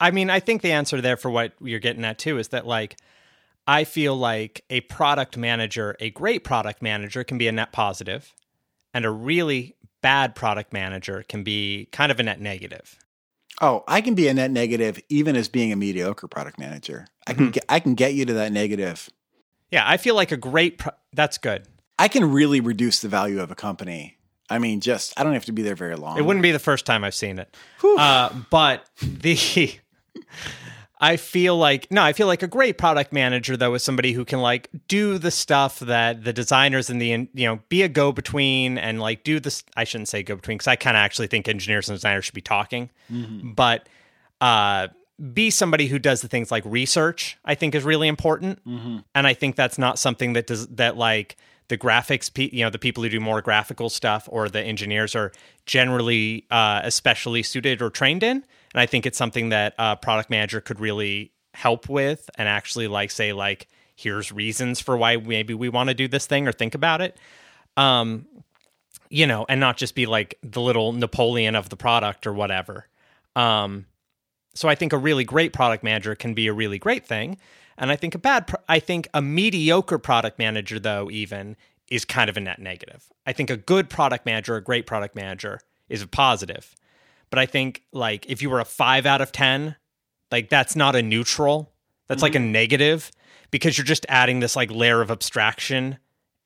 I 0.00 0.10
mean, 0.10 0.30
I 0.30 0.40
think 0.40 0.62
the 0.62 0.72
answer 0.72 1.00
there 1.00 1.16
for 1.16 1.30
what 1.30 1.52
you're 1.60 1.78
getting 1.80 2.04
at 2.04 2.18
too 2.18 2.38
is 2.38 2.48
that 2.48 2.66
like 2.66 2.96
I 3.66 3.84
feel 3.84 4.16
like 4.16 4.64
a 4.70 4.80
product 4.82 5.36
manager, 5.36 5.96
a 6.00 6.10
great 6.10 6.42
product 6.44 6.82
manager 6.82 7.22
can 7.22 7.38
be 7.38 7.46
a 7.46 7.52
net 7.52 7.72
positive 7.72 8.32
and 8.94 9.04
a 9.04 9.10
really 9.10 9.76
bad 10.02 10.34
product 10.34 10.72
manager 10.72 11.24
can 11.28 11.44
be 11.44 11.88
kind 11.92 12.10
of 12.10 12.18
a 12.18 12.22
net 12.22 12.40
negative. 12.40 12.98
Oh, 13.60 13.84
I 13.86 14.00
can 14.00 14.14
be 14.14 14.26
a 14.28 14.34
net 14.34 14.50
negative 14.50 14.98
even 15.10 15.36
as 15.36 15.48
being 15.48 15.70
a 15.72 15.76
mediocre 15.76 16.26
product 16.26 16.58
manager. 16.58 17.06
I 17.26 17.34
can 17.34 17.48
Mhm. 17.48 17.52
get 17.52 17.64
I 17.68 17.80
can 17.80 17.94
get 17.94 18.14
you 18.14 18.24
to 18.24 18.32
that 18.32 18.52
negative. 18.52 19.10
Yeah, 19.70 19.84
I 19.86 19.98
feel 19.98 20.14
like 20.14 20.32
a 20.32 20.36
great 20.38 20.78
pro- 20.78 20.94
that's 21.12 21.36
good. 21.36 21.66
I 21.98 22.08
can 22.08 22.24
really 22.32 22.60
reduce 22.60 23.00
the 23.00 23.08
value 23.08 23.40
of 23.40 23.50
a 23.50 23.54
company. 23.54 24.16
I 24.48 24.58
mean, 24.58 24.80
just 24.80 25.12
I 25.20 25.22
don't 25.22 25.34
have 25.34 25.44
to 25.44 25.52
be 25.52 25.62
there 25.62 25.76
very 25.76 25.94
long. 25.96 26.16
It 26.18 26.22
wouldn't 26.24 26.42
be 26.42 26.50
the 26.50 26.58
first 26.58 26.86
time 26.86 27.04
I've 27.04 27.14
seen 27.14 27.38
it. 27.38 27.54
Uh, 27.84 28.30
but 28.48 28.86
the 29.02 29.34
I 31.02 31.16
feel 31.16 31.56
like 31.56 31.90
no, 31.90 32.02
I 32.02 32.12
feel 32.12 32.26
like 32.26 32.42
a 32.42 32.46
great 32.46 32.76
product 32.76 33.10
manager 33.12 33.56
though 33.56 33.72
is 33.74 33.82
somebody 33.82 34.12
who 34.12 34.24
can 34.26 34.40
like 34.40 34.68
do 34.86 35.16
the 35.16 35.30
stuff 35.30 35.78
that 35.80 36.24
the 36.24 36.32
designers 36.34 36.90
and 36.90 37.00
the 37.00 37.06
you 37.32 37.46
know 37.46 37.60
be 37.70 37.82
a 37.82 37.88
go 37.88 38.12
between 38.12 38.76
and 38.76 39.00
like 39.00 39.24
do 39.24 39.40
this. 39.40 39.64
I 39.76 39.84
shouldn't 39.84 40.08
say 40.08 40.22
go 40.22 40.36
between 40.36 40.58
because 40.58 40.68
I 40.68 40.76
kind 40.76 40.96
of 40.96 41.00
actually 41.00 41.28
think 41.28 41.48
engineers 41.48 41.88
and 41.88 41.96
designers 41.96 42.26
should 42.26 42.34
be 42.34 42.42
talking, 42.42 42.90
Mhm. 43.10 43.54
but 43.56 43.88
uh, 44.42 44.88
be 45.32 45.50
somebody 45.50 45.86
who 45.86 45.98
does 45.98 46.20
the 46.20 46.28
things 46.28 46.50
like 46.50 46.64
research. 46.66 47.38
I 47.46 47.54
think 47.54 47.74
is 47.74 47.84
really 47.84 48.08
important, 48.08 48.62
Mhm. 48.66 49.04
and 49.14 49.26
I 49.26 49.32
think 49.32 49.56
that's 49.56 49.78
not 49.78 49.98
something 49.98 50.34
that 50.34 50.46
does 50.46 50.66
that 50.68 50.98
like 50.98 51.36
the 51.68 51.78
graphics 51.78 52.32
pe- 52.32 52.50
you 52.52 52.62
know 52.64 52.68
the 52.70 52.78
people 52.78 53.02
who 53.02 53.08
do 53.08 53.20
more 53.20 53.40
graphical 53.40 53.88
stuff 53.88 54.28
or 54.30 54.50
the 54.50 54.60
engineers 54.60 55.14
are 55.14 55.32
generally 55.64 56.44
uh, 56.50 56.80
especially 56.84 57.42
suited 57.42 57.80
or 57.80 57.88
trained 57.88 58.22
in 58.22 58.44
and 58.74 58.80
i 58.80 58.86
think 58.86 59.06
it's 59.06 59.18
something 59.18 59.50
that 59.50 59.74
a 59.78 59.96
product 59.96 60.30
manager 60.30 60.60
could 60.60 60.80
really 60.80 61.32
help 61.54 61.88
with 61.88 62.30
and 62.36 62.48
actually 62.48 62.88
like 62.88 63.10
say 63.10 63.32
like 63.32 63.68
here's 63.96 64.32
reasons 64.32 64.80
for 64.80 64.96
why 64.96 65.16
maybe 65.16 65.54
we 65.54 65.68
want 65.68 65.88
to 65.88 65.94
do 65.94 66.08
this 66.08 66.26
thing 66.26 66.46
or 66.46 66.52
think 66.52 66.74
about 66.74 67.00
it 67.00 67.16
um 67.76 68.26
you 69.08 69.26
know 69.26 69.44
and 69.48 69.60
not 69.60 69.76
just 69.76 69.94
be 69.94 70.06
like 70.06 70.36
the 70.42 70.60
little 70.60 70.92
napoleon 70.92 71.54
of 71.54 71.68
the 71.68 71.76
product 71.76 72.26
or 72.26 72.32
whatever 72.32 72.86
um 73.36 73.86
so 74.54 74.68
i 74.68 74.74
think 74.74 74.92
a 74.92 74.98
really 74.98 75.24
great 75.24 75.52
product 75.52 75.82
manager 75.82 76.14
can 76.14 76.34
be 76.34 76.46
a 76.46 76.52
really 76.52 76.78
great 76.78 77.04
thing 77.06 77.36
and 77.80 77.90
I 77.90 77.96
think 77.96 78.14
a 78.14 78.18
bad, 78.18 78.46
pro- 78.46 78.60
I 78.68 78.78
think 78.78 79.08
a 79.14 79.22
mediocre 79.22 79.98
product 79.98 80.38
manager, 80.38 80.78
though, 80.78 81.10
even 81.10 81.56
is 81.90 82.04
kind 82.04 82.28
of 82.28 82.36
a 82.36 82.40
net 82.40 82.60
negative. 82.60 83.10
I 83.26 83.32
think 83.32 83.48
a 83.48 83.56
good 83.56 83.88
product 83.88 84.26
manager, 84.26 84.54
a 84.54 84.62
great 84.62 84.86
product 84.86 85.16
manager, 85.16 85.60
is 85.88 86.02
a 86.02 86.06
positive. 86.06 86.76
But 87.30 87.38
I 87.38 87.46
think 87.46 87.82
like 87.92 88.26
if 88.28 88.42
you 88.42 88.50
were 88.50 88.60
a 88.60 88.64
five 88.64 89.06
out 89.06 89.20
of 89.20 89.32
10, 89.32 89.76
like 90.30 90.48
that's 90.48 90.76
not 90.76 90.96
a 90.96 91.02
neutral. 91.02 91.72
That's 92.06 92.18
mm-hmm. 92.18 92.24
like 92.24 92.34
a 92.34 92.38
mm-hmm. 92.38 92.52
negative 92.52 93.10
because 93.50 93.78
you're 93.78 93.84
just 93.84 94.06
adding 94.08 94.40
this 94.40 94.56
like 94.56 94.70
layer 94.70 95.00
of 95.00 95.10
abstraction 95.10 95.98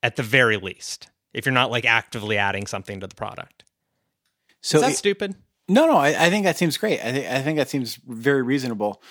at 0.03 0.15
the 0.15 0.23
very 0.23 0.57
least. 0.57 1.09
If 1.33 1.45
you're 1.45 1.53
not 1.53 1.71
like 1.71 1.85
actively 1.85 2.37
adding 2.37 2.67
something 2.67 3.01
to 3.01 3.07
the 3.07 3.15
product. 3.15 3.65
So 4.61 4.77
Is 4.77 4.83
that 4.83 4.91
it, 4.91 4.97
stupid? 4.97 5.35
No, 5.67 5.85
no. 5.85 5.97
I, 5.97 6.25
I, 6.25 6.29
think 6.29 6.45
that 6.45 6.57
seems 6.57 6.77
great. 6.77 6.99
I 7.03 7.11
think 7.11 7.27
I 7.27 7.41
think 7.41 7.57
that 7.57 7.69
seems 7.69 7.95
very 8.07 8.41
reasonable. 8.41 9.01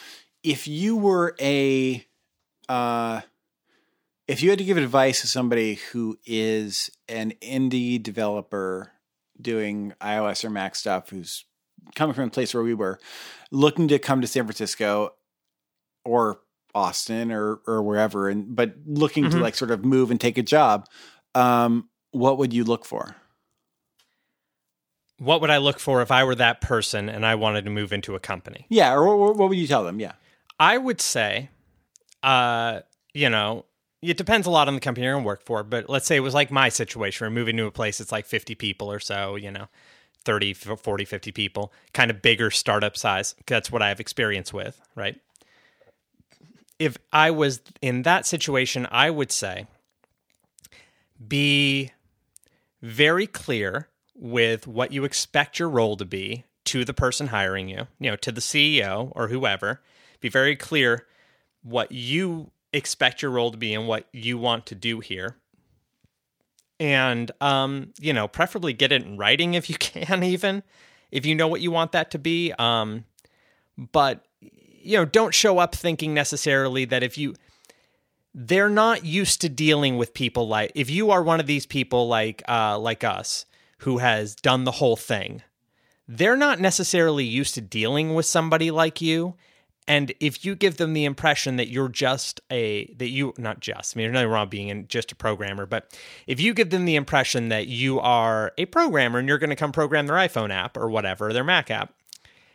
If 0.42 0.66
you 0.66 0.96
were 0.96 1.34
a, 1.40 2.04
uh, 2.68 3.20
if 4.26 4.42
you 4.42 4.50
had 4.50 4.58
to 4.58 4.64
give 4.64 4.76
advice 4.76 5.20
to 5.20 5.26
somebody 5.26 5.74
who 5.92 6.18
is 6.24 6.90
an 7.08 7.34
indie 7.42 8.02
developer 8.02 8.92
doing 9.40 9.92
iOS 10.00 10.44
or 10.44 10.50
Mac 10.50 10.76
stuff, 10.76 11.10
who's 11.10 11.44
coming 11.94 12.14
from 12.14 12.28
a 12.28 12.30
place 12.30 12.54
where 12.54 12.62
we 12.62 12.74
were, 12.74 12.98
looking 13.50 13.88
to 13.88 13.98
come 13.98 14.20
to 14.20 14.26
San 14.26 14.44
Francisco 14.44 15.14
or 16.04 16.40
Austin 16.74 17.30
or 17.30 17.60
or 17.66 17.82
wherever, 17.82 18.28
and 18.28 18.54
but 18.54 18.74
looking 18.86 19.24
mm-hmm. 19.24 19.38
to 19.38 19.42
like 19.42 19.54
sort 19.54 19.70
of 19.70 19.84
move 19.84 20.10
and 20.10 20.20
take 20.20 20.38
a 20.38 20.42
job, 20.42 20.86
um, 21.34 21.88
what 22.10 22.38
would 22.38 22.52
you 22.52 22.64
look 22.64 22.84
for? 22.84 23.16
What 25.18 25.40
would 25.40 25.50
I 25.50 25.58
look 25.58 25.78
for 25.78 26.02
if 26.02 26.10
I 26.10 26.24
were 26.24 26.34
that 26.34 26.60
person 26.60 27.08
and 27.08 27.24
I 27.24 27.36
wanted 27.36 27.64
to 27.64 27.70
move 27.70 27.92
into 27.92 28.16
a 28.16 28.20
company? 28.20 28.66
Yeah, 28.68 28.94
or 28.94 29.32
what 29.32 29.48
would 29.48 29.58
you 29.58 29.68
tell 29.68 29.84
them? 29.84 30.00
Yeah, 30.00 30.12
I 30.58 30.76
would 30.76 31.00
say, 31.00 31.50
uh, 32.22 32.80
you 33.12 33.30
know, 33.30 33.64
it 34.02 34.16
depends 34.16 34.46
a 34.46 34.50
lot 34.50 34.68
on 34.68 34.74
the 34.74 34.80
company 34.80 35.04
you're 35.04 35.14
going 35.14 35.24
to 35.24 35.26
work 35.26 35.44
for, 35.44 35.62
but 35.62 35.88
let's 35.88 36.06
say 36.06 36.16
it 36.16 36.20
was 36.20 36.34
like 36.34 36.50
my 36.50 36.68
situation. 36.68 37.24
We're 37.24 37.30
moving 37.30 37.56
to 37.56 37.66
a 37.66 37.70
place 37.70 37.98
that's 37.98 38.12
like 38.12 38.26
50 38.26 38.54
people 38.54 38.90
or 38.90 39.00
so, 39.00 39.36
you 39.36 39.50
know, 39.50 39.68
30, 40.24 40.54
40, 40.54 41.04
50 41.04 41.32
people, 41.32 41.72
kind 41.92 42.10
of 42.10 42.22
bigger 42.22 42.50
startup 42.50 42.96
size. 42.96 43.34
That's 43.46 43.70
what 43.70 43.82
I 43.82 43.88
have 43.88 44.00
experience 44.00 44.52
with, 44.52 44.80
right? 44.94 45.20
If 46.78 46.96
I 47.12 47.30
was 47.30 47.60
in 47.80 48.02
that 48.02 48.26
situation, 48.26 48.86
I 48.90 49.10
would 49.10 49.30
say 49.30 49.66
be 51.26 51.92
very 52.82 53.26
clear 53.26 53.88
with 54.14 54.66
what 54.66 54.92
you 54.92 55.04
expect 55.04 55.58
your 55.58 55.68
role 55.68 55.96
to 55.96 56.04
be 56.04 56.44
to 56.66 56.84
the 56.84 56.94
person 56.94 57.28
hiring 57.28 57.68
you, 57.68 57.86
you 57.98 58.10
know, 58.10 58.16
to 58.16 58.32
the 58.32 58.40
CEO 58.40 59.12
or 59.14 59.28
whoever. 59.28 59.80
Be 60.20 60.28
very 60.28 60.56
clear 60.56 61.06
what 61.62 61.92
you 61.92 62.50
expect 62.72 63.22
your 63.22 63.30
role 63.30 63.50
to 63.50 63.58
be 63.58 63.74
and 63.74 63.86
what 63.86 64.06
you 64.12 64.38
want 64.38 64.66
to 64.66 64.74
do 64.74 65.00
here. 65.00 65.36
And 66.80 67.30
um, 67.40 67.92
you 68.00 68.12
know, 68.12 68.28
preferably 68.28 68.72
get 68.72 68.92
it 68.92 69.02
in 69.02 69.16
writing 69.16 69.54
if 69.54 69.70
you 69.70 69.76
can 69.78 70.22
even 70.22 70.62
if 71.10 71.24
you 71.24 71.34
know 71.34 71.48
what 71.48 71.60
you 71.60 71.70
want 71.70 71.92
that 71.92 72.10
to 72.12 72.18
be. 72.18 72.52
Um, 72.58 73.04
but 73.76 74.24
you 74.40 74.96
know, 74.96 75.04
don't 75.04 75.34
show 75.34 75.58
up 75.58 75.74
thinking 75.74 76.12
necessarily 76.12 76.84
that 76.84 77.02
if 77.02 77.16
you 77.16 77.34
they're 78.34 78.68
not 78.68 79.04
used 79.04 79.40
to 79.40 79.48
dealing 79.48 79.96
with 79.96 80.12
people 80.12 80.48
like 80.48 80.72
if 80.74 80.90
you 80.90 81.12
are 81.12 81.22
one 81.22 81.38
of 81.38 81.46
these 81.46 81.66
people 81.66 82.08
like 82.08 82.42
uh 82.48 82.76
like 82.76 83.04
us 83.04 83.46
who 83.78 83.98
has 83.98 84.34
done 84.34 84.64
the 84.64 84.72
whole 84.72 84.96
thing 84.96 85.40
they're 86.08 86.36
not 86.36 86.58
necessarily 86.58 87.24
used 87.24 87.54
to 87.54 87.60
dealing 87.60 88.12
with 88.12 88.26
somebody 88.26 88.72
like 88.72 89.00
you 89.00 89.34
and 89.86 90.14
if 90.18 90.44
you 90.44 90.54
give 90.54 90.78
them 90.78 90.94
the 90.94 91.04
impression 91.04 91.56
that 91.56 91.68
you're 91.68 91.88
just 91.88 92.40
a 92.50 92.86
that 92.94 93.10
you 93.10 93.34
not 93.36 93.60
just 93.60 93.96
I 93.96 93.98
mean 93.98 94.06
there's 94.06 94.14
nothing 94.14 94.30
wrong 94.30 94.48
being 94.48 94.86
just 94.88 95.12
a 95.12 95.14
programmer, 95.14 95.66
but 95.66 95.98
if 96.26 96.40
you 96.40 96.54
give 96.54 96.70
them 96.70 96.84
the 96.84 96.96
impression 96.96 97.48
that 97.50 97.66
you 97.66 98.00
are 98.00 98.52
a 98.56 98.66
programmer 98.66 99.18
and 99.18 99.28
you're 99.28 99.38
going 99.38 99.50
to 99.50 99.56
come 99.56 99.72
program 99.72 100.06
their 100.06 100.16
iPhone 100.16 100.50
app 100.50 100.76
or 100.76 100.88
whatever, 100.88 101.32
their 101.32 101.44
Mac 101.44 101.70
app, 101.70 101.92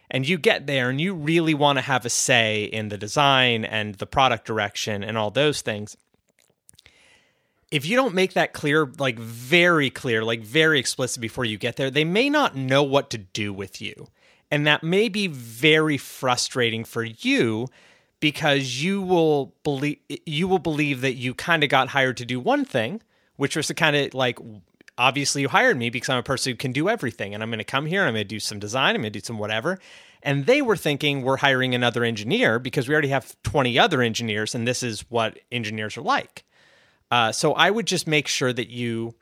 and 0.09 0.27
you 0.27 0.37
get 0.37 0.65
there 0.65 0.89
and 0.89 0.99
you 0.99 1.13
really 1.13 1.53
want 1.53 1.77
to 1.77 1.81
have 1.81 2.05
a 2.05 2.09
say 2.09 2.63
in 2.63 2.89
the 2.89 2.97
design 2.97 3.63
and 3.63 3.95
the 3.95 4.07
product 4.07 4.45
direction 4.45 5.03
and 5.03 5.17
all 5.17 5.29
those 5.29 5.61
things, 5.61 5.95
if 7.71 7.85
you 7.85 7.95
don't 7.95 8.15
make 8.15 8.33
that 8.33 8.53
clear, 8.53 8.91
like 8.97 9.19
very 9.19 9.91
clear, 9.91 10.23
like 10.23 10.41
very 10.41 10.79
explicit 10.79 11.21
before 11.21 11.45
you 11.45 11.57
get 11.57 11.75
there, 11.75 11.91
they 11.91 12.03
may 12.03 12.29
not 12.29 12.55
know 12.55 12.81
what 12.81 13.11
to 13.11 13.19
do 13.19 13.53
with 13.53 13.81
you. 13.81 14.07
And 14.51 14.65
that 14.65 14.83
may 14.83 15.09
be 15.09 15.27
very 15.27 15.97
frustrating 15.97 16.83
for 16.83 17.03
you 17.03 17.67
because 18.19 18.83
you 18.83 19.01
will 19.01 19.53
believe 19.63 19.99
you 20.25 20.47
will 20.47 20.59
believe 20.59 21.01
that 21.01 21.13
you 21.13 21.33
kind 21.33 21.63
of 21.63 21.69
got 21.69 21.89
hired 21.89 22.17
to 22.17 22.25
do 22.25 22.39
one 22.39 22.65
thing, 22.65 23.01
which 23.37 23.55
was 23.55 23.67
to 23.67 23.73
kind 23.73 23.95
of 23.95 24.13
like 24.13 24.39
obviously 24.97 25.41
you 25.41 25.49
hired 25.49 25.77
me 25.77 25.89
because 25.89 26.09
I'm 26.09 26.17
a 26.17 26.23
person 26.23 26.51
who 26.51 26.57
can 26.57 26.73
do 26.73 26.89
everything 26.89 27.33
and 27.33 27.41
I'm 27.41 27.49
going 27.49 27.59
to 27.59 27.63
come 27.63 27.85
here 27.85 28.01
and 28.01 28.09
I'm 28.09 28.13
going 28.15 28.25
to 28.25 28.27
do 28.27 28.39
some 28.39 28.59
design, 28.59 28.95
I'm 28.95 29.01
going 29.01 29.13
to 29.13 29.19
do 29.19 29.25
some 29.25 29.39
whatever. 29.39 29.79
And 30.21 30.45
they 30.45 30.61
were 30.61 30.75
thinking 30.75 31.21
we're 31.21 31.37
hiring 31.37 31.73
another 31.73 32.03
engineer 32.03 32.59
because 32.59 32.89
we 32.89 32.93
already 32.93 33.07
have 33.07 33.41
20 33.43 33.79
other 33.79 34.01
engineers 34.01 34.53
and 34.53 34.67
this 34.67 34.83
is 34.83 35.05
what 35.09 35.39
engineers 35.51 35.97
are 35.97 36.01
like. 36.01 36.43
Uh, 37.09 37.31
so 37.31 37.53
I 37.53 37.71
would 37.71 37.87
just 37.87 38.05
make 38.05 38.27
sure 38.27 38.51
that 38.51 38.69
you, 38.69 39.15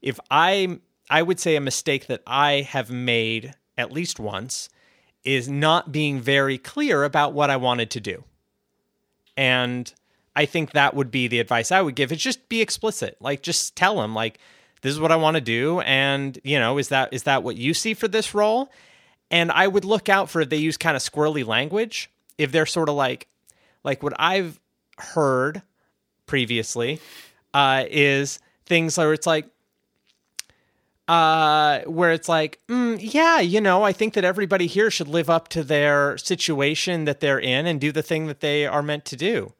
if 0.00 0.20
I, 0.30 0.78
I 1.10 1.22
would 1.22 1.40
say 1.40 1.56
a 1.56 1.60
mistake 1.60 2.06
that 2.06 2.22
I 2.26 2.60
have 2.60 2.90
made 2.90 3.54
at 3.76 3.90
least 3.90 4.20
once 4.20 4.68
is 5.24 5.48
not 5.48 5.92
being 5.92 6.20
very 6.20 6.58
clear 6.58 7.04
about 7.04 7.32
what 7.32 7.50
I 7.50 7.56
wanted 7.56 7.90
to 7.92 8.00
do. 8.00 8.24
And 9.36 9.92
I 10.36 10.46
think 10.46 10.72
that 10.72 10.94
would 10.94 11.10
be 11.10 11.28
the 11.28 11.40
advice 11.40 11.72
I 11.72 11.80
would 11.80 11.94
give 11.94 12.12
is 12.12 12.18
just 12.18 12.48
be 12.48 12.60
explicit. 12.60 13.16
Like 13.20 13.42
just 13.42 13.74
tell 13.76 13.96
them 13.96 14.14
like 14.14 14.38
this 14.82 14.92
is 14.92 15.00
what 15.00 15.12
I 15.12 15.16
want 15.16 15.36
to 15.36 15.40
do 15.40 15.80
and 15.80 16.38
you 16.44 16.58
know 16.58 16.78
is 16.78 16.88
that 16.88 17.12
is 17.12 17.22
that 17.22 17.42
what 17.42 17.56
you 17.56 17.74
see 17.74 17.94
for 17.94 18.08
this 18.08 18.34
role? 18.34 18.70
And 19.30 19.50
I 19.50 19.66
would 19.66 19.84
look 19.84 20.08
out 20.08 20.28
for 20.28 20.40
if 20.40 20.50
they 20.50 20.56
use 20.56 20.76
kind 20.76 20.96
of 20.96 21.02
squirrely 21.02 21.46
language, 21.46 22.10
if 22.38 22.52
they're 22.52 22.66
sort 22.66 22.88
of 22.88 22.94
like 22.94 23.28
like 23.82 24.02
what 24.02 24.14
I've 24.18 24.60
heard 24.98 25.62
previously 26.26 27.00
uh, 27.52 27.84
is 27.88 28.38
things 28.66 28.96
where 28.98 29.12
it's 29.12 29.26
like 29.26 29.46
uh, 31.08 31.80
where 31.80 32.12
it's 32.12 32.28
like, 32.28 32.60
mm, 32.68 32.98
yeah, 33.00 33.40
you 33.40 33.60
know, 33.60 33.82
I 33.82 33.92
think 33.92 34.14
that 34.14 34.24
everybody 34.24 34.66
here 34.66 34.90
should 34.90 35.08
live 35.08 35.28
up 35.28 35.48
to 35.48 35.62
their 35.62 36.16
situation 36.16 37.04
that 37.04 37.20
they're 37.20 37.38
in 37.38 37.66
and 37.66 37.80
do 37.80 37.92
the 37.92 38.02
thing 38.02 38.26
that 38.26 38.40
they 38.40 38.66
are 38.66 38.82
meant 38.82 39.04
to 39.06 39.16
do. 39.16 39.52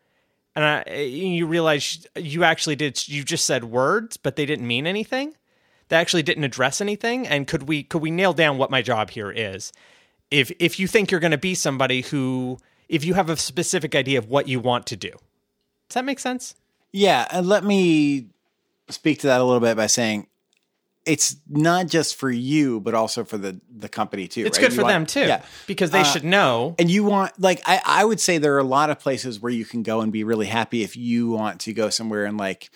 And 0.57 0.64
I, 0.64 0.92
you 1.03 1.47
realize 1.47 2.07
you 2.16 2.45
actually 2.45 2.76
did. 2.76 3.09
You 3.09 3.24
just 3.24 3.45
said 3.45 3.64
words, 3.64 4.16
but 4.16 4.36
they 4.36 4.47
didn't 4.47 4.66
mean 4.66 4.86
anything. 4.86 5.34
They 5.88 5.97
actually 5.97 6.22
didn't 6.22 6.45
address 6.45 6.80
anything. 6.80 7.26
And 7.26 7.47
could 7.47 7.64
we 7.64 7.82
could 7.82 8.01
we 8.01 8.11
nail 8.11 8.32
down 8.32 8.57
what 8.57 8.70
my 8.70 8.80
job 8.80 9.11
here 9.11 9.32
is? 9.32 9.72
If 10.30 10.53
if 10.61 10.78
you 10.78 10.86
think 10.86 11.11
you're 11.11 11.20
going 11.20 11.32
to 11.32 11.38
be 11.38 11.55
somebody 11.55 12.03
who, 12.03 12.59
if 12.88 13.05
you 13.05 13.14
have 13.14 13.28
a 13.28 13.36
specific 13.36 13.94
idea 13.94 14.18
of 14.18 14.28
what 14.28 14.48
you 14.48 14.60
want 14.60 14.86
to 14.86 14.97
do, 14.97 15.10
does 15.10 15.94
that 15.94 16.05
make 16.05 16.20
sense? 16.20 16.55
Yeah, 16.93 17.27
and 17.32 17.48
let 17.48 17.64
me 17.64 18.28
speak 18.89 19.18
to 19.20 19.27
that 19.27 19.40
a 19.40 19.44
little 19.44 19.60
bit 19.60 19.77
by 19.77 19.89
saying 19.89 20.28
it's 21.06 21.36
not 21.48 21.86
just 21.86 22.16
for 22.16 22.31
you, 22.31 22.81
but 22.81 22.94
also 22.94 23.24
for 23.24 23.36
the 23.36 23.60
the 23.76 23.89
company 23.89 24.26
too. 24.26 24.44
It's 24.44 24.59
right? 24.59 24.64
good 24.64 24.72
you 24.72 24.76
for 24.76 24.82
want, 24.85 24.93
them 24.93 25.06
too, 25.06 25.28
yeah. 25.28 25.44
because 25.66 25.90
they 25.90 26.01
uh, 26.01 26.05
should 26.05 26.24
know. 26.24 26.74
And 26.78 26.90
you 26.90 27.05
want 27.05 27.39
like 27.39 27.62
I, 27.66 27.81
I 27.85 28.05
would 28.05 28.20
say 28.20 28.39
there 28.39 28.55
are 28.55 28.60
a 28.60 28.64
lot 28.64 28.90
of 28.90 28.98
places 28.98 29.40
where 29.40 29.52
you 29.52 29.64
can 29.64 29.82
go 29.82 30.01
and 30.01 30.12
be 30.12 30.24
really 30.24 30.47
happy 30.47 30.82
if 30.82 30.97
you 30.97 31.31
want 31.31 31.60
to 31.62 31.72
go 31.72 31.90
somewhere 31.90 32.24
and 32.24 32.39
like. 32.39 32.70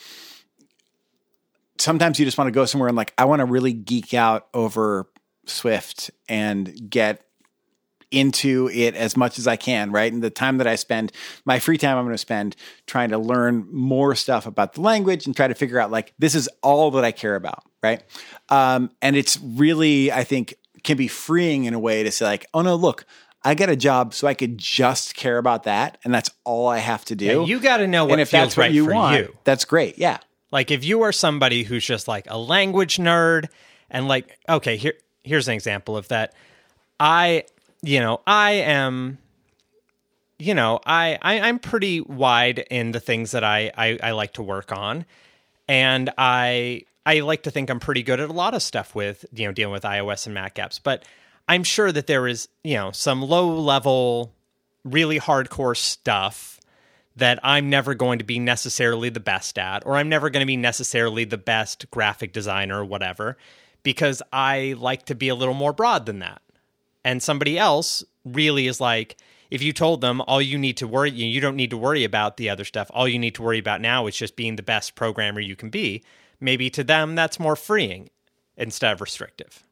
Sometimes 1.81 2.19
you 2.19 2.25
just 2.25 2.37
want 2.37 2.49
to 2.49 2.53
go 2.53 2.65
somewhere 2.65 2.89
and 2.89 2.97
like 2.97 3.15
I 3.17 3.27
want 3.27 3.39
to 3.39 3.45
really 3.45 3.73
geek 3.73 4.13
out 4.13 4.49
over 4.53 5.09
Swift 5.47 6.11
and 6.29 6.91
get 6.91 7.28
into 8.11 8.71
it 8.73 8.95
as 8.95 9.17
much 9.17 9.39
as 9.39 9.47
I 9.47 9.57
can, 9.57 9.93
right? 9.93 10.13
And 10.13 10.23
the 10.23 10.31
time 10.31 10.59
that 10.59 10.67
I 10.67 10.77
spend, 10.77 11.13
my 11.45 11.59
free 11.59 11.79
time, 11.79 11.99
I'm 11.99 12.05
going 12.05 12.15
to 12.15 12.19
spend 12.19 12.57
trying 12.87 13.11
to 13.11 13.19
learn 13.19 13.67
more 13.71 14.15
stuff 14.15 14.47
about 14.47 14.75
the 14.75 14.81
language 14.81 15.27
and 15.27 15.37
try 15.37 15.49
to 15.49 15.55
figure 15.55 15.79
out 15.79 15.91
like, 15.91 16.15
this 16.19 16.35
is 16.35 16.49
all 16.63 16.91
that 16.93 17.05
I 17.05 17.13
care 17.13 17.35
about, 17.35 17.65
right? 17.83 18.03
Um, 18.49 18.91
and 19.03 19.17
it's 19.17 19.39
really, 19.41 20.11
I 20.11 20.25
think, 20.25 20.55
can 20.85 20.97
be 20.97 21.09
freeing 21.09 21.65
in 21.65 21.75
a 21.75 21.79
way 21.79 22.03
to 22.03 22.11
say, 22.11 22.25
like, 22.25 22.47
oh 22.55 22.63
no, 22.63 22.77
look, 22.77 23.05
I 23.45 23.55
get 23.55 23.69
a 23.69 23.77
job 23.77 24.15
so 24.15 24.27
I 24.27 24.35
could 24.35 24.59
just 24.59 25.15
care 25.15 25.39
about 25.39 25.65
that, 25.65 25.99
and 26.05 26.13
that's 26.13 26.31
all 26.45 26.67
I 26.67 26.79
have 26.79 27.05
to 27.07 27.15
do. 27.15 27.25
Yeah, 27.27 27.45
you 27.45 27.61
got 27.61 27.79
to 27.79 27.87
know 27.87 28.05
what 28.05 28.13
and 28.13 28.21
if 28.21 28.31
that's 28.31 28.57
right 28.57 28.67
what 28.69 28.75
you 28.75 28.87
for 28.87 28.95
want, 28.95 29.17
you. 29.17 29.37
That's 29.45 29.65
great. 29.65 29.99
Yeah. 29.99 30.19
Like 30.51 30.71
if 30.71 30.85
you 30.85 31.03
are 31.03 31.13
somebody 31.13 31.63
who's 31.63 31.85
just 31.85 32.09
like 32.09 32.27
a 32.29 32.39
language 32.39 32.97
nerd, 32.97 33.49
and 33.91 34.09
like, 34.09 34.39
okay, 34.49 34.77
here 34.77 34.95
here's 35.25 35.49
an 35.49 35.55
example 35.55 35.97
of 35.97 36.09
that. 36.09 36.35
I 37.01 37.45
you 37.83 38.01
know, 38.01 38.21
I 38.27 38.53
am 38.53 39.19
you 40.39 40.55
know, 40.55 40.79
I, 40.87 41.19
I 41.21 41.49
am 41.49 41.59
pretty 41.59 42.01
wide 42.01 42.61
in 42.71 42.93
the 42.93 43.01
things 43.01 43.33
that 43.33 43.43
I, 43.43 43.73
I 43.77 43.99
I 44.03 44.11
like 44.13 44.35
to 44.35 44.43
work 44.43 44.73
on, 44.73 45.05
and 45.67 46.11
I 46.17 46.83
I 47.05 47.21
like 47.21 47.43
to 47.45 47.51
think 47.51 47.71
I'm 47.71 47.81
pretty 47.81 48.03
good 48.03 48.21
at 48.21 48.31
a 48.31 48.33
lot 48.33 48.55
of 48.55 48.63
stuff 48.63 48.95
with 48.95 49.25
you 49.33 49.47
know 49.47 49.53
dealing 49.53 49.73
with 49.73 49.83
iOS 49.83 50.27
and 50.27 50.35
Mac 50.35 50.57
apps. 50.57 50.81
But 50.83 51.05
I'm 51.49 51.65
sure 51.65 51.91
that 51.91 52.07
there 52.07 52.29
is 52.29 52.49
you 52.63 52.75
know 52.75 52.93
some 52.93 53.21
low 53.23 53.49
level, 53.49 54.33
really 54.85 55.19
hardcore 55.19 55.77
stuff 55.77 56.61
that 57.17 57.41
I'm 57.43 57.69
never 57.69 57.95
going 57.95 58.21
to 58.21 58.25
be 58.25 58.39
necessarily 58.39 59.09
the 59.09 59.19
best 59.19 59.59
at, 59.59 59.85
or 59.85 59.97
I'm 59.97 60.09
never 60.09 60.31
going 60.31 60.43
to 60.43 60.47
be 60.47 60.57
necessarily 60.57 61.25
the 61.25 61.39
best 61.39 61.91
graphic 61.91 62.33
designer 62.33 62.81
or 62.81 62.85
whatever, 62.85 63.37
because 63.83 64.23
I 64.33 64.77
like 64.79 65.07
to 65.07 65.17
be 65.17 65.29
a 65.29 65.35
little 65.35 65.55
more 65.55 65.73
broad 65.73 66.07
than 66.07 66.21
that 66.21 66.43
And 67.05 67.23
somebody 67.23 67.59
else 67.59 68.05
really 68.25 68.67
is 68.67 68.81
like, 68.81 69.17
if 69.51 69.63
you 69.63 69.73
told 69.73 70.01
them 70.01 70.21
all 70.23 70.43
you 70.43 70.59
need 70.59 70.77
to 70.79 70.87
worry, 70.87 71.11
you 71.11 71.41
don't 71.41 71.57
need 71.57 71.71
to 71.71 71.77
worry 71.77 72.05
about 72.05 72.37
the 72.37 72.51
other 72.51 72.65
stuff. 72.65 72.91
All 72.93 73.09
you 73.09 73.19
need 73.19 73.35
to 73.37 73.43
worry 73.43 73.59
about 73.59 73.81
now 73.81 74.07
is 74.07 74.17
just 74.17 74.37
being 74.37 74.57
the 74.57 74.63
best 74.63 74.95
programmer 74.95 75.41
you 75.41 75.57
can 75.57 75.71
be. 75.71 76.03
Maybe 76.41 76.69
to 76.71 76.85
them, 76.85 77.15
that's 77.15 77.41
more 77.41 77.57
freeing 77.57 78.11
instead 78.57 78.93
of 78.93 79.01
restrictive. 79.01 79.65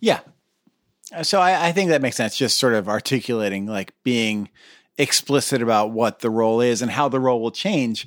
Yeah. 0.00 0.20
So 1.22 1.40
I, 1.40 1.68
I 1.68 1.72
think 1.72 1.88
that 1.88 2.02
makes 2.02 2.16
sense. 2.16 2.36
Just 2.36 2.58
sort 2.58 2.74
of 2.74 2.88
articulating, 2.88 3.66
like 3.66 3.94
being 4.04 4.50
explicit 4.98 5.62
about 5.62 5.90
what 5.90 6.20
the 6.20 6.28
role 6.28 6.60
is 6.60 6.82
and 6.82 6.90
how 6.90 7.08
the 7.08 7.20
role 7.20 7.40
will 7.40 7.50
change 7.50 8.06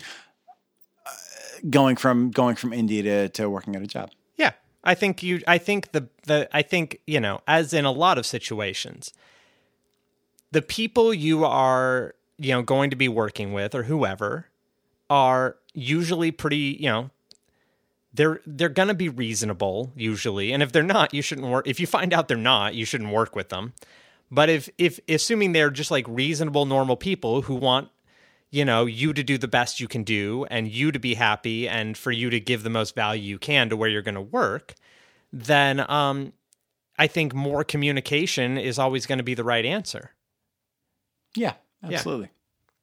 uh, 1.06 1.10
going 1.70 1.96
from 1.96 2.30
going 2.30 2.56
from 2.56 2.72
indie 2.72 3.02
to, 3.02 3.30
to 3.30 3.50
working 3.50 3.76
at 3.76 3.82
a 3.82 3.88
job. 3.88 4.12
I 4.84 4.96
think 4.96 5.22
you 5.22 5.42
I 5.48 5.58
think 5.58 5.92
the 5.92 6.08
the 6.26 6.50
I 6.52 6.62
think, 6.62 7.00
you 7.06 7.20
know, 7.20 7.42
as 7.48 7.74
in 7.74 7.86
a 7.86 7.92
lot 7.92 8.18
of 8.18 8.26
situations, 8.26 9.14
the 10.52 10.62
people 10.62 11.14
you 11.14 11.46
are, 11.46 12.16
you 12.38 12.52
know, 12.52 12.62
going 12.62 12.90
to 12.90 12.96
be 12.96 13.08
working 13.08 13.54
with 13.54 13.76
or 13.76 13.84
whoever 13.84 14.48
are 15.10 15.58
usually 15.74 16.32
pretty, 16.32 16.78
you 16.80 16.90
know, 16.90 17.10
they're 18.14 18.42
they're 18.46 18.70
going 18.70 18.88
to 18.88 18.94
be 18.94 19.10
reasonable 19.10 19.92
usually. 19.96 20.52
And 20.52 20.64
if 20.64 20.72
they're 20.72 20.84
not, 20.84 21.14
you 21.14 21.22
shouldn't 21.22 21.48
work 21.48 21.68
if 21.68 21.80
you 21.80 21.88
find 21.88 22.14
out 22.14 22.28
they're 22.28 22.38
not, 22.38 22.74
you 22.74 22.86
shouldn't 22.86 23.12
work 23.12 23.36
with 23.36 23.50
them. 23.50 23.74
But 24.32 24.50
if 24.50 24.70
if 24.78 25.00
assuming 25.08 25.52
they're 25.52 25.70
just 25.70 25.92
like 25.92 26.06
reasonable 26.08 26.66
normal 26.66 26.96
people 26.96 27.44
who 27.44 27.56
want 27.56 27.90
you 28.52 28.64
know 28.66 28.86
you 28.86 29.14
to 29.14 29.24
do 29.24 29.38
the 29.38 29.48
best 29.48 29.80
you 29.80 29.88
can 29.88 30.04
do 30.04 30.46
and 30.52 30.68
you 30.68 30.92
to 30.92 31.00
be 31.00 31.16
happy 31.16 31.68
and 31.68 31.98
for 31.98 32.12
you 32.12 32.30
to 32.30 32.40
give 32.40 32.64
the 32.64 32.70
most 32.70 32.94
value 32.94 33.24
you 33.24 33.40
can 33.40 33.70
to 33.70 33.78
where 33.78 33.90
you're 33.90 34.02
going 34.02 34.16
to 34.16 34.22
work, 34.22 34.76
then 35.34 35.80
um 35.90 36.34
I 37.00 37.08
think 37.08 37.34
more 37.34 37.64
communication 37.64 38.58
is 38.58 38.78
always 38.78 39.08
going 39.08 39.18
to 39.18 39.24
be 39.24 39.34
the 39.34 39.44
right 39.44 39.66
answer. 39.66 40.12
Yeah, 41.36 41.54
absolutely. 41.84 42.26
Yeah. 42.26 42.76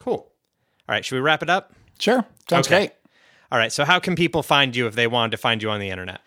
Cool. 0.00 0.14
All 0.14 0.94
right, 0.94 1.04
should 1.04 1.14
we 1.14 1.20
wrap 1.20 1.42
it 1.42 1.50
up? 1.50 1.72
Sure. 2.00 2.24
Sounds 2.48 2.66
okay. 2.66 2.76
great. 2.76 2.92
All 3.52 3.58
right. 3.58 3.70
So, 3.70 3.84
how 3.84 3.98
can 3.98 4.16
people 4.16 4.42
find 4.42 4.74
you 4.74 4.86
if 4.86 4.94
they 4.94 5.06
wanted 5.06 5.32
to 5.32 5.36
find 5.36 5.62
you 5.62 5.70
on 5.70 5.80
the 5.80 5.90
internet? 5.90 6.20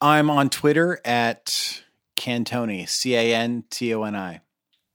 I'm 0.00 0.30
on 0.30 0.48
Twitter 0.48 1.00
at 1.04 1.82
Cantoni, 2.16 2.88
C 2.88 3.14
A 3.14 3.34
N 3.34 3.64
T 3.68 3.92
O 3.94 4.04
N 4.04 4.14
I. 4.14 4.40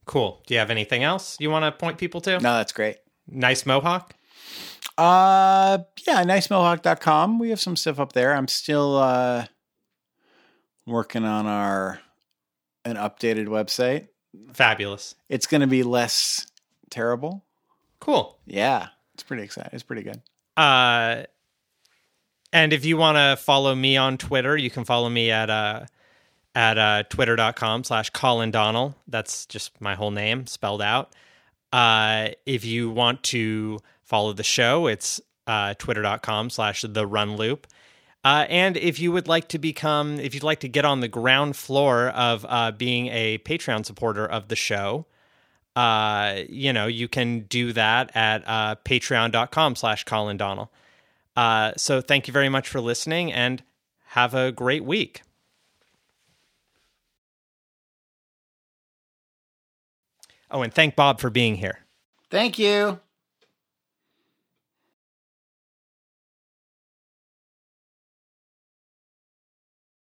Cool. 0.05 0.41
Do 0.47 0.53
you 0.53 0.59
have 0.59 0.69
anything 0.69 1.03
else 1.03 1.37
you 1.39 1.49
want 1.49 1.63
to 1.63 1.71
point 1.71 1.97
people 1.97 2.21
to? 2.21 2.31
No, 2.39 2.57
that's 2.57 2.71
great. 2.71 2.97
Nice 3.33 3.65
Mohawk? 3.65 4.13
Uh, 4.97 5.79
yeah, 6.07 6.23
nicemohawk.com. 6.23 7.39
We 7.39 7.49
have 7.49 7.59
some 7.59 7.75
stuff 7.75 7.99
up 7.99 8.13
there. 8.13 8.33
I'm 8.35 8.47
still 8.47 8.97
uh, 8.97 9.45
working 10.85 11.25
on 11.25 11.47
our 11.47 11.99
an 12.85 12.95
updated 12.95 13.47
website. 13.47 14.07
Fabulous. 14.53 15.15
It's 15.29 15.47
going 15.47 15.61
to 15.61 15.67
be 15.67 15.83
less 15.83 16.47
terrible. 16.89 17.43
Cool. 17.99 18.37
Yeah, 18.45 18.87
it's 19.13 19.23
pretty 19.23 19.43
exciting. 19.43 19.71
It's 19.73 19.83
pretty 19.83 20.03
good. 20.03 20.21
Uh, 20.55 21.23
and 22.51 22.73
if 22.73 22.85
you 22.85 22.97
want 22.97 23.17
to 23.17 23.41
follow 23.41 23.73
me 23.73 23.97
on 23.97 24.17
Twitter, 24.17 24.55
you 24.55 24.69
can 24.69 24.85
follow 24.85 25.09
me 25.09 25.31
at 25.31 25.49
uh 25.49 25.85
at 26.55 26.77
uh, 26.77 27.03
twitter.com 27.09 27.83
slash 27.83 28.11
Collin 28.11 28.51
Donnell. 28.51 28.95
That's 29.07 29.47
just 29.47 29.81
my 29.81 29.95
whole 29.95 30.11
name 30.11 30.45
spelled 30.45 30.83
out. 30.83 31.15
Uh, 31.73 32.29
if 32.45 32.63
you 32.63 32.91
want 32.91 33.23
to 33.23 33.79
follow 34.03 34.31
the 34.31 34.43
show, 34.43 34.87
it's 34.87 35.19
uh, 35.47 35.73
twitter.com 35.73 36.51
slash 36.51 36.85
the 36.87 37.05
run 37.05 37.35
loop. 37.35 37.67
Uh, 38.23 38.45
and 38.47 38.77
if 38.77 38.99
you 38.99 39.11
would 39.11 39.27
like 39.27 39.49
to 39.49 39.57
become, 39.57 40.19
if 40.19 40.33
you'd 40.33 40.43
like 40.43 40.61
to 40.61 40.69
get 40.69 40.85
on 40.85 41.01
the 41.01 41.07
ground 41.09 41.57
floor 41.57 42.09
of 42.09 42.45
uh, 42.47 42.71
being 42.71 43.07
a 43.07 43.39
Patreon 43.39 43.85
supporter 43.85 44.25
of 44.25 44.47
the 44.47 44.55
show, 44.55 45.05
uh, 45.75 46.41
you 46.47 46.71
know, 46.71 46.87
you 46.87 47.07
can 47.07 47.41
do 47.41 47.73
that 47.73 48.15
at 48.15 48.43
uh, 48.47 48.75
patreon.com 48.85 49.75
slash 49.75 50.03
Collin 50.05 50.37
Donnell. 50.37 50.71
Uh, 51.35 51.73
so 51.75 51.99
thank 51.99 52.27
you 52.27 52.31
very 52.31 52.49
much 52.49 52.69
for 52.69 52.79
listening 52.79 53.33
and 53.33 53.63
have 54.09 54.35
a 54.35 54.51
great 54.51 54.85
week. 54.85 55.23
Oh, 60.53 60.61
and 60.61 60.73
thank 60.73 60.95
Bob 60.95 61.19
for 61.19 61.31
being 61.31 61.55
here. 61.55 61.79
Thank 62.29 62.59
you. 62.59 62.99